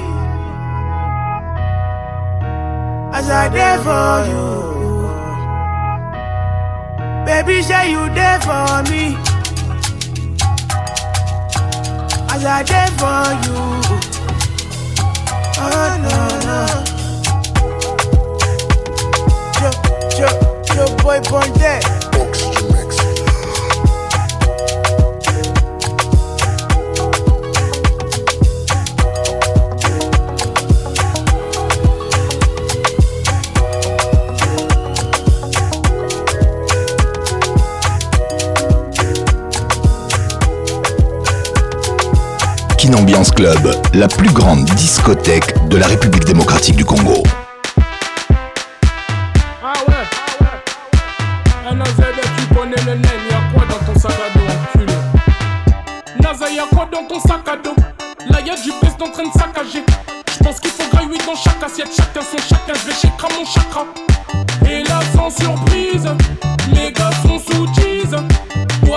As 3.18 3.26
I 3.26 3.48
there 3.50 3.82
for 3.82 4.30
you. 4.30 4.73
Baby, 7.26 7.60
say 7.62 7.90
you 7.90 8.08
there 8.14 8.38
for 8.42 8.82
me. 8.90 9.16
As 12.28 12.44
I 12.44 12.62
there 12.62 12.90
for 12.98 13.34
you. 13.46 13.58
Oh 15.56 15.62
no 16.04 16.26
no. 20.04 20.08
Yo, 20.20 20.20
yo, 20.20 20.28
yo, 20.76 20.84
boy, 20.98 21.18
born 21.30 21.50
there. 21.54 22.02
Ambiance 42.96 43.32
Club, 43.32 43.74
la 43.92 44.06
plus 44.06 44.30
grande 44.30 44.64
discothèque 44.66 45.52
de 45.68 45.76
la 45.76 45.86
République 45.88 46.24
démocratique 46.26 46.76
du 46.76 46.84
Congo. 46.84 47.22
Ah 49.64 49.72
ouais, 49.88 49.94
ah 50.40 51.72
ouais. 51.72 51.72
tu 51.72 52.54
connais 52.54 52.76
le 52.86 52.92
naine, 52.92 53.20
y'a 53.30 53.40
quoi 53.52 53.64
dans 53.66 53.92
ton 53.92 53.98
sac 53.98 54.12
à 54.12 54.38
dos, 54.38 54.80
enculé 54.80 54.92
Naza, 56.22 56.50
y'a 56.52 56.64
quoi 56.72 56.88
dans 56.92 57.04
ton 57.08 57.18
sac 57.20 57.40
à 57.48 57.56
dos 57.56 57.74
Là 58.30 58.40
y'a 58.42 58.54
du 58.54 58.70
peste 58.80 59.02
en 59.02 59.10
train 59.10 59.24
de 59.24 59.32
saccager. 59.32 59.84
Je 60.32 60.44
pense 60.44 60.60
qu'il 60.60 60.70
faut 60.70 60.96
8 60.96 61.22
dans 61.26 61.34
chaque 61.34 61.62
assiette, 61.64 61.88
chacun 61.96 62.20
son 62.20 62.38
chacun, 62.38 62.74
vais 62.74 63.10
comme 63.20 63.38
mon 63.38 63.44
chakra. 63.44 63.86
Et 64.70 64.84
là, 64.84 65.00
sans 65.16 65.30
surprise, 65.36 66.06
les 66.72 66.92
gars 66.92 67.10
sont 67.26 67.40
sous 67.40 67.66
tise 67.72 68.16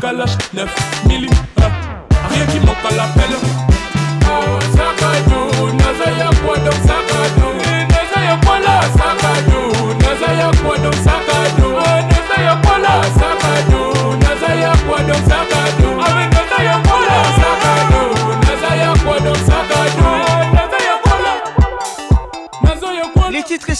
Kalash 0.00 0.30
hein, 0.30 0.66
9 1.06 1.06
milli, 1.06 1.28
hein. 1.60 1.70
rien 2.32 2.46
qui 2.46 2.60
manque 2.60 2.90
à 2.90 2.94
l'appel. 2.96 3.69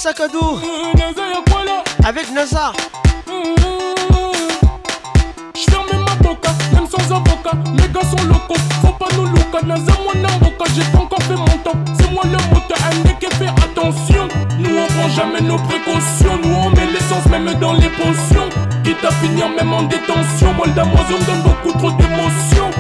Naza 0.03 0.25
à 0.25 0.29
dos 0.29 0.59
avec 2.07 2.31
Nazar. 2.33 2.73
Mm, 3.27 3.61
mm. 3.61 4.33
Même 6.75 6.87
sans 6.89 7.15
avocat, 7.17 7.57
les 7.77 7.89
gars 7.89 8.01
sont 8.01 8.25
locaux. 8.27 8.55
Faut 8.81 8.93
pas 8.93 9.09
nous 9.15 9.27
louquer 9.27 9.67
Naza, 9.67 9.93
moi, 10.03 10.15
avocat, 10.15 10.71
J'ai 10.75 10.81
pas 10.91 11.01
encore 11.01 11.19
fait 11.25 11.35
mon 11.35 11.45
temps. 11.63 11.77
C'est 11.99 12.11
moi 12.13 12.23
le 12.25 12.39
moteur, 12.49 12.79
qui 13.21 13.27
fait 13.37 13.49
attention. 13.49 14.27
Nous 14.59 14.79
on 14.79 14.87
prend 14.87 15.09
jamais 15.11 15.43
nos 15.43 15.59
précautions. 15.59 16.39
Nous 16.43 16.55
on 16.55 16.71
met 16.71 16.87
l'essence 16.87 17.27
même 17.31 17.53
dans 17.61 17.75
les 17.75 17.91
potions. 17.91 18.49
Quitte 18.83 19.05
à 19.05 19.11
finir 19.11 19.51
même 19.51 19.73
en 19.75 19.83
détention. 19.83 20.55
Moi, 20.57 20.67
le 20.69 20.73
me 20.73 21.27
donne 21.27 21.43
beaucoup 21.43 21.77
trop 21.79 21.91
d'émotions 21.91 22.71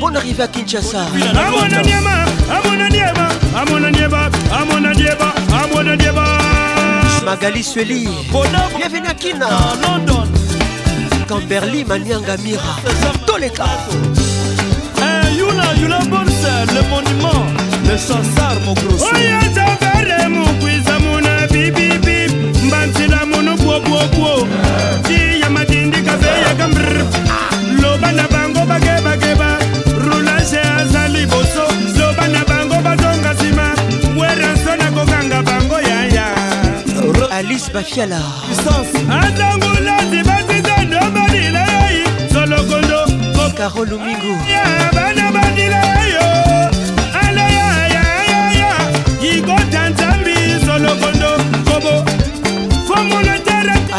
On 0.00 0.14
arrive 0.14 0.40
à 0.40 0.46
Kinshasa. 0.46 1.06
Amona 1.36 1.82
Niema, 1.82 2.10
Amona 2.52 2.88
Niema, 2.88 3.28
Amona 3.56 3.90
Niema, 3.90 4.28
Amona 4.52 4.94
Niema, 4.94 5.32
Amona 5.52 5.96
Niema. 5.96 6.24
Magali 7.24 7.62
Sueli. 7.62 8.08
Bienvenue 8.76 9.08
à 9.08 9.14
Kina. 9.14 9.46
London. 9.82 10.24
Camberly 11.28 11.84
Manianga 11.84 12.36
Mira. 12.38 12.62
Toleka. 13.26 13.64
Eh, 14.98 15.36
Yula, 15.36 15.74
Yula 15.80 15.98
Bonse, 16.08 16.72
le 16.72 16.88
monument. 16.88 17.46
esansar 17.90 18.60
mokroso 18.64 19.06
oyo 19.14 19.36
azovere 19.44 20.28
mukwiza 20.28 20.98
muna 21.00 21.46
bibibib 21.52 22.32
mbansila 22.64 23.26
munu 23.26 23.56
bwobwobwo 23.56 24.46
ti 25.06 25.40
ya 25.40 25.50
madindi 25.50 25.98
kabeyaka 26.06 26.68
mbr 26.68 26.88
loba 27.82 28.12
na 28.12 28.28
bango 28.28 28.62
bakebakeba 28.66 29.48
rulage 30.04 30.60
aza 30.78 31.08
liboso 31.08 31.64
loba 31.98 32.28
na 32.28 32.44
bango 32.44 32.76
bazonga 32.86 33.32
nsima 33.32 33.66
werenso 34.18 34.76
na 34.76 34.86
kokanga 34.96 35.42
bango 35.42 35.78
yaya 35.80 36.26
alice 37.30 37.70
bafiala 37.74 38.22
azangulazi 39.22 40.22
basiza 40.28 40.76
ndobalilai 40.82 41.96
solokondo 42.32 43.00
karolumingu 43.56 44.36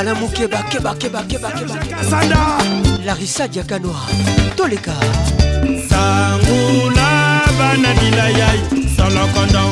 alain 0.08 0.14
mokeba 0.20 0.60
kebakebakebakebakasanda 0.64 2.38
larisa 3.06 3.48
diakanoa 3.48 4.04
toleka 4.56 4.96
sangula 5.88 7.10
bana 7.58 7.90
milayai 8.04 8.60
solokondon 8.96 9.70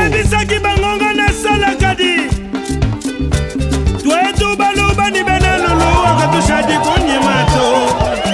ebisaki 0.00 0.56
eh, 0.56 0.60
bangonga 0.64 1.12
nasalaka 1.12 1.92
di 2.00 2.14
twetu 4.02 4.56
balubani 4.58 5.20
bena 5.28 5.52
lulu 5.68 5.90
akatushadi 6.10 6.74
kunyimato 6.80 7.68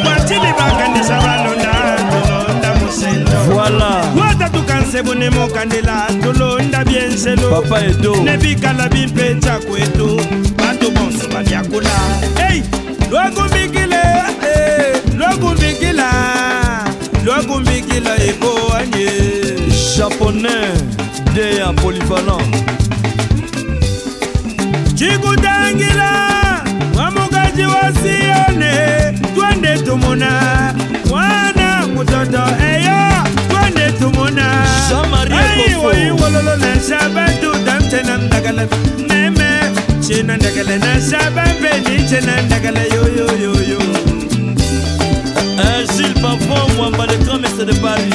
bwatili 0.05 0.51
bakandisa 0.59 1.17
balonda 1.19 1.75
tolonda 2.15 2.71
mosendo 2.79 3.57
watatukanse 4.21 5.03
bune 5.03 5.31
mokandela 5.31 6.07
tolonda 6.23 6.85
bienselo 6.85 7.65
nebikala 8.23 8.87
bimpetsa 8.89 9.59
kwetu 9.67 10.45
kama 11.37 11.45
vyakula. 11.45 11.91
Hey, 12.39 12.63
lwangu 13.11 13.43
hey, 13.53 13.65
eh, 13.65 14.97
lwangu 15.19 15.51
mbikila 15.51 16.11
lwangu 17.25 18.57
japonais 19.97 20.79
de 21.35 21.57
ya 21.57 21.73
polyvalent 21.73 22.57
chikutangila 24.95 26.11
mwamukaji 26.95 27.63
wa 27.63 27.93
sione 27.93 28.73
twende 29.35 29.79
tumuna 29.79 30.75
mwana 31.09 31.87
mutoto 31.87 32.43
eyo 32.73 32.95
twende 33.49 33.93
tumuna 33.93 34.67
aiwoiwololo 35.33 36.57
na 36.57 36.75
shabatu 36.89 37.53
damtena 37.65 38.19
mdakalati 38.19 39.06
nice 40.09 40.23
na 40.24 40.37
ndagala 40.37 40.78
na 40.78 41.01
saba 41.01 41.45
mpe 41.59 41.73
nice 41.87 42.20
na 42.27 42.43
ndagala 42.43 42.81
yoyoyoyo 42.95 43.81
agile 45.66 46.09
eh, 46.09 46.15
parfum 46.23 46.70
mwamba 46.77 47.07
le 47.07 47.16
grand 47.24 47.41
messe 47.43 47.65
de 47.66 47.74
paris 47.81 48.11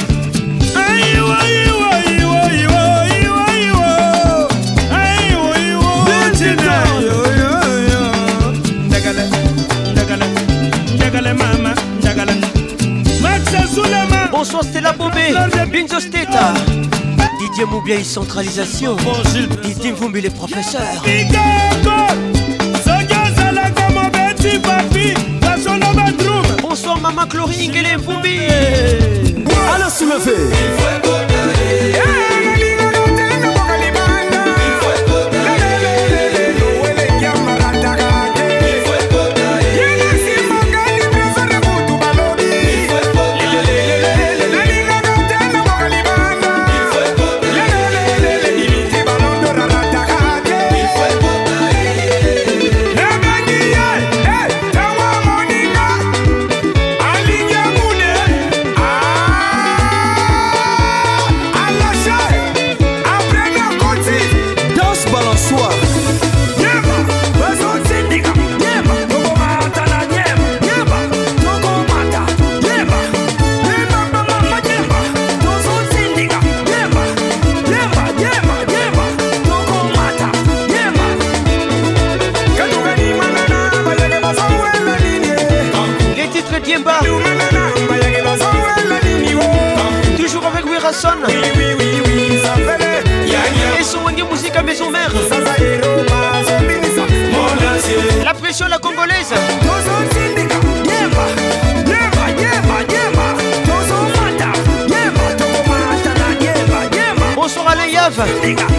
Bonsoir, 14.30 14.64
c'est 14.72 14.80
la 14.80 14.92
bobée, 14.92 15.32
Binzo 15.70 16.00
Steta. 16.00 16.52
dixième 17.52 17.74
ou 17.74 17.82
bien 17.82 17.98
une 17.98 18.04
centralisation. 18.04 18.96
Dites-vous 19.74 20.08
mais 20.08 20.20
les 20.20 20.30
professeurs. 20.30 20.82
Bonsoir 26.62 26.98
maman 27.00 27.26
Chlorine 27.28 27.74
et 27.74 27.78
est 27.78 27.96
Vumbi. 27.96 28.38
Alors 29.74 29.90
si 29.90 30.06
ma 30.06 30.16
vie.. 30.18 31.21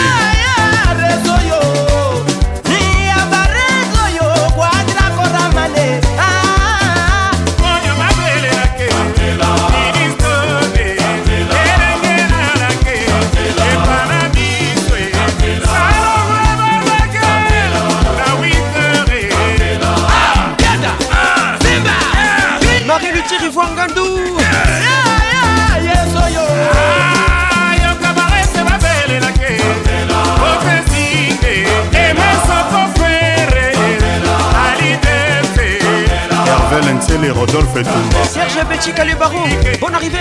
le 38.86 39.14
Baron, 39.18 39.44
bonne 39.80 39.94
arrivée 39.94 40.18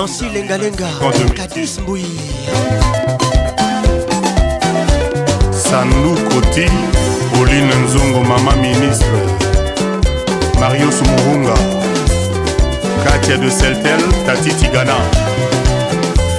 nancy 0.02 0.26
lengalenga 0.34 0.88
katis 1.38 1.80
mbui 1.80 2.06
sandu 5.70 6.18
koti 6.30 6.66
pauline 7.34 7.76
nzongo 7.76 8.20
mama 8.24 8.52
ministre 8.56 9.18
marios 10.60 10.96
murunga 11.02 11.54
katia 13.06 13.38
de 13.38 13.52
seltel 13.52 14.02
tati 14.26 14.50
tigana 14.52 14.96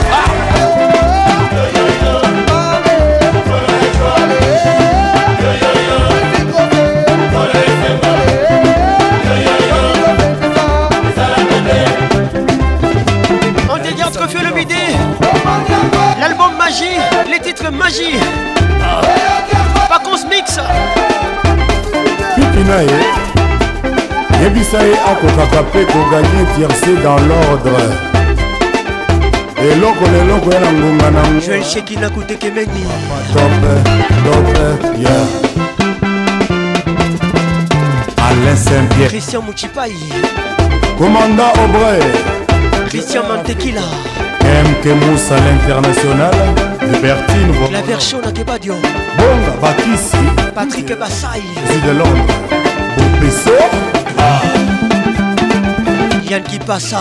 On 13.70 13.76
dégarde 13.78 14.18
entre 14.18 14.28
que 14.32 14.38
le 14.44 14.52
midi 14.54 14.74
L'album 16.20 16.54
Magie, 16.58 16.98
les 17.30 17.38
titres 17.40 17.70
Magie. 17.70 18.18
Pas 19.88 19.98
qu'on 20.00 20.16
se 20.16 20.26
mixe. 20.26 20.58
yebisa 24.42 24.78
ye 24.90 24.96
akokaka 25.10 25.62
mpe 25.62 25.80
koganye 25.92 26.42
tierse 26.54 26.92
dans 27.04 27.20
l'ordre 27.28 27.78
eloko 29.70 30.04
leloko 30.14 30.48
ya 30.54 30.60
na 30.60 30.70
ngonga 30.72 31.08
na 31.10 31.22
joel 31.46 31.64
shekina 31.64 32.08
kutekemeni 32.10 32.84
tope 33.34 33.74
tope 34.24 34.90
ye 35.02 35.16
alain 38.28 38.56
saint 38.56 38.86
pierre 38.94 39.08
christian 39.10 39.42
muchipai 39.42 39.92
commanda 40.98 41.46
obre 41.64 42.04
christian 42.88 43.22
mantekila 43.30 43.82
mke 44.70 44.88
moussa 45.02 45.34
l'international 45.44 46.34
hubertine 46.88 47.52
la 47.72 47.82
version 47.82 48.18
na 48.24 48.30
kebadio 48.32 48.74
bonga 49.18 49.52
bakisi 49.62 50.20
patrik 50.54 50.90
basai 51.00 51.40
zi 51.68 51.80
de 51.86 51.92
londres 52.00 52.34
bopeso 52.96 53.58
yann 56.30 56.44
kipasa 56.44 57.00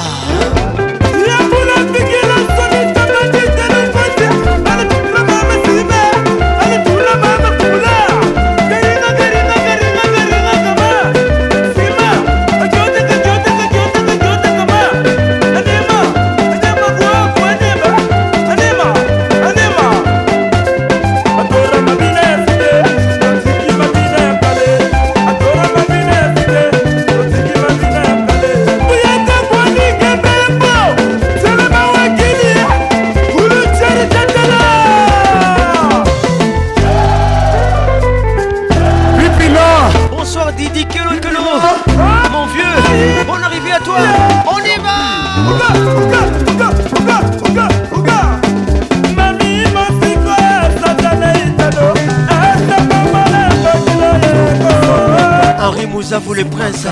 le 56.37 56.45
prince 56.45 56.85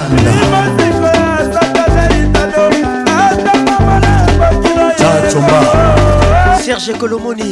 Serge 6.63 6.97
Colomoni 6.97 7.51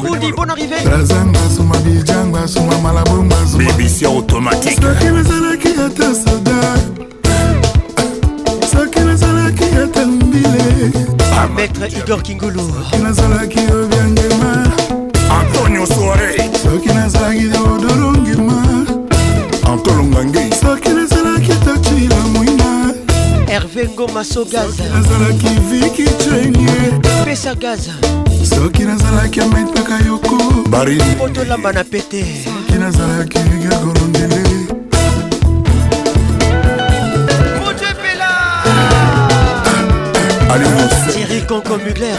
Rudy, 0.00 0.32
bonne 0.32 0.50
arrivée. 0.50 0.76
Bébicia 3.58 4.08
automatique. 4.10 4.78
Ah, 11.34 11.48
Maître 11.56 11.80
Igor 12.04 12.22
Kingulu. 12.22 12.60
Antonio 15.30 15.86
Soare. 15.86 16.36
soki 16.62 16.88
nazalaki 16.92 17.48
te 17.50 17.58
odolongima 17.58 18.54
antolongangi 19.64 20.50
soki 20.60 20.88
nazalaki 20.88 21.48
tatila 21.64 22.16
mwina 22.34 22.64
herve 23.46 23.88
ngoma 23.94 24.24
sogazanazalaki 24.24 25.58
viki 25.70 26.02
trenie 26.18 26.92
pesa 27.24 27.54
gaza 27.54 27.92
soki 28.54 28.82
nazalaki 28.84 29.40
ameta 29.40 29.77
nazalaka 29.88 30.06
yoko 30.08 30.38
bariniotolamba 30.68 31.72
na 31.72 31.84
pete 31.84 32.22
soki 32.44 32.78
nazalaki 32.78 33.38
gakolondele 33.62 34.48
Thierry 41.12 41.42
Conco 41.46 41.78
Mugler 41.78 42.18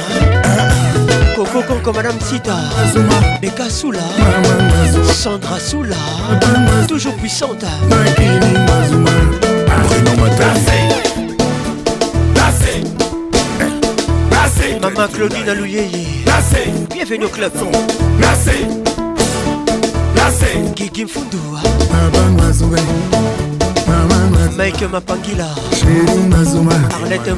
Coco 1.36 1.62
Conco 1.64 1.94
Madame 1.94 2.20
Sita 2.20 2.56
Beka 3.42 3.70
Soula 3.70 4.00
Sandra 5.14 5.60
Soula 5.60 5.96
Toujours 6.88 7.16
puissante 7.16 7.66
Maman 14.82 15.08
Claudine 15.10 15.50
Alouyeye 15.50 16.19
Merci. 16.30 16.70
Bienvenue 16.94 17.26
au 17.26 17.28
club. 17.28 17.52
Merci. 18.20 18.60
Merci. 20.16 20.74
Kiki 20.76 21.06
Mfundua. 21.06 21.60
Mike 24.58 24.84
Mapangila. 24.92 25.48
Arlette 27.04 27.34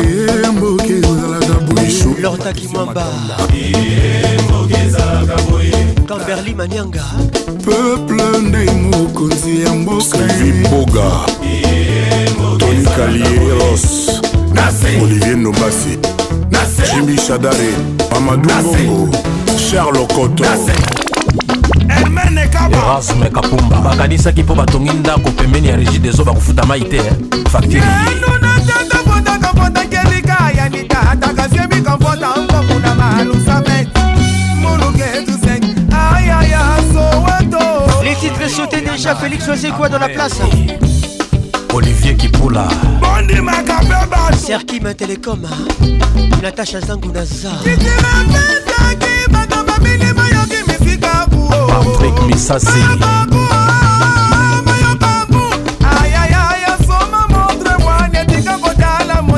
Lorta 2.23 2.53
Kimamba. 2.53 3.05
kamberli 6.07 6.55
manianga 6.55 7.03
peuple 7.65 8.23
nde 8.41 8.65
mokonzi 8.73 9.61
ya 9.63 9.75
mbokaboga 9.75 11.03
toni 12.59 12.85
kalieros 12.97 13.85
olivier 15.03 15.37
nobasi 15.37 15.99
jimi 16.95 17.17
shadare 17.19 17.75
mamadou 18.13 18.63
bongo 18.63 19.09
charles 19.71 20.07
koto 20.15 20.45
erasme 22.71 23.31
kapumba 23.31 23.77
bakanisaki 23.77 24.43
mpo 24.43 24.55
batongi 24.55 24.91
ndako 24.91 25.31
pembeni 25.31 25.69
ya 25.69 25.77
régi 25.77 25.99
deso 25.99 26.25
bakofuta 26.25 26.67
mai 26.67 26.81
te 26.81 27.03
faktirnunatatapotakapota 27.53 29.85
kelika 29.87 30.51
yanika 30.57 31.11
ataka 31.11 31.49
fiemi 31.49 31.83
kapota 31.83 32.31
T'es 38.71 38.81
déjà, 38.81 39.15
Félix 39.15 39.45
faisait 39.47 39.71
quoi 39.71 39.89
dans 39.89 39.99
la 39.99 40.09
place 40.09 40.39
Olivier 41.73 42.17
Kipula 42.17 42.67
Serkim 44.37 44.93
Telecom 44.95 45.47
Natacha 46.43 46.79
hein, 46.79 47.53
à 51.69 51.85
Patrick 51.85 52.23
Misasi 52.27 52.83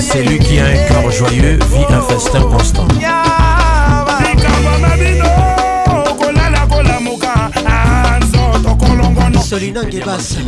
C'est 0.00 0.22
lui 0.22 0.38
qui 0.38 0.58
a 0.58 0.64
un 0.64 0.88
cœur 0.88 1.10
joyeux, 1.10 1.58
vit 1.70 1.94
un 1.94 2.00
festin 2.02 2.40
constant. 2.42 2.88
solina 9.48 9.80
ngebasa 9.82 10.40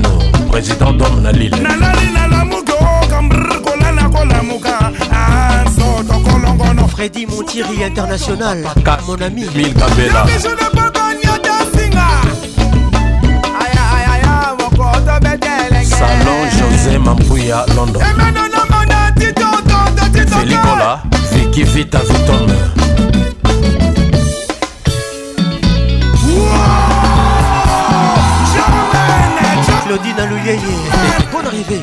président 0.53 0.93
dom 0.93 1.23
na 1.25 1.33
lile 1.33 1.57
nalali 1.57 2.11
nalamuki 2.13 2.73
okambrkola 2.77 3.93
nakolamuka 3.97 4.77
anso 5.09 6.05
ah, 6.05 6.05
tokolongono 6.05 6.85
fredi 6.87 7.25
montiri 7.25 7.81
international 7.81 8.59
mon 9.09 9.23
ami 9.25 9.49
mil 9.57 9.73
kabela 9.73 10.27
salon 15.81 16.41
josé 16.61 16.99
mambuya 17.01 17.65
london 17.75 18.03
felicola 20.29 21.01
viki 21.33 21.65
vita 21.65 21.99
vitome 22.05 22.69
mélodie 29.91 30.15
na 30.17 30.25
louyeye 30.27 30.77
ah, 30.93 31.23
bonne 31.33 31.47
arrivée 31.47 31.83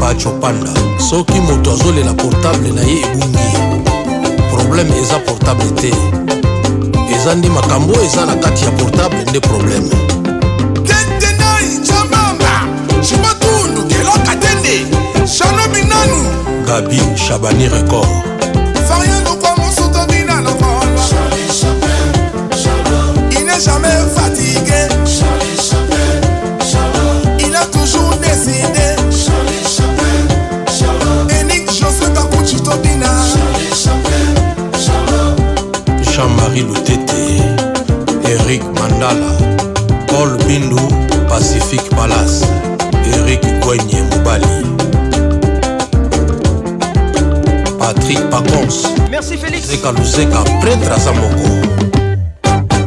pacho 0.00 0.30
panda 0.30 0.70
soki 1.10 1.40
moto 1.40 1.72
azolela 1.72 2.14
portable 2.14 2.70
na 2.74 2.80
ye 2.82 2.98
ebungi 3.00 3.48
probleme 4.52 4.96
eza 5.02 5.18
portable 5.18 5.70
te 5.74 5.90
eza 7.22 7.34
nde 7.38 7.48
makambo 7.48 7.92
oyo 7.92 8.04
eza 8.04 8.26
na 8.26 8.34
kati 8.34 8.64
ya 8.64 8.70
portable 8.70 9.22
nde 9.30 9.40
probleme 9.40 9.90
gabi 16.66 17.00
chabani 17.26 17.68
record 17.68 18.08
Il 23.34 23.46
n'est 23.46 23.60
jamais 23.64 24.02
fatigué. 24.16 24.86
Il 27.38 27.54
a 27.56 27.66
toujours 27.66 28.14
décidé. 28.16 28.96
Jean-Marie 36.12 36.62
Loutete 36.62 37.11
erik 38.32 38.62
mandala 38.80 39.30
paul 40.10 40.30
bindu 40.48 40.84
pacifique 41.30 41.88
palace 41.96 42.38
erik 43.16 43.42
gwenye 43.62 44.00
mobali 44.10 44.52
patrik 47.80 48.20
pacons 48.32 48.76
merci 49.10 49.36
félix 49.42 49.62
zeka 49.68 49.90
luzeka 49.92 50.40
prêtre 50.62 50.90
aza 50.96 51.12
moko 51.12 51.48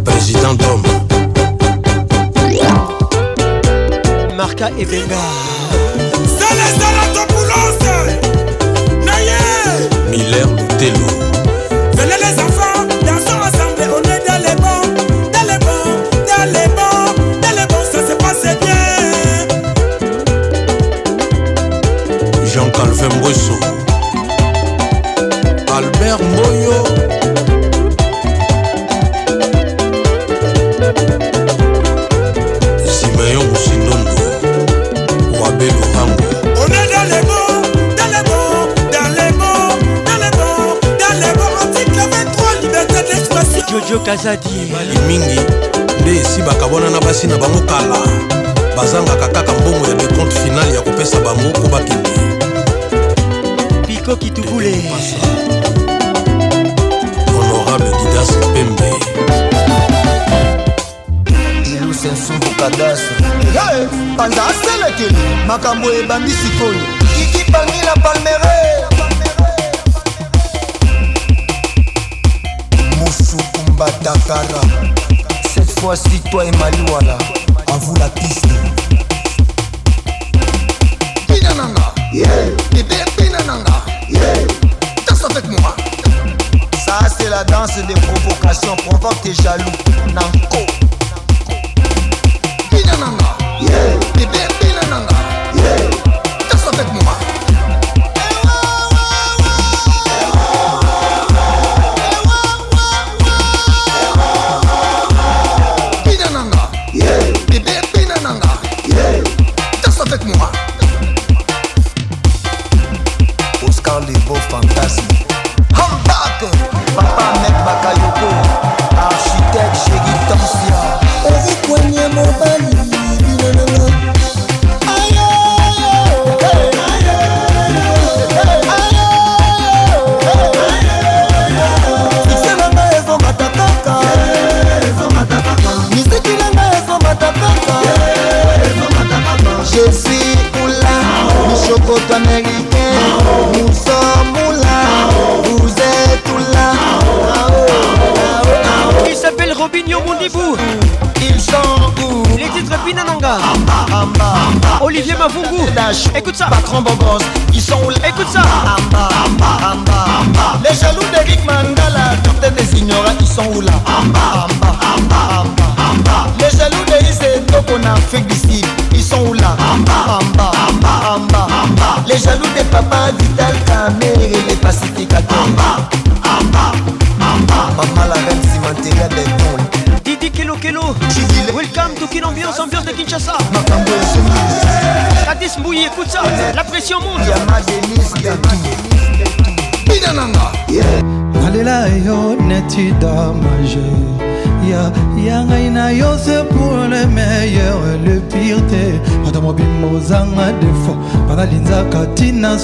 président 0.08 0.54
dome 0.62 0.92
marka 4.38 4.68
ebenga 4.82 5.24
zalezala 6.42 7.04
topulose 7.16 7.96
naye 9.08 9.40
miller 10.10 10.48
butelo 10.56 11.10
venez 11.98 12.20
les 12.24 12.36
enfants 12.48 12.75
sergio 43.96 44.00
kazadi 44.00 44.50
bali 44.72 44.98
mingi 45.08 45.40
nde 46.02 46.20
esibaka 46.22 46.68
bona 46.68 46.90
na 46.90 47.00
basi 47.02 47.28
na 47.28 47.38
bango 47.38 47.60
kala 47.60 48.00
bazangaka 48.78 49.28
kaka 49.28 49.52
mbongo 49.54 49.88
ya 49.88 49.94
decompte 49.96 50.36
finale 50.40 50.76
ya 50.76 50.82
kopesa 50.82 51.20
bango 51.20 51.42
mpo 51.50 51.68
bakende 51.68 52.10
piko 53.88 54.16
kitubule 54.16 54.82
honorable 57.36 57.98
didas 58.04 58.30
pembe 58.54 58.94
lusensu 61.88 62.34
bukadasu 62.34 63.14
panza 64.18 64.44
aselekeli 64.48 65.16
makambo 65.48 65.94
ebandi 65.94 66.32
sikoyo 66.32 66.95
why 76.36 76.52
Mali 76.60 76.82
one 76.92 77.05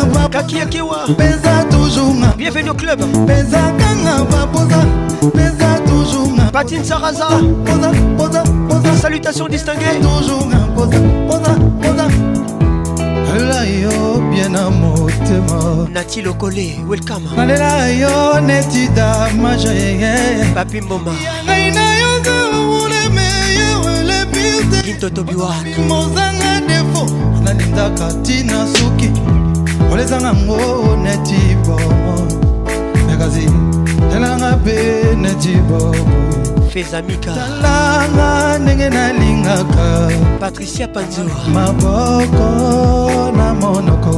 kanga 0.00 0.28
kakiakiwa 0.28 0.96
peza 1.16 1.64
tujunga 1.70 2.34
bienvenue 2.36 2.70
au 2.70 2.74
club 2.74 3.00
peza 3.26 3.60
kanga 3.78 4.24
bapoza 4.24 4.84
peza 5.34 5.78
tujunga 5.86 6.42
patine 6.52 6.84
saraza 6.84 7.26
poza 7.66 7.92
poza 8.16 8.42
poza 8.68 8.96
salutation 9.02 9.50
distinguée 9.50 10.00
tujunga 10.02 10.56
poza 10.74 11.00
poza 11.28 11.52
poza 11.82 12.10
nalela 13.26 13.64
yo 13.64 14.18
bie 14.30 14.48
na 14.48 14.70
motema 14.70 15.88
nati 15.92 16.22
lokole 16.22 16.76
welkam 16.88 17.22
nalela 17.36 17.88
yo 17.88 18.40
neti 18.40 18.88
damage 18.88 20.52
papi 20.54 20.80
mboma 20.80 21.12
yangai 21.24 21.70
nayoka 21.70 22.36
olemeyewe 22.84 24.04
le 24.04 24.24
pire 24.32 24.82
kintotobiwa 24.82 25.54
mozanga 25.88 26.60
defo 26.68 27.06
nalindaka 27.44 28.12
ntina 28.12 28.66
suki 28.66 29.10
olezanga 29.92 30.32
ngo 30.42 30.56
neti 31.04 31.40
bomo 31.66 32.14
mekasi 33.06 33.44
eh, 33.44 34.10
talanga 34.10 34.50
mpe 34.62 34.76
neti 35.22 35.52
bomo 35.68 36.04
fezamika 36.72 37.32
talanga 37.38 38.58
ndenge 38.62 38.88
nalingaka 38.90 39.86
patricia 40.40 40.88
panzura 40.88 41.34
maboko 41.54 42.46
na 43.38 43.48
monoko 43.60 44.16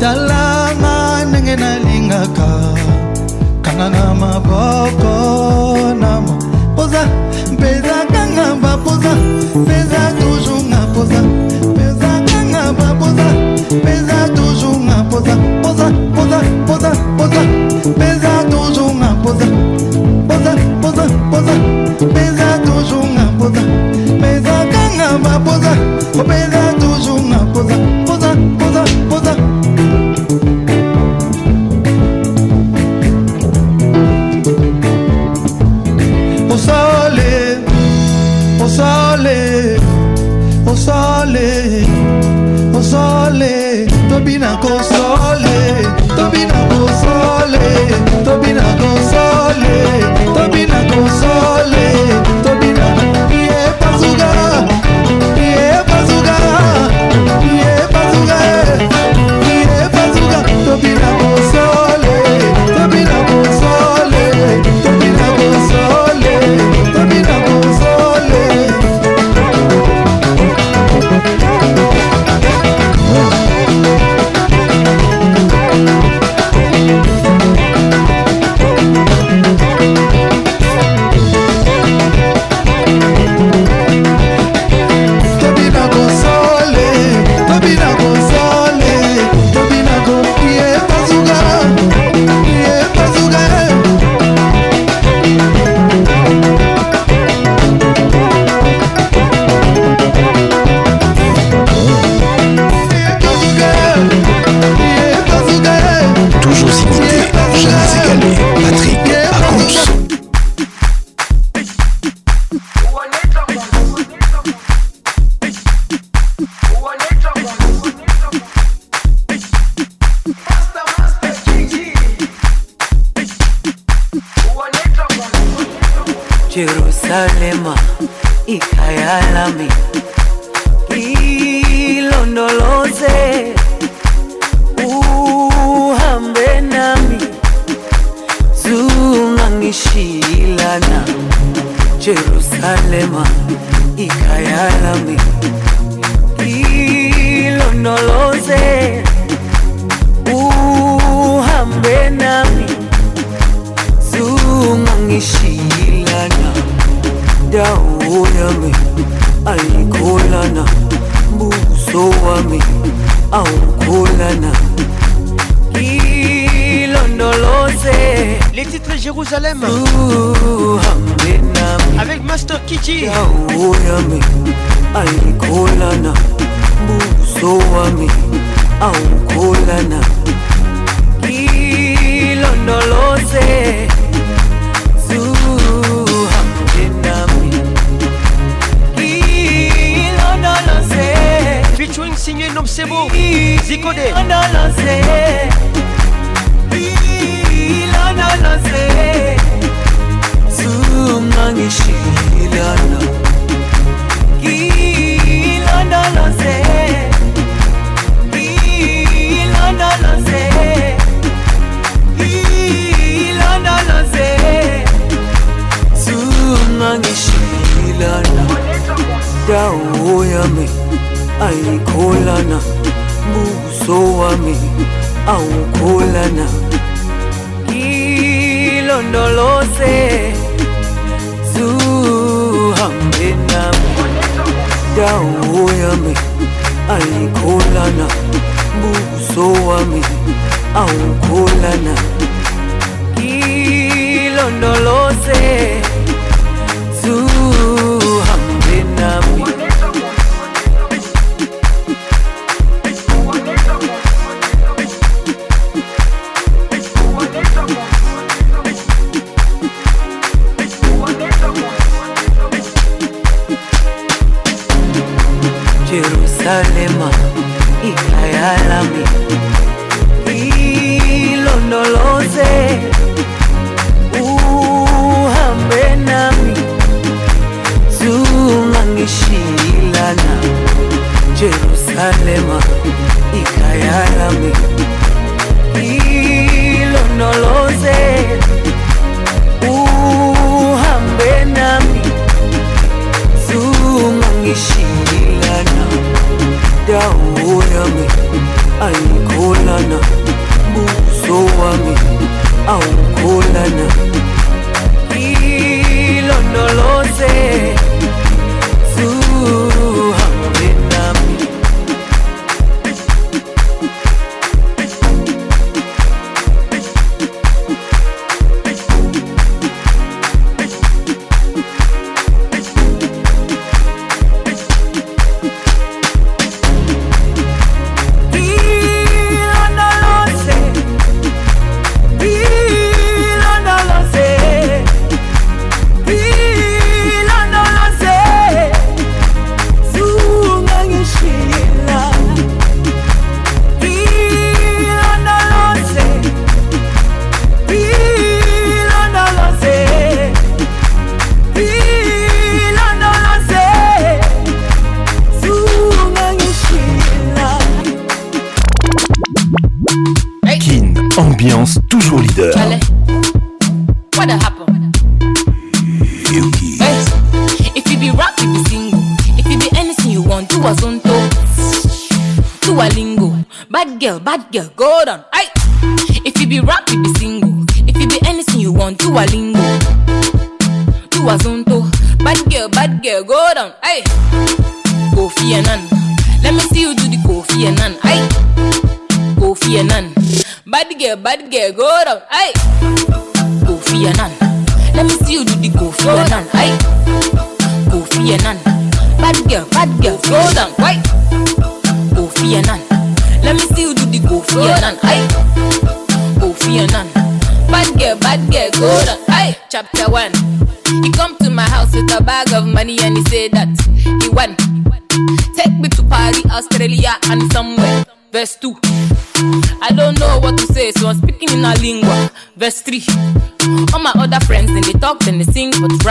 talanga 0.00 0.94
ndenge 1.28 1.56
nalingaka 1.56 2.48
kanganga 3.64 4.06
maboko 4.22 5.14
na 6.00 6.12
mo 6.24 6.34
poza 6.76 7.02
mpeza 7.52 7.96
kanga 8.14 8.46
bapoza 8.62 9.12
mpeza 9.62 10.00
toujours 10.20 10.62
nga 10.70 10.80
poza 10.94 11.41
pesa 13.80 14.28
toujours 14.36 14.76
nga 14.84 15.00
posa 15.08 15.34
posa 15.64 15.88
posa 16.12 16.38
posa 16.68 16.90
posa 17.16 17.40
pesa 17.96 18.44
toujours 18.50 18.92
nga 19.00 19.10
posa 19.24 19.46
posa 20.28 20.52
posa 20.82 21.04
posa 21.32 21.54
pesa 22.12 22.48
toujours 22.66 23.08
nga 23.16 23.26
posa 23.40 23.62
pesa 24.20 24.56
kanga 24.72 25.08
ba 25.24 25.34
posa 25.46 25.72
opesa 26.20 26.58
oh, 26.60 26.61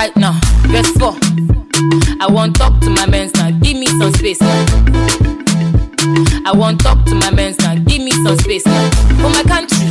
right 0.02 0.18
now. 0.18 0.34
Verse 0.74 0.90
4. 0.98 1.14
I 2.22 2.28
won't 2.28 2.56
talk 2.56 2.80
to 2.82 2.90
my 2.90 3.06
men's 3.06 3.34
now. 3.36 3.52
Give 3.62 3.78
me 3.78 3.86
some 3.86 4.12
space 4.16 4.42
now. 4.42 4.66
I 6.44 6.52
won't 6.56 6.82
talk 6.82 7.06
to 7.06 7.14
my 7.14 7.30
men's 7.30 7.60
now. 7.60 7.76
Give 7.76 8.02
me 8.02 8.10
some 8.24 8.36
space 8.40 8.66
now. 8.66 8.90
For 9.22 9.30
my 9.30 9.44
country, 9.44 9.86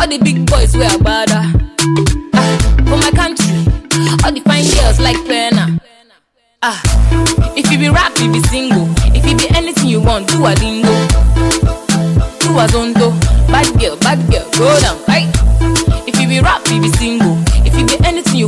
all 0.00 0.08
the 0.08 0.18
big 0.24 0.48
boys 0.50 0.74
wear 0.76 0.90
bada. 1.06 1.40
Ah, 2.32 2.50
for 2.88 2.96
my 3.04 3.10
country, 3.12 3.52
all 4.24 4.32
the 4.32 4.40
fine 4.48 4.64
girls 4.76 4.98
like 4.98 5.16
Plena. 5.28 5.78
Ah, 6.62 6.80
if 7.54 7.70
you 7.70 7.78
be 7.78 7.88
rap, 7.90 8.12
you 8.22 8.32
be 8.32 8.40
single. 8.48 8.88
If 9.16 9.26
you 9.28 9.36
be 9.36 9.46
anything 9.54 9.88
you 9.88 10.00
want, 10.00 10.28
do 10.28 10.38
a 10.46 10.56
lingo. 10.62 10.94
Do 12.44 12.50
a 12.62 12.64
zondo. 12.72 13.10
Bad 13.52 13.68
girl, 13.78 13.96
bad 13.98 14.20
girl, 14.32 14.46
go 14.58 14.80
down, 14.80 14.96
right? 15.06 15.28
If 16.08 16.18
you 16.18 16.28
be 16.28 16.40
rap, 16.40 16.62
you 16.70 16.80
be 16.80 16.88
single 16.96 17.33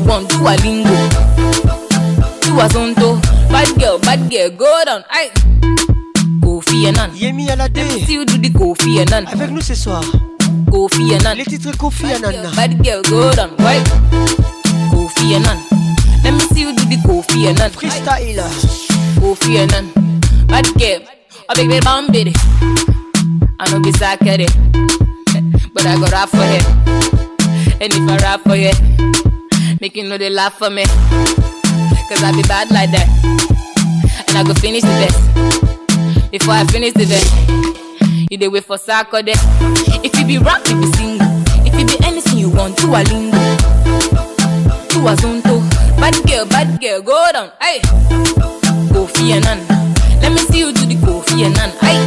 one, 0.07 0.27
do 0.29 0.39
a 0.47 0.55
lingo, 0.63 0.97
do 2.47 2.53
a 2.63 2.67
zonto. 2.71 3.21
Bad 3.51 3.79
girl, 3.79 3.99
bad 3.99 4.31
girl, 4.31 4.51
go 4.51 4.85
down. 4.85 5.05
aye. 5.11 5.31
Kofi 6.43 6.87
Annan. 6.87 7.11
Yemi 7.13 7.47
Alade. 7.51 8.09
you 8.09 8.25
do 8.25 8.39
the 8.39 8.49
Kofi 8.51 9.01
Annan. 9.05 9.27
Avec 9.33 9.51
nous 9.51 9.61
ce 9.61 9.75
soir. 9.75 10.03
Kofi 10.71 11.15
Annan. 11.15 11.37
Les 11.37 11.45
titres 11.45 11.77
Kofi 11.77 12.07
Annan. 12.13 12.35
Bad 12.55 12.83
girl, 12.83 13.03
go 13.09 13.31
down. 13.33 13.51
Why? 13.59 13.83
Kofi 14.91 15.35
Annan. 15.37 15.59
Let 16.25 16.33
me 16.33 16.41
see 16.55 16.63
you 16.63 16.75
do 16.75 16.85
the 16.85 16.97
Kofi 17.07 17.49
Annan. 17.51 17.71
Freestyle. 17.71 18.43
Kofi 19.21 19.59
Annan. 19.59 19.91
Bad 20.47 20.67
girl. 20.79 21.01
A 21.49 21.55
big 21.55 21.69
big 21.69 21.85
bomb 21.85 22.11
baby. 22.13 22.33
I 23.59 23.71
know 23.73 23.81
be 23.81 23.91
sacked 23.93 24.23
But 24.25 25.87
I 25.87 25.97
got 26.01 26.13
rap 26.13 26.29
for 26.29 26.37
you, 26.37 27.81
And 27.81 27.93
if 27.93 28.11
I 28.11 28.17
rap 28.19 28.41
for 28.43 28.57
you. 28.57 28.73
Make 29.87 29.97
you 29.99 30.03
know 30.09 30.19
they 30.19 30.31
laugh 30.31 30.55
for 30.59 30.69
me. 30.69 30.83
Cause 30.83 32.21
I 32.21 32.33
be 32.35 32.43
bad 32.51 32.73
like 32.75 32.91
that. 32.91 33.07
And 34.27 34.37
I 34.37 34.43
go 34.43 34.53
finish 34.59 34.83
the 34.83 34.91
best. 34.99 35.21
Before 36.33 36.55
I 36.55 36.65
finish 36.67 36.93
the 36.95 37.07
best, 37.07 37.31
you 38.33 38.37
dey 38.37 38.49
wait 38.49 38.65
for 38.65 38.79
Saturday. 38.79 39.35
If 40.03 40.19
you 40.19 40.27
be 40.27 40.39
rap, 40.43 40.67
you 40.67 40.83
sing. 40.95 41.23
If 41.63 41.79
you 41.79 41.87
be 41.87 42.05
anything 42.05 42.37
you 42.37 42.51
want, 42.51 42.83
you 42.83 42.91
a 42.91 43.01
lingo. 43.07 43.39
You 44.91 45.07
a 45.07 45.15
zonto. 45.15 45.63
Bad 46.03 46.19
girl, 46.27 46.47
bad 46.47 46.81
girl, 46.83 47.03
go 47.03 47.31
down. 47.31 47.53
Hey, 47.63 47.79
go 48.93 49.07
fear 49.07 49.39
none. 49.43 49.63
Let 50.21 50.33
me 50.33 50.39
see 50.51 50.67
you 50.67 50.73
do 50.73 50.85
the 50.87 50.97
go 50.99 51.21
fear 51.31 51.49
none. 51.55 51.71
Hey, 51.79 52.03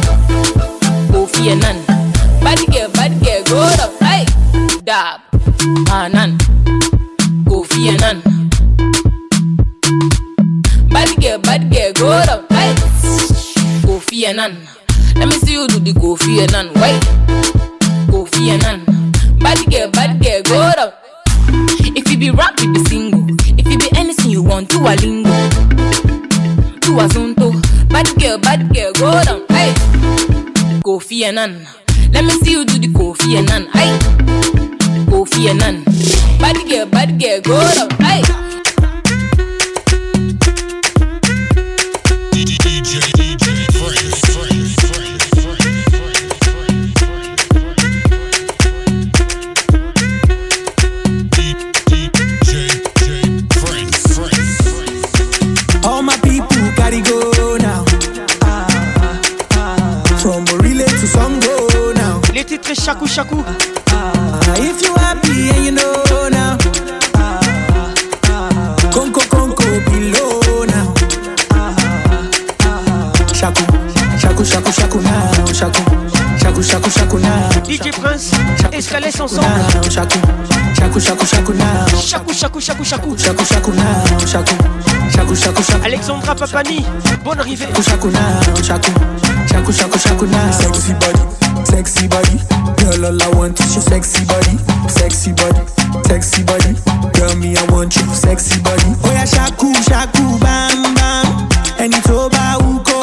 go 1.10 1.24
fear 1.24 1.56
none. 1.56 1.80
Bad 2.44 2.60
girl, 2.70 2.90
bad 2.90 3.16
girl, 3.24 3.42
go 3.48 3.64
down. 3.74 3.92
Hey, 4.04 4.26
dab, 4.84 5.20
ah 5.88 6.08
none. 6.12 6.39
Hold 12.02 12.28
up, 12.30 12.50
wait. 12.50 12.76
Kofi 13.84 14.24
Annan. 14.24 14.56
Let 15.16 15.26
me 15.26 15.32
see 15.32 15.52
you 15.52 15.66
do 15.66 15.78
the 15.80 15.92
Kofi 15.92 16.40
Annan. 16.48 16.72
Wait. 16.80 16.98
Kofi 18.08 18.48
Annan. 18.48 18.86
Bad 19.38 19.58
girl, 19.70 19.90
bad 19.90 20.18
girl, 20.22 20.40
go 20.44 20.60
up. 20.62 21.02
If 21.94 22.10
you 22.10 22.16
be 22.16 22.30
rap 22.30 22.58
with 22.58 22.72
the 22.72 22.88
single, 22.88 23.26
if 23.58 23.66
you 23.70 23.76
be 23.76 23.88
anything 23.98 24.30
you 24.30 24.42
want, 24.42 24.70
do 24.70 24.78
a 24.78 24.96
lingo. 24.96 25.30
Do 26.80 27.00
a 27.00 27.06
zonto. 27.12 27.52
Bad 27.90 28.08
girl, 28.18 28.38
bad 28.38 28.74
girl, 28.74 28.92
go 28.94 29.22
down. 29.22 29.40
Hey. 29.50 29.74
Kofi 30.80 31.24
Annan. 31.24 31.66
Let 32.12 32.24
me 32.24 32.30
see 32.40 32.52
you 32.52 32.64
do 32.64 32.78
the 32.78 32.88
Kofi 32.88 33.36
Annan. 33.40 33.68
Hey. 33.74 33.98
Kofi 35.04 35.50
Annan. 35.50 35.84
Bad 36.38 36.56
girl, 36.66 36.86
bad 36.86 37.20
girl, 37.20 37.40
go 37.42 37.74
down. 37.74 37.90
Hey. 38.00 38.49
say 62.74 62.84
shaku 62.84 63.06
shaku. 63.06 63.42
Ah, 63.88 64.54
if 64.58 64.80
you 64.82 64.94
happy 64.94 65.50
and 65.54 65.64
you 65.66 65.72
know 65.72 66.28
now. 66.30 66.56
Conco 68.94 69.22
conco 69.32 69.66
below 69.86 70.64
now. 70.70 70.94
Shaku, 73.40 73.64
shaku 74.20 74.44
shaku 74.44 74.72
shaku 74.72 75.00
now, 75.00 75.46
shaku. 75.46 75.89
shaku 76.62 77.18
now. 77.18 77.48
DJ 77.64 77.90
Prince, 77.92 78.30
escalez 78.72 79.10
son 79.14 79.26
son. 79.28 79.42
Shaku 79.88 80.20
shaku 80.78 81.00
shaku 81.00 81.26
shaku 81.26 81.52
now. 81.54 81.86
Shaku 81.86 82.32
shaku 82.32 82.60
shaku 82.60 82.84
shaku. 82.84 83.16
Shaku 83.16 83.44
shaku 83.44 83.72
now. 83.72 84.04
Alexandra 85.84 86.34
Papani, 86.34 86.84
bonne 87.24 87.40
arrivée. 87.40 87.66
Shaku 87.66 87.82
shaku 88.62 88.90
now. 90.26 90.32
now. 90.32 90.52
Sexy 90.52 90.92
body, 90.94 91.22
sexy 91.64 92.08
body. 92.08 92.38
Girl, 92.82 93.04
all 93.06 93.22
I 93.22 93.28
want 93.36 93.60
is 93.60 93.74
your 93.74 93.82
sexy 93.84 94.24
body, 94.24 94.58
sexy 94.88 95.32
body, 95.32 95.60
sexy 96.06 96.42
body. 96.44 96.74
Girl, 97.18 97.36
me 97.36 97.56
I 97.56 97.58
want 97.70 97.96
you, 97.96 98.14
sexy 98.14 98.60
body. 98.60 98.82
Oh 99.04 99.24
Shakou 99.24 99.72
Shakou 99.88 100.38
bam 100.40 100.94
bam. 100.94 101.46
Ẹni 101.80 102.00
tó 102.04 102.28
bá 102.28 102.56
wù 102.60 102.78
kó 102.82 103.00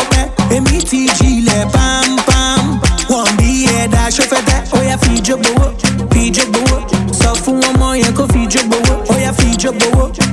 Ga 4.07 4.11
shofete, 4.11 4.79
oya 4.79 4.97
fi 4.97 5.19
jobowo, 5.19 5.73
fi 6.13 6.31
jobowo. 6.31 6.79
Sọ 7.11 7.29
fún 7.35 7.59
feed 8.31 8.55
yẹn 8.55 8.69
boa 8.69 9.17
Oi, 9.17 9.23
a 9.25 9.33
feed 9.33 9.59
fi 9.61 9.67
Boa. 9.91 10.26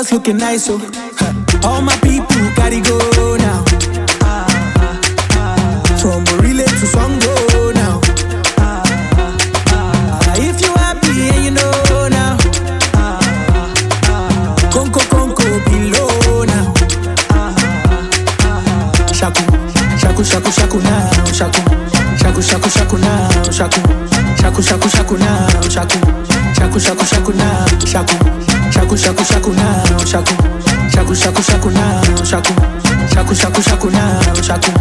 girls 0.01 0.11
looking 0.13 0.38
nice, 0.38 0.63
so 0.65 0.80
oh. 0.81 1.61
all 1.63 1.80
my 1.81 1.93
people 1.97 2.10
shaku 29.01 29.23
shaku 29.25 29.51
now, 29.53 29.85
shaku. 30.05 30.33
Shaku 30.93 31.13
shaku 31.15 31.41
shaku 31.41 31.69
now, 31.71 32.01
shaku. 32.23 32.53
Shaku 33.13 33.33
shaku 33.41 33.61
shaku 33.61 33.89
now, 33.89 34.19
shaku. 34.47 34.71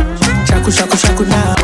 Shaku 0.49 0.70
shaku 0.76 0.97
shaku 1.05 1.24
now. 1.34 1.55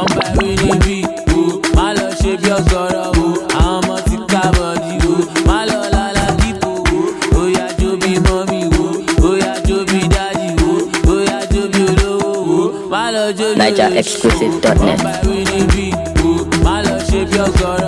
Ọmọ 0.00 0.16
ẹ̀rù 0.50 0.66
ni 0.82 0.82
bí 0.84 0.96
o, 1.38 1.40
má 1.76 1.86
lọ 1.98 2.06
ṣe 2.20 2.32
bí 2.40 2.48
ọ̀gọ̀rọ̀ 2.58 3.04
o, 3.24 3.24
àwọn 3.62 3.68
ọmọ 3.76 3.94
ti 4.06 4.16
ká 4.30 4.42
bọ̀dì 4.56 4.92
o, 5.12 5.14
má 5.48 5.58
lọ 5.70 5.78
lálá 5.94 6.24
dípò 6.40 6.68
o, 7.40 7.42
ó 7.42 7.42
jó 7.78 7.90
bí 8.02 8.12
mọ́mí 8.26 8.60
o, 8.82 8.84
ó 9.30 9.30
jó 9.68 9.78
bí 9.90 9.98
dájì 10.14 10.48
o, 10.68 10.70
ó 11.14 11.16
jó 11.52 11.62
bí 11.72 11.82
olówó 11.90 12.26
o, 12.62 12.64
má 12.92 13.02
lọ 13.14 13.24
jó 13.38 13.46
bí 13.58 13.62
olówó 13.66 13.92
o. 13.92 13.98
exclusive 14.02 14.56
dot 14.64 14.78
net. 14.86 14.98
Ọmọ 15.00 15.10
ẹ̀rù 15.14 15.32
ni 15.50 15.58
bí 15.72 15.86
o, 16.28 16.30
má 16.64 16.74
lọ 16.86 16.94
ṣe 17.08 17.20
bí 17.30 17.36
ọ̀gọ̀rọ̀. 17.48 17.83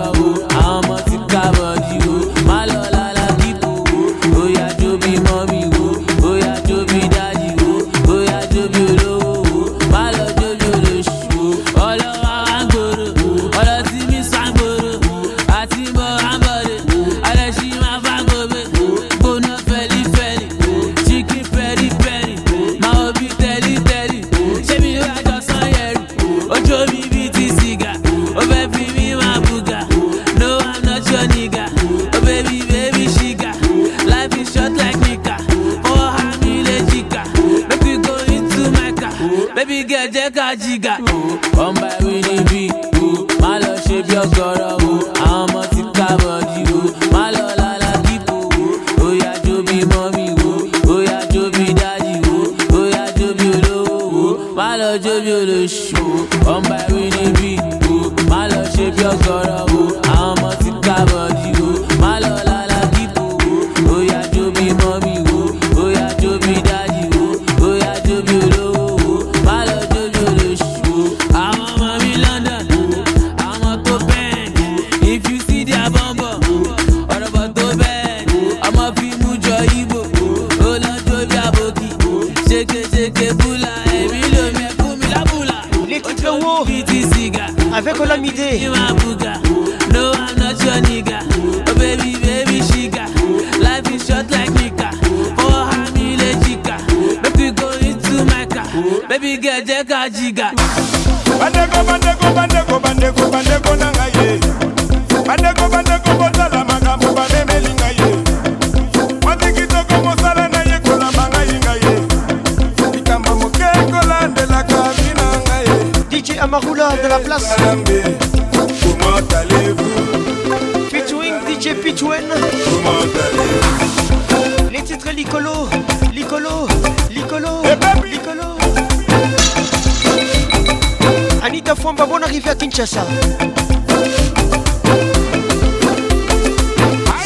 Natacha 132.86 133.06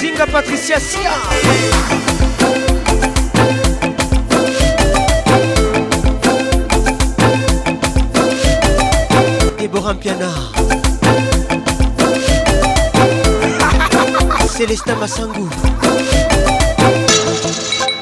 Zinga 0.00 0.26
Patricia 0.32 0.80
Sia 0.80 1.12
Deborah 9.58 9.94
Piana 9.96 10.28
Célestin 14.50 14.94
Massangu 14.96 15.46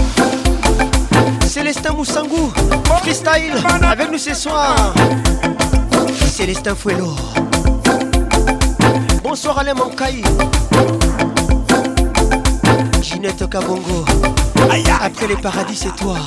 Célestin 1.50 1.94
Moussangou, 1.94 2.52
freestyle 3.02 3.54
avec 3.90 4.12
nous 4.12 4.18
ce 4.18 4.34
soir. 4.34 4.92
Célestin 6.36 6.74
Fouelot. 6.74 7.14
bonsoir 9.36 9.64
la 9.64 9.74
Mankai. 9.74 10.22
Ginette 13.02 13.50
Kabongo. 13.50 14.06
Après 15.04 15.28
les 15.28 15.36
paradis, 15.36 15.76
c'est 15.84 15.96
toi. 15.96 16.18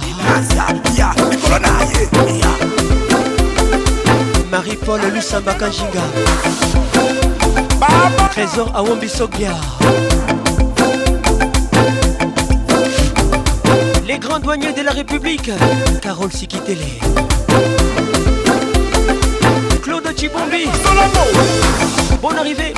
Marie-Paul 4.51 5.01
Lusamba 5.15 5.55
Kanjinga. 5.55 6.07
Trésor 8.33 8.69
à 8.75 8.81
Sogia. 9.09 9.53
Les 14.09 14.19
grands 14.19 14.41
douaniers 14.41 14.73
de 14.73 14.83
la 14.83 14.91
République. 14.91 15.53
Carole 16.03 16.33
Sikitele. 16.33 16.81
Claude 19.85 20.09
Chibombi. 20.19 20.67
Bonne 22.29 22.39
arrivée. 22.39 22.75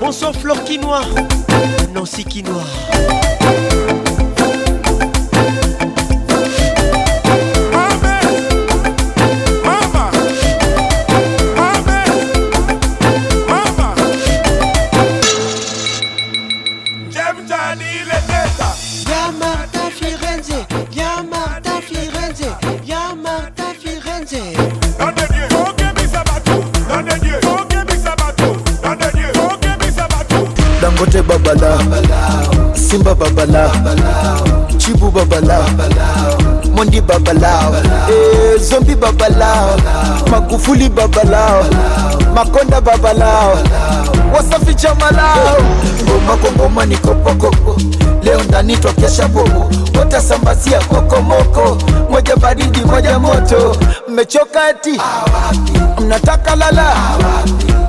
Bonsoir 0.00 0.32
Flore 0.34 0.64
Quinoa, 0.64 1.02
Nancy 1.94 2.24
Quinoa. 2.24 2.62
wote 31.02 31.20
babala, 31.26 32.76
Simba 32.76 33.14
babala, 33.14 33.68
Chibu 34.78 35.10
babala, 35.10 35.58
Mondi 36.74 37.00
babala 37.00 37.50
eh, 38.08 38.56
Zombi 38.58 38.94
babala 38.94 39.76
Magufuli 40.30 40.88
babala 40.88 41.62
Makonda 42.34 42.80
babala 42.80 43.56
Wasafi 44.34 44.74
chamalao, 44.78 45.58
ngoma 46.02 46.36
kwa 46.68 46.86
ni 46.86 46.96
kopokoko, 46.96 47.76
leo 48.22 48.42
ndani 48.42 48.76
twakesha 48.76 49.28
bobo, 49.28 49.70
watasambazia 49.98 50.78
kokomoko, 50.80 51.78
moja 52.10 52.36
baridi 52.36 52.80
moja 52.80 53.18
moto, 53.18 53.76
mmechoka 54.08 54.70
eti 54.70 55.00
mnataka 56.00 56.56
lala, 56.56 56.94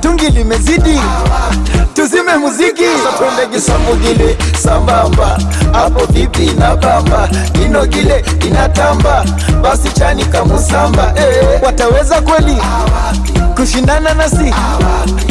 tungi 0.00 0.28
limezidi 0.30 0.90
Awapi 1.00 1.83
tuzime 1.94 2.36
muziki 2.36 2.84
twende 3.18 3.46
kisambu 3.56 3.96
kile 3.96 4.36
sambamba 4.62 5.38
hapo 5.72 6.06
vipi 6.06 6.46
na 6.58 6.76
bamba 6.76 7.28
ino 7.66 7.86
kile 7.86 8.24
inatamba 8.46 9.24
basi 9.62 9.88
chani 9.90 10.24
kamusamba 10.24 11.14
eh. 11.16 11.60
wataweza 11.62 12.22
kweli 12.22 12.56
kushindana 13.56 14.14
nasi 14.14 14.54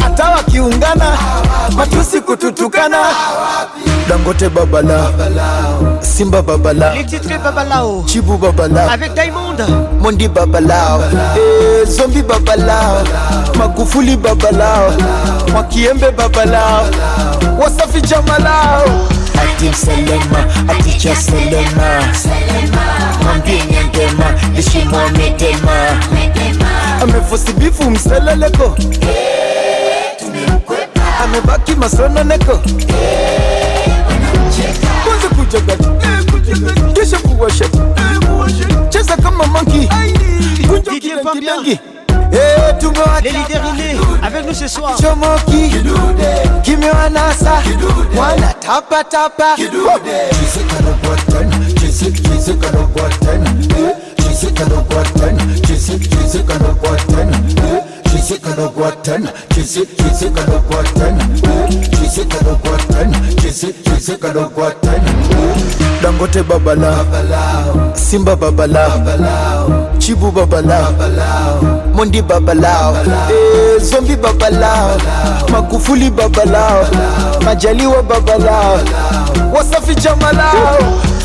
hata 0.02 0.30
wakiungana 0.30 1.18
matusi 1.76 2.20
kututukana 2.20 2.98
dangote 4.08 4.48
babala, 4.48 4.96
babala. 4.98 5.93
Simba 6.04 6.42
Babala. 6.42 6.92
Les 6.94 7.04
titres 7.04 7.38
Babalao. 7.42 8.04
Chibou 8.06 8.36
Babala. 8.36 8.90
Avec 8.92 9.14
Diamond. 9.14 9.56
Mondi 10.00 10.28
Babalao. 10.28 11.00
Eh, 11.36 11.86
zombie 11.88 12.22
Babalao. 12.22 13.02
Magufuli 13.58 14.16
Babalao. 14.16 14.92
Mwakiembe 15.50 16.10
Babalao. 16.16 16.84
Wasafi 17.58 18.00
Jamalao. 18.02 18.84
Atim 19.34 19.72
Selema, 19.72 20.44
Aticha 20.68 21.14
Selema. 21.14 22.00
Mwambie 23.22 23.54
nyangema, 23.54 24.24
heshima 24.56 25.08
medema. 25.16 25.72
Amefosibifu 27.02 27.90
mseleleko. 27.90 28.76
Eh, 29.02 30.14
tumemkwepa. 30.20 31.00
Amebaki 31.24 31.72
masononeko. 31.76 32.60
Eh. 32.88 33.73
jagged. 35.60 35.78
Yes, 36.96 37.12
I 37.12 37.28
will 37.28 37.36
worship. 37.40 37.70
Just 38.90 39.10
comme 39.22 39.40
a 39.40 39.46
monkey. 39.48 39.88
Didier 40.90 41.22
Pambiangi. 41.22 41.80
Hey, 42.32 42.74
Les 43.22 43.30
déterminés 43.30 43.96
avec 44.22 44.46
nous 44.46 44.54
ce 44.54 44.66
soir. 44.66 44.96
Wana 48.16 48.54
Tapa 48.60 49.04
Tapa. 49.04 49.56
dangote 66.06 66.42
babala 66.42 66.96
simba 67.94 68.36
babalao 68.36 69.90
chibu 69.98 70.30
babala 70.32 71.50
mondi 71.94 72.22
babalao 72.22 72.94
eh, 73.30 73.78
zombi 73.82 74.16
babalao 74.16 74.98
makufuli 75.52 76.10
babalao 76.10 76.84
majaliwa 77.44 78.02
babalao 78.02 78.78
wasafi 79.54 79.94
jamala 79.94 80.52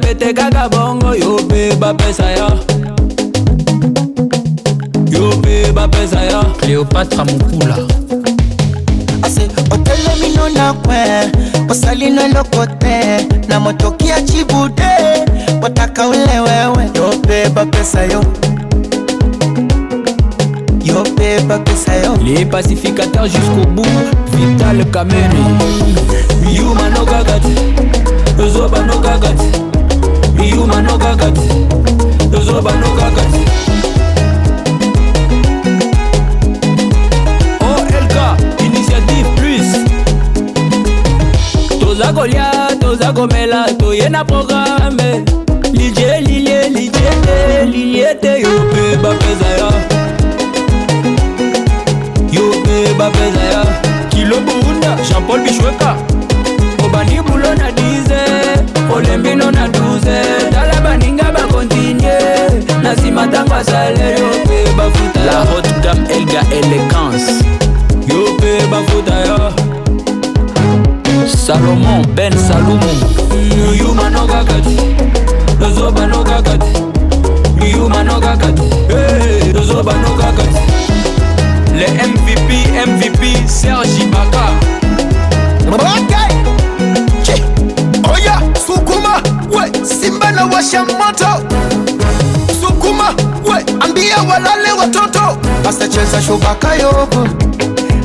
pete 0.00 0.32
kaka 0.34 0.68
bongo 0.68 1.12
yo 1.14 1.36
mpe 1.48 1.74
bapesa 1.76 2.30
yo 2.36 2.48
yo 5.10 5.30
mpe 5.38 5.72
bapesa 5.72 6.20
yo 6.30 6.40
cléopatra 6.60 7.24
mokula 7.24 7.76
ase 9.22 9.42
otelemino 9.70 10.48
na 10.48 10.72
kwe 10.72 11.02
osali 11.70 12.10
na 12.10 12.24
eloko 12.24 12.66
te 12.66 13.26
na 13.48 13.60
motoki 13.60 14.06
ya 14.08 14.22
cibude 14.22 14.88
botaka 15.60 16.08
ule 16.08 16.40
wewe 16.40 16.84
yo 16.94 17.10
mpe 17.18 17.48
bapesa 17.48 18.02
yo 18.04 18.20
yo 20.84 21.02
mpe 21.12 21.40
bapesa 21.40 21.92
yo 21.96 22.14
les 22.24 22.44
pacificateurs 22.46 23.26
jusqu'au 23.32 23.66
bout 23.66 23.94
vital 24.32 24.84
kamene 24.90 25.40
yuma 26.56 26.88
nokaka 26.90 27.38
te 27.40 28.44
ezoba 28.46 28.80
nokaka 28.82 29.28
te 29.28 29.77
biyumano 30.38 30.92
kaka 31.04 31.28
te 31.36 31.48
tozobano 32.32 32.88
kaka 32.98 33.22
oh, 37.64 37.80
te 37.90 37.98
olk 37.98 38.16
initiative 38.66 39.28
plus 39.38 39.68
toza 41.80 42.08
kolia 42.16 42.48
toza 42.82 43.08
komela 43.16 43.60
toye 43.80 44.08
na 44.14 44.22
programe 44.24 45.08
lilie 45.76 46.14
lilie 46.26 46.60
lilie 46.70 47.10
te 47.24 47.66
lilie 47.72 48.10
te 48.22 48.32
yo 48.42 48.52
mpe 48.70 48.86
bapeza 49.04 49.48
ya 49.62 49.68
yo 52.36 52.44
mpe 52.62 52.76
bapeza 53.00 53.42
ya 53.52 53.62
kilo 54.12 54.36
buunda 54.46 54.90
jean-paul 55.08 55.40
bishweka 55.46 55.90
obani 56.84 57.18
bulo 57.26 57.50
nadi 57.62 57.87
olembino 58.98 59.50
na 59.52 59.66
12 59.68 60.50
tala 60.50 60.80
baninga 60.82 61.26
bakontinye 61.36 62.16
na 62.82 62.92
nsima 62.92 63.26
ntango 63.26 63.54
asalere 63.54 64.18
yo 64.20 64.28
mpe 64.44 64.58
bafuta 64.78 65.18
la 65.26 65.32
haute 65.48 65.72
gam 65.84 65.98
elga 66.16 66.42
elegance 66.58 67.32
yo 68.08 68.18
mpe 68.34 68.52
bafuta 68.72 69.14
yo 69.28 69.38
salomon 71.46 72.02
ben 72.16 72.32
salumu 72.48 72.92
yumano 73.80 74.22
kaka 74.32 74.56
te 74.66 74.76
tozobano 75.60 76.18
kaka 76.30 76.54
te 76.62 76.70
yumano 77.72 78.14
kaka 78.26 78.48
te 78.58 79.52
tozobano 79.56 80.10
kaka 80.22 80.44
te 80.52 80.60
le 81.78 81.86
MVP, 82.06 82.50
MVP, 82.90 83.22
Sergi 83.46 84.04
Baka. 84.12 84.46
Okay. 85.68 86.67
simba 89.88 90.30
na 90.32 90.44
washa 90.46 90.84
moto, 90.84 91.30
sukuma 92.60 93.14
we, 93.44 93.64
ambia 93.80 94.16
walale 94.22 94.72
watoto, 94.72 95.20
asacheza 95.68 96.22
shubaka 96.22 96.74
yoko 96.74 97.28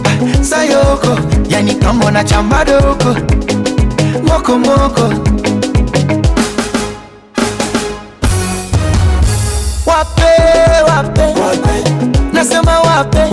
ah, 0.06 0.44
sayoko, 0.44 1.18
yani 1.50 1.76
kambo 1.76 2.12
na 2.12 2.24
chamba 2.24 2.66
doko 2.66 3.16
moko 4.28 4.60
moko 4.60 5.02
wape 9.86 10.34
wape, 10.88 11.22
wape. 11.22 11.84
nasema 12.34 12.80
wape 12.80 13.33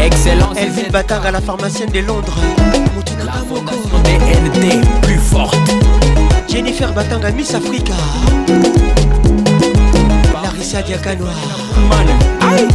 Excellence 0.00 0.56
vit 0.58 0.90
Bâtard 0.90 1.26
à 1.26 1.30
la 1.32 1.40
pharmacienne 1.40 1.90
de 1.90 2.00
Londres 2.00 2.38
La 3.24 3.32
fondation 3.32 4.02
N.T. 4.04 4.80
plus 5.02 5.16
forte 5.18 5.56
Jennifer 6.48 6.92
Batanga 6.92 7.30
Miss 7.32 7.52
Africa 7.54 7.94
Larissa 10.42 10.82
Diakanoa 10.82 11.30
Aïe 12.40 12.68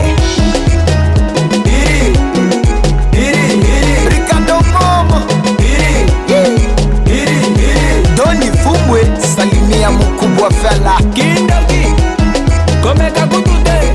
doni 8.17 8.47
fumbwe 8.63 9.01
salimia 9.37 9.91
mkubwa 9.91 10.51
fela 10.51 10.99
kindoki 11.15 11.87
komeka 12.83 13.27
kutute 13.27 13.93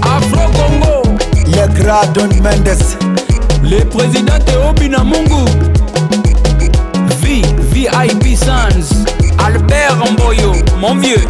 afro 0.00 0.40
congo 0.48 1.14
le 1.46 1.68
grand 1.82 2.14
don 2.14 2.40
mendes 2.42 2.96
le 3.62 3.84
président 3.84 4.38
teobi 4.44 4.88
na 4.88 5.04
mungu 5.04 5.44
v 7.22 7.44
vip 7.72 8.38
sans 8.38 9.04
albert 9.38 10.12
mboyo 10.12 10.52
mon 10.80 10.94
vieux 10.98 11.28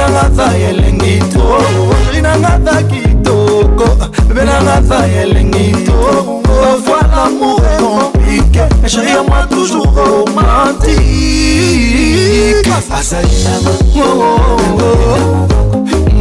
nanga 0.05 0.29
za 0.35 0.53
elengi 0.59 1.19
to 1.33 1.41
ozali 1.41 2.23
nanga 2.23 2.59
za 2.65 2.83
kitoko 2.89 3.87
bebe 4.29 4.45
nanga 4.45 4.83
za 4.83 5.01
elengi 5.23 5.75
to 5.87 5.93
parfois 6.45 7.05
l'amour 7.13 7.61
est 7.61 7.81
compliqué 7.81 8.63
chéri 8.91 9.13
à 9.13 9.23
moi 9.29 9.43
toujours 9.53 9.91
romantique 9.99 10.99
asali 12.99 13.31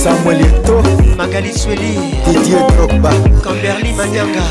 samuel 0.00 0.40
eto 0.40 0.76
magali 1.16 1.52
sweli 1.52 1.92
didie 2.24 2.56
drogba 2.76 3.10
camberly 3.44 3.92
manyanga 3.92 4.42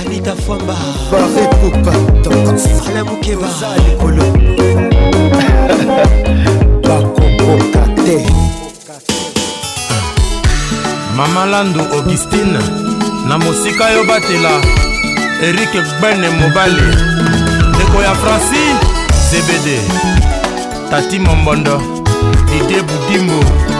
anita 0.00 0.34
fwamba 0.46 0.76
bare 1.10 1.46
pupa 1.58 1.92
ala 2.90 3.04
mukeba 3.04 3.48
likolo 3.88 4.22
bakokoka 6.86 7.82
te 8.06 8.22
mama 11.16 11.46
lando 11.46 11.82
augustine 11.92 12.58
na 13.28 13.34
mosika 13.38 13.90
yo 13.90 14.04
batela 14.04 14.62
erik 15.42 15.72
gbene 15.98 16.28
mobali 16.30 16.82
ndeko 17.74 18.02
ya 18.02 18.14
franci 18.14 18.62
zebede 19.30 19.78
tati 20.90 21.18
mombondo 21.18 21.82
didie 22.46 22.82
budimbo 22.82 23.79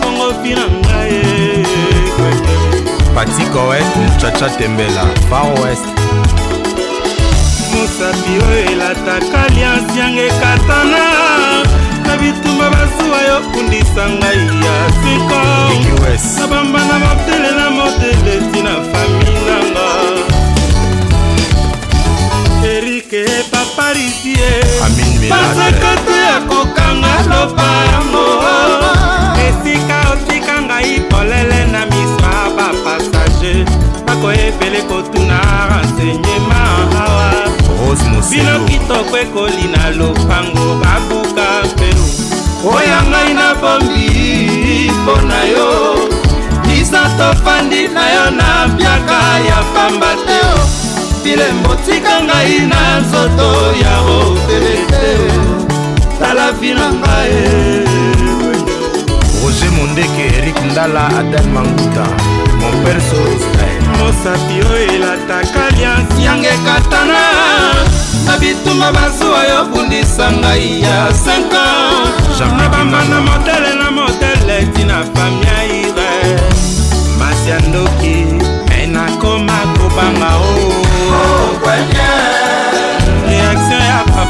bongopi 0.01 0.51
na 0.59 0.67
ngai 0.79 1.23
patiko 3.15 3.61
west 3.71 3.95
muchacha 4.01 4.49
tembela 4.59 5.05
far 5.31 5.49
west 5.63 5.87
mosapi 7.73 8.33
oyo 8.51 8.61
elataka 8.73 9.41
lianse 9.55 9.95
yango 10.01 10.23
ekatana 10.31 11.03
na 12.07 12.13
bitumba 12.21 12.67
basuwa 12.75 13.19
yo 13.29 13.37
kundisa 13.53 14.05
ngai 14.19 14.41
ya 14.67 14.77
siko 15.01 15.41
na 16.41 16.45
bambana 16.51 16.97
motele 17.05 17.51
na 17.59 17.67
modele 17.77 18.35
tina 18.53 18.75
fami 18.91 19.33
nanga 19.49 19.87
erike 22.73 23.23
paparisie 23.51 24.74
baminapasaka 25.29 25.97
te 26.07 26.19
akokanga 26.37 27.17
lopango 27.31 28.27
esika 29.47 29.97
otika 30.13 30.55
ngai 30.67 30.95
polele 31.11 31.61
na 31.73 31.81
miswa 31.87 32.51
bapasage 32.57 33.55
bakoyebele 34.07 34.83
kotuna 34.89 35.41
rensegnema 35.69 36.65
awa 37.01 37.33
bino 38.31 38.59
kitoko 38.67 39.19
ekoli 39.19 39.65
na 39.77 39.91
lopango 39.97 40.75
babuka 40.77 41.69
pelu 41.79 42.07
oya 42.77 42.99
ngai 43.11 43.35
nabombi 43.35 44.91
mpo 45.03 45.15
na 45.29 45.45
yo 45.45 45.97
bisa 46.65 47.03
tofandi 47.19 47.89
na 47.89 48.07
yo 48.15 48.31
na 48.31 48.69
biaka 48.77 49.21
ya 49.49 49.59
pamba 49.75 50.11
te 50.27 50.84
bilembo 51.25 51.75
tika 51.89 52.17
ngai 52.29 52.55
na 52.71 52.83
nzoto 53.01 53.49
ya 53.83 53.95
opelete 54.21 55.07
tala 56.21 56.47
vi 56.61 56.71
na 56.79 56.87
ngai 56.93 57.33
roger 59.41 59.71
mondeke 59.77 60.25
erik 60.37 60.59
ndala 60.71 61.05
adel 61.21 61.47
manguta 61.55 62.05
mon 62.61 62.75
père 62.85 63.03
sostael 63.09 63.81
mosapi 63.97 64.57
oyo 64.69 64.87
elataka 64.97 65.63
liansi 65.77 66.21
yange 66.29 66.55
katana 66.67 67.25
na 68.27 68.33
bitumba 68.41 68.89
bazuwa 68.97 69.41
yo 69.53 69.59
bundisa 69.73 70.27
ngai 70.41 70.83
ya 70.85 70.99
5 71.09 71.33
ans 71.33 72.39
nabamba 72.59 73.01
na 73.11 73.19
modele 73.27 73.73
na 73.81 73.89
modele 73.97 74.57
tina 74.77 74.99
famia 75.15 75.59
ire 75.81 76.13
masi 77.19 77.47
ya 77.51 77.59
ndoki 77.69 78.17
me 78.69 78.79
nakoma 78.95 79.59
kobanga 79.79 80.31
o 80.37 80.74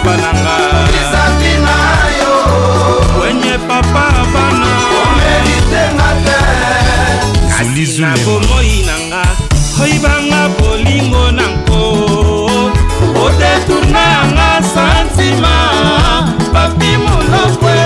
papa 0.02 0.12
na 0.18 0.28
nga 0.42 0.56
ezaki 1.00 1.52
na 1.64 1.78
yo 2.20 2.32
wenye 3.22 3.54
papa 3.70 4.06
bana 4.34 4.70
omelitenga 5.06 6.10
te 6.24 6.40
kasi 7.54 8.02
na 8.02 8.10
bomoi 8.26 8.82
na 8.86 8.96
nga 9.06 9.24
oyibanga 9.82 10.42
bolingo 10.58 11.26
na 11.38 11.42
nko 11.54 11.80
odetourna 13.24 14.00
yanga 14.14 14.50
santima 14.74 15.54
papi 16.52 16.90
molokwe 16.98 17.78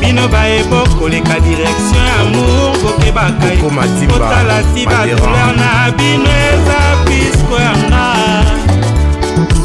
bino 0.00 0.28
bayebo 0.28 0.84
koleka 0.98 1.40
direction 1.40 2.06
amour 2.20 2.76
kokebaotala 2.82 4.58
si 4.74 4.84
badouleur 4.86 5.54
na 5.56 5.90
bino 5.96 6.26
eza 6.48 6.80
pisko 7.06 7.56
yanga 7.66 8.04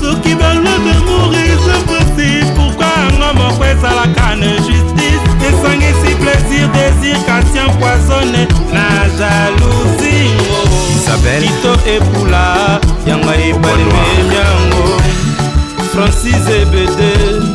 soki 0.01 0.34
balode 0.40 0.93
mourir 1.08 1.58
je 1.66 1.77
précise 1.90 2.48
pourkui 2.56 2.93
yango 2.98 3.27
moko 3.40 3.66
ezalaka 3.74 4.30
ne 4.40 4.51
justice 4.67 5.27
esangisi 5.50 6.16
plaisir 6.22 6.66
désir 6.77 7.17
kasi 7.27 7.58
empoisonne 7.66 8.48
na 8.75 8.85
jalousie 9.17 10.32
oh. 10.56 11.43
lito 11.43 11.74
epula 11.88 12.80
yango 13.09 13.32
ebalememi 13.50 14.32
yango 14.40 14.88
francis 15.93 16.48
ebede 16.61 17.55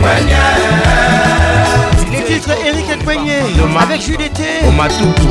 les 2.11 2.23
titres 2.25 2.57
eric 2.67 2.89
ekwenye 2.95 3.39
avec 3.83 4.01
judité 4.07 4.45
omatutu 4.67 5.27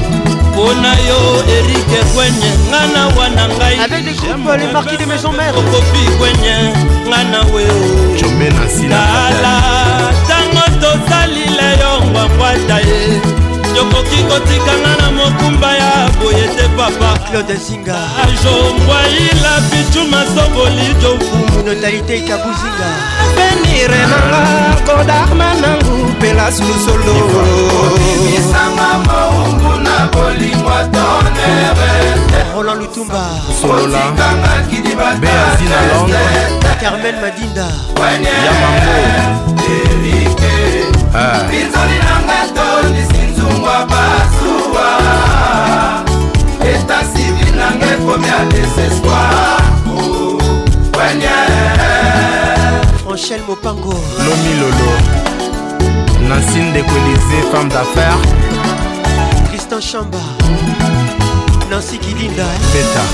mpona 0.49 0.95
yo 1.09 1.19
erik 1.57 1.91
ekwenye 2.01 2.51
nga 2.69 2.81
na 2.95 3.03
wana 3.17 3.45
ngai 3.55 3.77
avec 3.85 4.05
des 4.05 4.17
groupes 4.19 4.57
les 4.61 4.73
marquis 4.73 4.97
de 4.97 5.05
maison 5.05 5.33
mère 5.33 5.55
okofi 5.61 6.03
kwenye 6.19 6.57
nga 7.09 7.21
na 7.33 7.41
weo 7.53 7.81
jombe 8.17 8.49
na 8.57 8.65
sila 8.75 8.99
tala 9.43 9.55
ntango 10.25 10.67
tosalile 10.81 11.69
yo 11.83 11.93
ngwangwata 12.11 12.77
ye 12.89 13.44
okoki 13.85 14.23
kotikanga 14.25 14.93
na 15.01 15.11
mokumba 15.11 15.73
ya 15.77 16.09
boye 16.23 16.49
te 16.57 16.69
papa 16.77 17.19
claude 17.31 17.57
zinga 17.57 17.97
ajombwaila 18.25 19.53
pichu 19.71 20.05
masoboli 20.13 20.89
jofumu 21.03 21.57
notalité 21.67 22.17
kabuzinga 22.29 22.91
avenire 23.23 23.97
nanga 24.11 24.43
kodarma 24.93 25.49
nangu 25.55 25.97
pela 26.21 26.47
sulusolo 26.53 27.17
isanga 28.37 28.87
maungu 29.07 29.73
na 29.87 29.97
bolimwa 30.13 30.79
tonere 30.95 31.95
roland 32.55 32.79
lutumba 32.81 33.25
solola 33.63 34.03
beazi 35.21 35.65
na 35.73 35.79
londre 35.95 36.29
carmen 36.81 37.17
madinda 37.21 37.67
yamango 37.99 38.59
ah. 43.64 43.64
eta 46.73 46.99
civil 47.15 47.52
nanga 47.57 47.86
ekomi 47.97 48.26
ya 48.28 48.39
desespoir 48.52 49.58
wenye 50.97 51.41
anchel 53.12 53.41
mopango 53.49 53.97
lomi 54.26 54.52
lolo 54.60 54.92
nancine 56.28 56.73
dekolise 56.73 57.36
femme 57.52 57.70
d'affaires 57.74 58.23
christian 59.49 59.81
chamba 59.81 60.23
nancy 61.70 61.97
kilinda 61.99 62.47
peta 62.73 63.05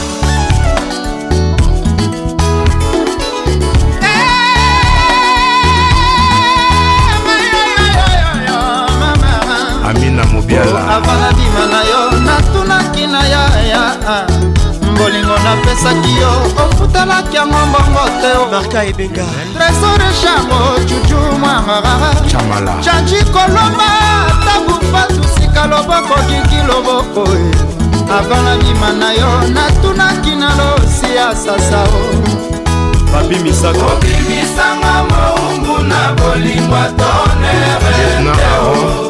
amina 9.91 10.25
mobiala 10.33 10.81
avala 10.97 11.31
bima 11.37 11.65
na 11.75 11.81
yo 11.91 12.03
natunaki 12.27 13.05
na 13.11 13.23
yaya 13.23 13.83
bolingo 14.99 15.35
napesaki 15.47 16.15
yo 16.23 16.33
ofutalaki 16.67 17.37
yango 17.37 17.59
mbongo 17.71 18.05
te 18.21 18.31
marka 18.51 18.81
ebenga 18.91 19.27
tresore 19.57 20.09
chango 20.21 20.59
cucu 20.89 21.19
mwangarara 21.41 22.81
chanji 22.85 23.19
kolomba 23.35 23.91
tabupatuska 24.47 25.63
loboko 25.67 26.15
kiki 26.29 26.61
loboko 26.69 27.23
eh. 27.33 28.15
avala 28.19 28.57
bima 28.63 28.91
na 28.93 29.13
yo 29.13 29.31
natunaki 29.55 30.35
na 30.37 30.49
losi 30.59 31.17
ya 31.17 31.35
sasao 31.35 32.01
oh. 32.01 33.13
babimisakaobimisanga 33.13 34.95
moungu 35.11 35.79
na 35.83 36.13
bolingwa 36.15 36.85
tonere 36.85 39.10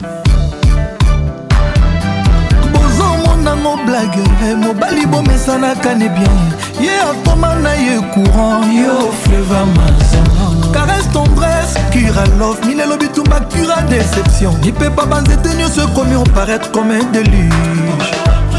gueule 4.07 4.51
eh, 4.51 4.55
mobali 4.55 5.05
bomesanaka 5.05 5.93
ne 5.95 6.07
bien 6.09 6.37
ye 6.79 6.89
atoma 7.01 7.55
na 7.61 7.73
ye 7.75 7.97
courant 8.13 8.63
yo 8.73 9.11
fleva 9.23 9.65
mazama 9.75 10.73
caresse 10.73 11.07
tendresse 11.11 11.75
cura 11.91 12.23
love 12.39 12.59
milelo 12.65 12.97
bitumba 12.97 13.39
cura 13.51 13.81
déception 13.89 14.53
lipepa 14.63 15.05
banzete 15.05 15.53
nyonso 15.57 15.81
ekomi 15.83 16.15
oparaître 16.15 16.71
comme 16.71 16.91
un 16.91 17.03
déluge 17.11 18.11
ah. 18.27 18.57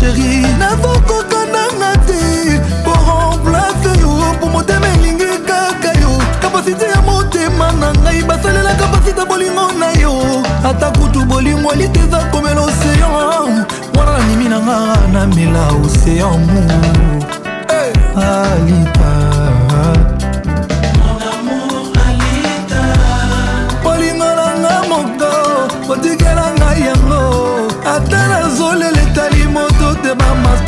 sheri 0.00 0.42
nazokokananga 0.58 1.92
te 2.06 2.56
po 2.84 2.92
remplace 3.44 4.00
yo 4.00 4.36
po 4.40 4.46
motema 4.48 4.88
elingi 4.96 5.26
kaka 5.46 5.92
yo 6.00 6.12
kapasite 6.42 6.84
ya 6.92 7.00
motema 7.02 7.72
na 7.80 7.92
ngai 8.02 8.22
basalela 8.22 8.74
kapasite 8.74 9.22
bolingo 9.28 9.72
na 9.78 9.90
yo 10.02 10.12
ata 10.64 10.90
kutu 10.90 11.20
bolingo 11.24 11.72
elite 11.72 12.00
eza 12.00 12.18
komela 12.32 12.60
oseyan 12.60 13.64
wana 13.98 14.12
nanimi 14.18 14.46
nanga 14.48 14.78
namela 15.12 15.64
oseyan 15.84 16.40
mu 16.46 16.60
alipa 18.30 19.10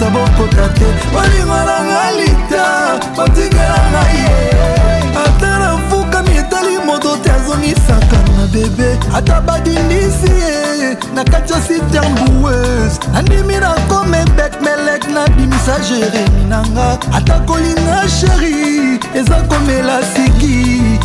ata 0.03 0.11
bokota 0.11 0.69
te 0.75 0.87
bolingo 1.13 1.57
nanga 1.69 2.11
lita 2.19 2.99
botingelanga 3.17 4.03
ye 4.19 5.13
ata 5.25 5.51
nafukami 5.63 6.33
etali 6.41 6.77
moto 6.87 7.13
te 7.23 7.31
azongisaka 7.31 8.17
na 8.37 8.45
bebe 8.53 8.89
ata 9.17 9.37
badindisi 9.47 10.33
ye 10.33 10.97
na 11.15 11.23
kati 11.25 11.53
ya 11.53 11.61
siternbues 11.67 12.93
nandimi 13.13 13.55
nakome 13.61 14.21
bek 14.37 14.53
melek 14.65 15.05
nabimisa 15.15 15.77
jeremi 15.89 16.45
nanga 16.51 16.89
ata 17.17 17.37
kolinga 17.47 17.99
sheri 18.09 18.99
eza 19.19 19.37
komela 19.49 19.97
siki 20.13 20.57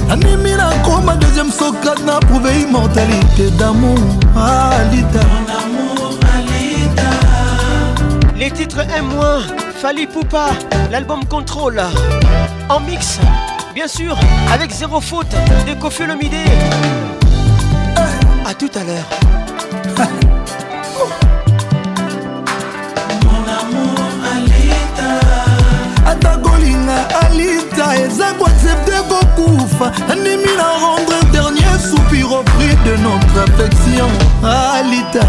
nandimi 0.07 0.51
nakoma 0.57 1.13
deuxième 1.21 1.51
sokat 1.51 1.99
na 2.07 2.19
prouve 2.19 2.49
immortalité 2.63 3.51
damour 3.59 3.99
alita 4.33 5.19
ah, 5.57 5.66
Les 8.49 8.53
titres 8.53 8.79
M-, 8.79 9.11
Fali 9.81 10.05
Poupa, 10.07 10.45
l'album 10.89 11.25
Contrôle. 11.25 11.81
En 12.69 12.79
mix, 12.79 13.19
bien 13.75 13.89
sûr, 13.89 14.15
avec 14.53 14.71
zéro 14.71 15.01
faute 15.01 15.27
de 15.67 15.73
Kofi 15.73 16.05
Lomidé. 16.07 16.45
A 18.49 18.53
tout 18.53 18.69
à 18.75 18.85
l'heure. 18.85 19.03
Mon 23.25 23.43
amour 23.59 23.99
alita 27.21 27.87
eza 27.99 28.27
koaccepte 28.39 28.97
kokufa 29.09 29.87
andimi 30.09 30.51
la 30.55 30.69
rendre 30.85 31.15
dernier 31.33 31.71
soupir 31.91 32.27
au 32.31 32.43
prix 32.43 32.75
de 32.85 32.93
notre 32.95 33.37
affection 33.43 34.07
alita 34.79 35.23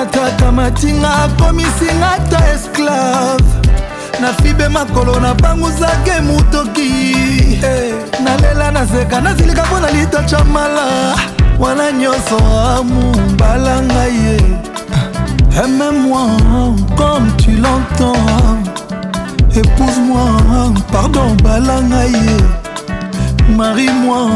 atata 0.00 0.50
matinga 0.52 1.10
akomisinga 1.24 2.10
ta 2.30 2.40
esclave 2.54 3.44
nafibe 4.20 4.68
makolo 4.68 5.20
nabanguzake 5.20 6.20
motoki 6.20 6.90
hey, 7.60 7.94
nalela 8.24 8.70
nazeka 8.70 9.20
nazilika 9.20 9.64
mpo 9.64 9.80
na 9.80 9.90
eh, 9.90 9.94
litacha 9.96 10.44
mala 10.44 11.14
wana 11.58 11.92
nyonso 11.92 12.36
amu 12.76 13.16
mbala 13.32 13.82
ngai 13.82 14.14
ye 14.24 14.36
aime-moi 15.64 16.26
comme 16.98 17.30
tu 17.36 17.50
l'entends 17.50 18.32
épouse-moi 19.56 20.74
pardon 20.92 21.28
mbala 21.34 21.80
ngai 21.90 22.12
ye 22.12 22.36
marie-moi 23.56 24.30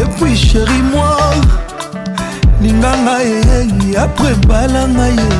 et 0.00 0.08
puis 0.18 0.36
chérie-moi 0.36 1.18
linganga 2.62 3.18
eyei 3.22 3.96
apre 4.04 4.34
bala 4.48 4.82
ngai 4.96 5.14
ye 5.22 5.36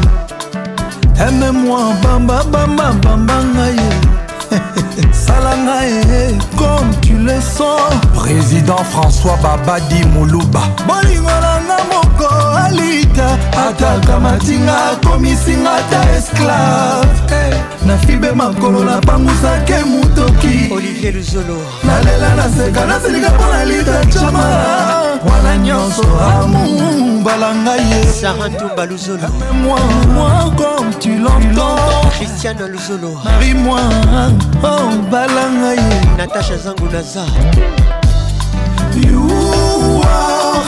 aime-moi 1.26 1.90
bambabamba 2.02 2.88
bamba 3.02 3.34
ngai 3.54 3.74
ye 3.82 3.90
salanga 5.26 5.74
eyei 5.86 6.34
comme 6.58 6.90
tu 7.04 7.14
le 7.26 7.38
sens 7.40 7.90
président 8.14 8.84
françois 8.92 9.36
babadi 9.42 10.00
moluba 10.14 10.60
bolingo 10.86 11.34
nanga 11.44 11.78
moko 11.90 12.28
alita 12.64 13.28
atakamatinga 13.66 14.72
akomisinga 14.92 15.74
ta 15.90 16.00
esclave 16.16 17.18
eh, 17.42 17.54
nafibe 17.86 18.30
makolo 18.40 18.78
napangusake 18.90 19.78
motoki 19.90 20.54
olivier 20.76 21.14
luzolo 21.16 21.56
nalela 21.86 22.28
naseka 22.38 22.80
naselika 22.90 23.30
mpo 23.34 23.46
na 23.52 23.64
lita 23.64 23.96
cama 24.06 25.07
nakwana 25.18 25.52
nyonso 25.64 26.02
amumbala 26.30 27.48
ngai 27.64 27.80
ye 27.90 28.00
sarantumba 28.18 28.82
luzolo 28.90 29.28
moi 29.62 29.80
moi 30.14 30.30
comme 30.60 30.90
tu 31.02 31.10
l'entends 31.24 32.06
christiane 32.16 32.64
luzolo 32.72 33.10
marie 33.24 33.54
moi 33.64 33.80
ombala 34.62 35.42
oh, 35.48 35.54
ngai 35.60 35.76
ye 35.86 35.98
natasha 36.18 36.56
zangu 36.64 36.86
naza 36.92 37.24
you 39.08 39.24
are 40.04 40.62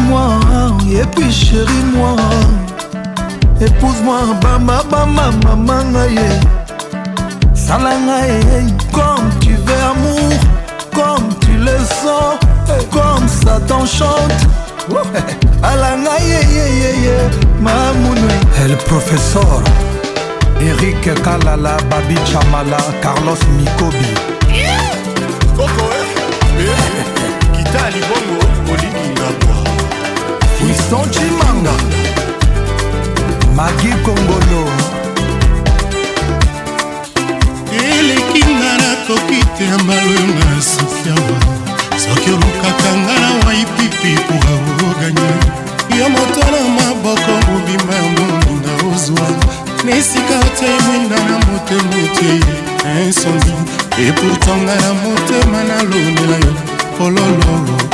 moi 0.09 0.27
et 0.91 1.05
puis 1.15 1.31
chéri 1.31 1.81
moi 1.93 2.15
épouse-moi 3.61 4.19
bamba 4.41 4.77
bamba 4.91 5.27
mama 5.45 5.77
ngai 5.93 6.29
sala 7.63 7.93
ngai 8.07 8.35
comme 8.95 9.27
tu 9.45 9.53
veux 9.65 9.81
amour 9.93 10.33
comme 10.97 11.27
tu 11.41 11.53
le 11.69 11.77
sens 12.01 12.35
comme 12.95 13.27
ça 13.39 13.55
t'enchante 13.67 14.37
ala 15.71 15.91
ngai 15.97 17.25
mamoune 17.65 18.31
el 18.63 18.73
professeur 18.89 19.59
eric 20.69 21.03
kalala 21.25 21.75
babi 21.89 22.15
chamala 22.31 22.79
carlos 23.03 23.41
mikobi 23.57 24.07
eh, 24.49 25.61
eh, 26.59 26.61
eh, 26.61 27.57
kitali 27.57 28.01
bongo 28.09 28.46
fiston 30.67 31.09
cimanga 31.11 31.73
magi 33.55 33.91
kongolo 34.05 34.61
elekinga 37.91 38.71
nakoki 38.81 39.39
te 39.57 39.63
ya 39.71 39.77
malwenga 39.87 40.47
sofiama 40.71 41.37
soki 42.03 42.29
olukaka 42.35 42.89
nga 42.97 43.13
na 43.23 43.29
waipipi 43.47 44.11
kura 44.27 44.53
oganya 44.89 45.29
yo 45.99 46.09
moto 46.09 46.41
na 46.53 46.59
maboko 46.77 47.31
mobimba 47.47 47.93
ya 47.99 48.03
molinga 48.15 48.73
ozwa 48.95 49.27
na 49.85 49.91
esika 49.95 50.39
te 50.59 50.69
mwinda 50.85 51.15
na 51.15 51.35
motema 51.47 51.95
e 52.01 52.05
ete 52.05 52.31
insondi 53.05 53.51
epourtanga 54.07 54.75
na 54.83 54.91
motema 54.93 55.59
nalonela 55.69 56.37
yo 56.45 56.53
polololo 56.97 57.86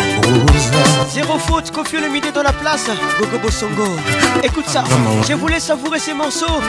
Zéro 1.13 1.37
faute, 1.37 1.69
Kofi 1.71 1.97
le 1.97 2.07
midi 2.07 2.29
dans 2.33 2.43
la 2.43 2.53
place, 2.53 2.85
Gogo 3.19 3.37
Bosongo. 3.39 3.89
Écoute 4.41 4.67
ça, 4.67 4.83
je 5.27 5.33
voulais 5.33 5.59
savourer 5.59 5.99
ces 5.99 6.13
morceaux. 6.13 6.61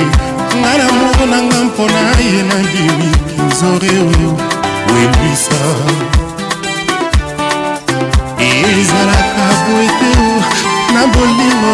ngai 0.61 0.79
na 0.79 0.89
moko 0.99 1.25
nanga 1.33 1.59
mpona 1.69 2.03
ye 2.27 2.43
na 2.51 2.57
bimi 2.73 3.11
kinzore 3.31 3.91
oyo 4.11 4.31
wembisa 4.93 5.59
ezalaka 8.81 9.47
boete 9.65 10.72
na 10.95 11.03
bolingo 11.13 11.73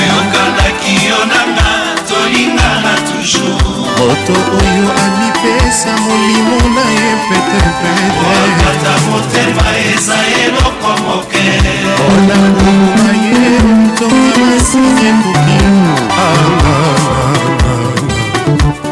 ayokandaki 0.00 0.94
yo 1.10 1.18
nanga 1.30 1.70
tolingana 2.08 2.92
toujours 3.06 3.62
moto 3.98 4.34
oyo 4.58 4.86
amipesa 5.04 5.92
molimo 6.06 6.58
na 6.74 6.84
ye 6.96 7.08
petepetekata 7.28 8.92
motema 9.08 9.66
eza 9.92 10.18
eloko 10.44 10.90
moke 11.04 11.44
mpona 11.88 12.36
koluma 12.56 13.08
ye 13.24 13.36
ntonga 13.86 14.34
masini 14.42 15.00
ekoki 15.10 15.56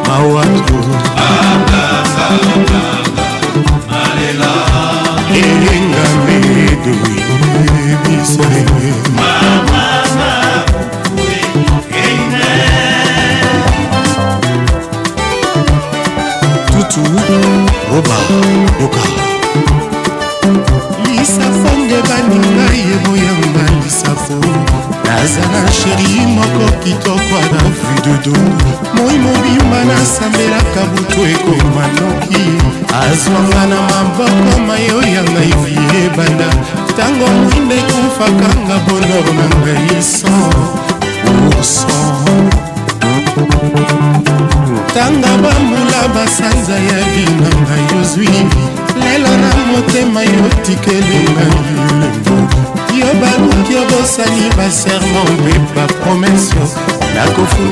mawatu 0.08 0.78
alela 4.02 4.75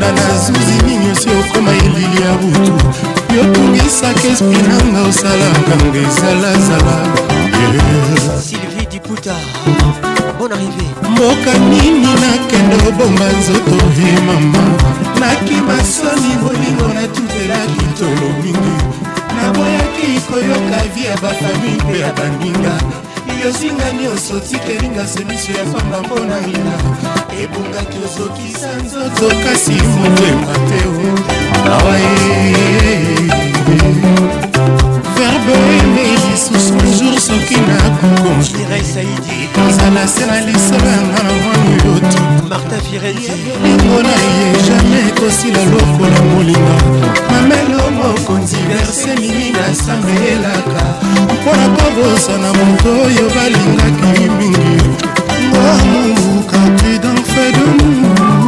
banda 0.00 0.12
nazuzi 0.12 0.76
minyosi 0.86 1.28
okoma 1.40 1.70
elili 1.70 2.22
ya 2.22 2.32
butu 2.32 2.72
yotungisaka 3.36 4.28
espi 4.32 4.58
nanga 4.68 5.00
osalaka 5.08 5.72
nga 5.88 5.98
ezalazala 5.98 6.96
sylvie 8.46 8.86
diputa 8.92 9.34
bon 10.38 10.50
arrivé 10.52 10.86
mboka 11.10 11.58
nini 11.70 12.08
nakende 12.22 12.76
obomba 12.88 13.26
nzoto 13.38 13.74
e 14.08 14.12
mama 14.26 14.62
nakima 15.20 15.76
soni 15.94 16.32
bolingo 16.42 16.86
natutelaki 16.94 17.86
tolo 17.98 18.28
mingi 18.42 18.76
naboyaki 19.38 20.10
koyoka 20.28 20.80
vi 20.94 21.00
ya 21.06 21.14
bafami 21.22 21.70
mpe 21.84 21.98
ya 21.98 22.10
baninga 22.16 22.74
yosinga 23.42 23.90
nyonso 23.92 24.40
tikelinga 24.40 25.06
semiso 25.06 25.52
ya 25.52 25.64
pamba 25.64 26.00
mpona 26.00 26.40
ngina 26.42 26.74
ebongaki 27.42 27.98
ozokisa 28.06 28.68
nzoto 28.86 29.26
kasi 29.44 29.72
motema 29.72 30.52
te 30.68 30.80
awa 31.70 31.96
e, 31.98 32.16
e, 32.32 32.90
e. 32.92 33.24
verbe 35.16 35.54
lisusu 35.94 37.03
soki 37.26 37.54
nakokoezala 37.60 40.08
se 40.08 40.24
na 40.26 40.36
lisolo 40.46 40.88
yanga 40.96 41.20
na 41.26 41.32
mwana 41.32 41.64
oyo 41.64 41.74
tolingo 43.26 43.98
na 44.02 44.12
ye 44.12 44.14
jamai 44.66 45.02
ekosila 45.08 45.62
lokola 45.72 46.18
molinga 46.28 46.76
mamelo 47.30 47.84
mokonzi 47.96 48.56
verse 48.68 49.10
mingi 49.20 49.48
nasambelelaka 49.56 50.82
mpona 51.34 51.66
oh, 51.66 51.70
kobosana 51.76 52.48
moto 52.58 52.90
oyo 53.06 53.24
balingaki 53.34 54.24
mingi 54.38 54.76
ngamuka 55.48 56.58
prudent 56.78 57.22
fe 57.32 57.46
de 57.56 57.64
mou 57.76 58.43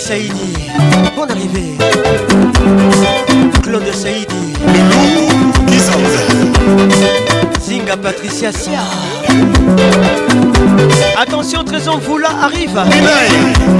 Saïdi, 0.00 0.56
bon 1.14 1.24
arrivée. 1.24 1.76
Claude 3.62 3.92
Saïdi. 3.92 4.54
Zinga 7.60 7.98
Patricia 7.98 8.50
Sia. 8.50 8.78
Attention, 11.20 11.64
Trésor 11.64 11.98
Voula 11.98 12.28
arrive 12.44 12.80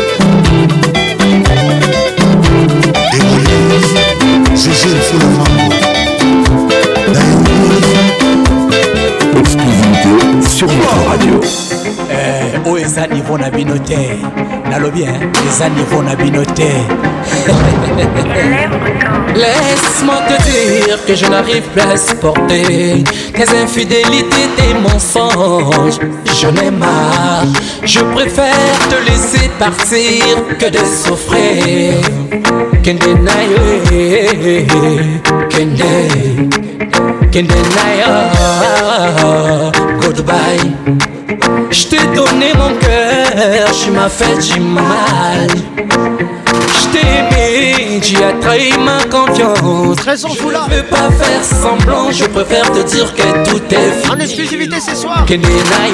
sur 4.81 5.19
la 5.19 5.25
maman. 5.25 5.69
Exclusivité 9.39 10.49
sur 10.49 10.67
radio. 11.09 11.39
Laisse-moi 19.35 20.15
te 20.27 20.43
dire 20.43 20.99
que 21.07 21.15
je 21.15 21.25
n'arrive 21.27 21.61
plus 21.63 21.81
à 21.81 21.97
supporter 21.97 23.03
tes 23.33 23.57
infidélités, 23.57 24.49
tes 24.57 24.73
mensonges. 24.81 25.99
Je 26.25 26.47
n'ai 26.47 26.71
marre, 26.71 27.45
je 27.83 27.99
préfère 28.15 28.53
te 28.89 29.09
laisser 29.09 29.49
partir 29.59 30.19
que 30.59 30.69
de 30.69 30.83
souffrir 30.85 31.95
can 32.83 32.97
deny 32.97 33.43
you. 33.43 35.19
Can 37.31 37.47
they? 37.47 38.03
Oh, 38.07 39.71
goodbye. 40.01 40.71
Je 41.71 41.85
t'ai 41.87 42.05
donné 42.15 42.51
mon 42.57 42.75
cœur, 42.79 43.71
tu 43.83 43.91
m'as 43.91 44.09
fait 44.09 44.35
du 44.53 44.59
mal. 44.59 45.47
Je 46.49 46.87
t'ai 46.91 47.07
aimé, 47.19 47.99
tu 48.01 48.15
as 48.17 48.33
trahi 48.41 48.73
ma 48.79 49.03
confiance. 49.03 50.03
je 50.03 50.71
ne 50.73 50.75
veux 50.75 50.83
pas 50.83 51.09
faire 51.11 51.43
semblant, 51.43 52.11
je 52.11 52.25
préfère 52.25 52.69
te 52.71 52.81
dire 52.87 53.13
que 53.15 53.49
tout 53.49 53.61
est 53.75 54.01
fini. 54.01 54.11
En 54.13 54.19
exclusivité 54.19 54.79
ce 54.79 54.95
soir. 54.95 55.23
Can 55.27 55.37
deny 55.37 55.87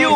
you. 0.00 0.10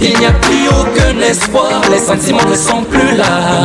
Il 0.00 0.18
n'y 0.18 0.26
a 0.26 0.32
plus 0.32 0.66
aucun 0.68 1.20
espoir, 1.20 1.80
les 1.92 2.00
sentiments 2.00 2.44
ne 2.50 2.56
sont 2.56 2.82
plus 2.82 3.16
là. 3.16 3.62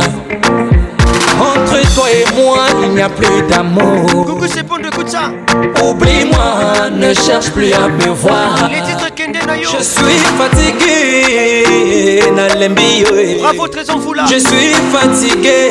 Entre 1.40 1.94
toi 1.96 2.06
et 2.12 2.32
moi, 2.40 2.58
il 2.84 2.90
n'y 2.94 3.00
a 3.00 3.08
plus 3.08 3.42
d'amour. 3.48 4.24
de 4.36 5.82
Oublie-moi, 5.84 6.90
ne 6.92 7.12
cherche 7.12 7.50
plus 7.50 7.72
à 7.72 7.88
me 7.88 8.12
voir. 8.14 8.70
je 9.18 9.82
suis 9.82 10.22
fatigué, 10.38 12.22
Bravo, 13.42 13.66
Je 14.30 14.38
suis 14.38 14.74
fatigué. 14.92 15.70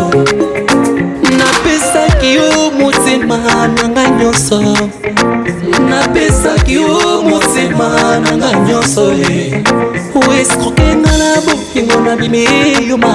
nyonso 4.21 4.63
napesaki 5.89 6.73
yo 6.73 7.21
motema 7.29 8.19
na 8.19 8.37
nga 8.37 8.51
nyonso 8.59 9.11
e 9.29 9.63
oestroke 10.15 10.83
nga 10.95 11.11
na 11.17 11.41
bolingo 11.73 11.99
na 12.05 12.15
bimi 12.15 12.45
eyoma 12.45 13.13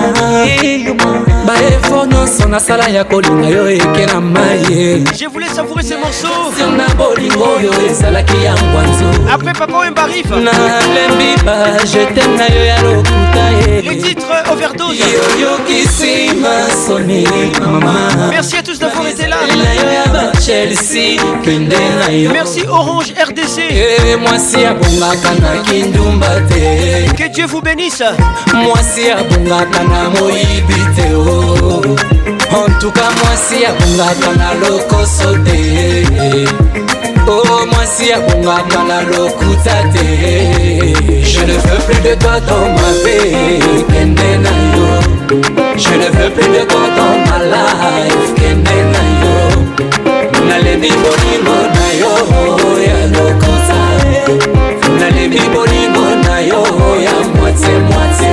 baefort 1.46 2.10
nyonso 2.10 2.48
nasala 2.48 2.88
ya 2.88 3.04
kolinga 3.04 3.48
yo 3.48 3.70
eke 3.70 4.06
na 4.06 4.20
mai 4.20 5.04
Je 5.20 5.26
voulais 5.28 5.48
savourer 5.48 5.82
ces 5.82 5.96
morceaux 5.96 6.50
na 6.76 6.88
bolingo 6.94 7.44
oyo 7.58 7.70
ezalaki 7.90 8.42
ya 8.42 8.54
ngwanzo 8.54 9.06
Après 9.32 9.52
papa 9.58 9.78
Wemba 9.78 10.02
arrive 10.02 10.30
nalembi 10.36 11.36
bajetem 11.46 12.36
na 12.36 12.46
yo 12.46 12.64
ya 12.64 12.82
lokuta 12.82 13.44
e 13.68 13.82
Le 13.82 13.96
titre 14.02 14.36
overdose 14.52 14.98
yoyokisi 15.06 16.30
masoni 16.42 17.24
mama 17.60 17.92
Merci 18.30 18.56
à 18.56 18.62
tous 18.62 18.78
chelsea 20.46 21.18
pende 21.44 21.74
na 21.98 22.10
yo 22.12 22.30
merci 22.30 22.60
orange 22.68 23.12
rdc 23.28 23.56
e 23.58 23.96
eh, 24.12 24.16
mwasi 24.18 24.64
abongaka 24.64 25.30
na 25.42 25.62
kindumba 25.62 26.28
te 26.48 27.12
que 27.16 27.28
dieu 27.34 27.46
vous 27.48 27.60
bénisse 27.60 28.04
mwasi 28.54 29.10
abongaka 29.10 29.80
na 29.90 30.08
moyibi 30.10 30.78
te 30.94 31.12
o 31.14 31.28
oh. 31.30 32.64
entuka 32.68 33.00
mwasi 33.20 33.66
abongaka 33.66 34.28
na 34.38 34.54
lokoso 34.54 35.32
te 35.44 36.06
o 37.28 37.42
oh, 37.42 37.66
mwasi 37.66 38.12
abongaka 38.12 38.82
na 38.88 39.00
lokuta 39.02 39.76
te 39.92 40.06
je 41.24 41.40
ne 41.40 41.56
veux 41.64 41.82
plus 41.88 42.00
de 42.08 42.14
toi 42.22 42.38
dans 42.48 42.68
ma 42.76 42.90
vie 43.02 43.84
kende 43.88 44.28
na 44.44 44.50
yo 44.76 45.40
je 45.76 45.94
ne 46.02 46.08
veux 46.16 46.30
plus 46.34 46.48
de 46.56 46.64
toi 46.70 46.84
dans 46.96 47.16
ma 47.30 47.38
life 47.44 48.32
kende 48.36 48.76
na 48.92 49.02
yo 49.20 49.36
nalebi 50.48 50.88
bolingo 51.02 51.56
na 51.78 51.86
yo 52.00 52.12
ya 52.88 52.96
lokosa 53.14 53.78
nalebi 55.00 55.40
bolingo 55.54 56.06
na 56.24 56.36
yo 56.48 56.60
ya 57.06 57.12
mwate 57.34 57.72
mwate 57.88 58.32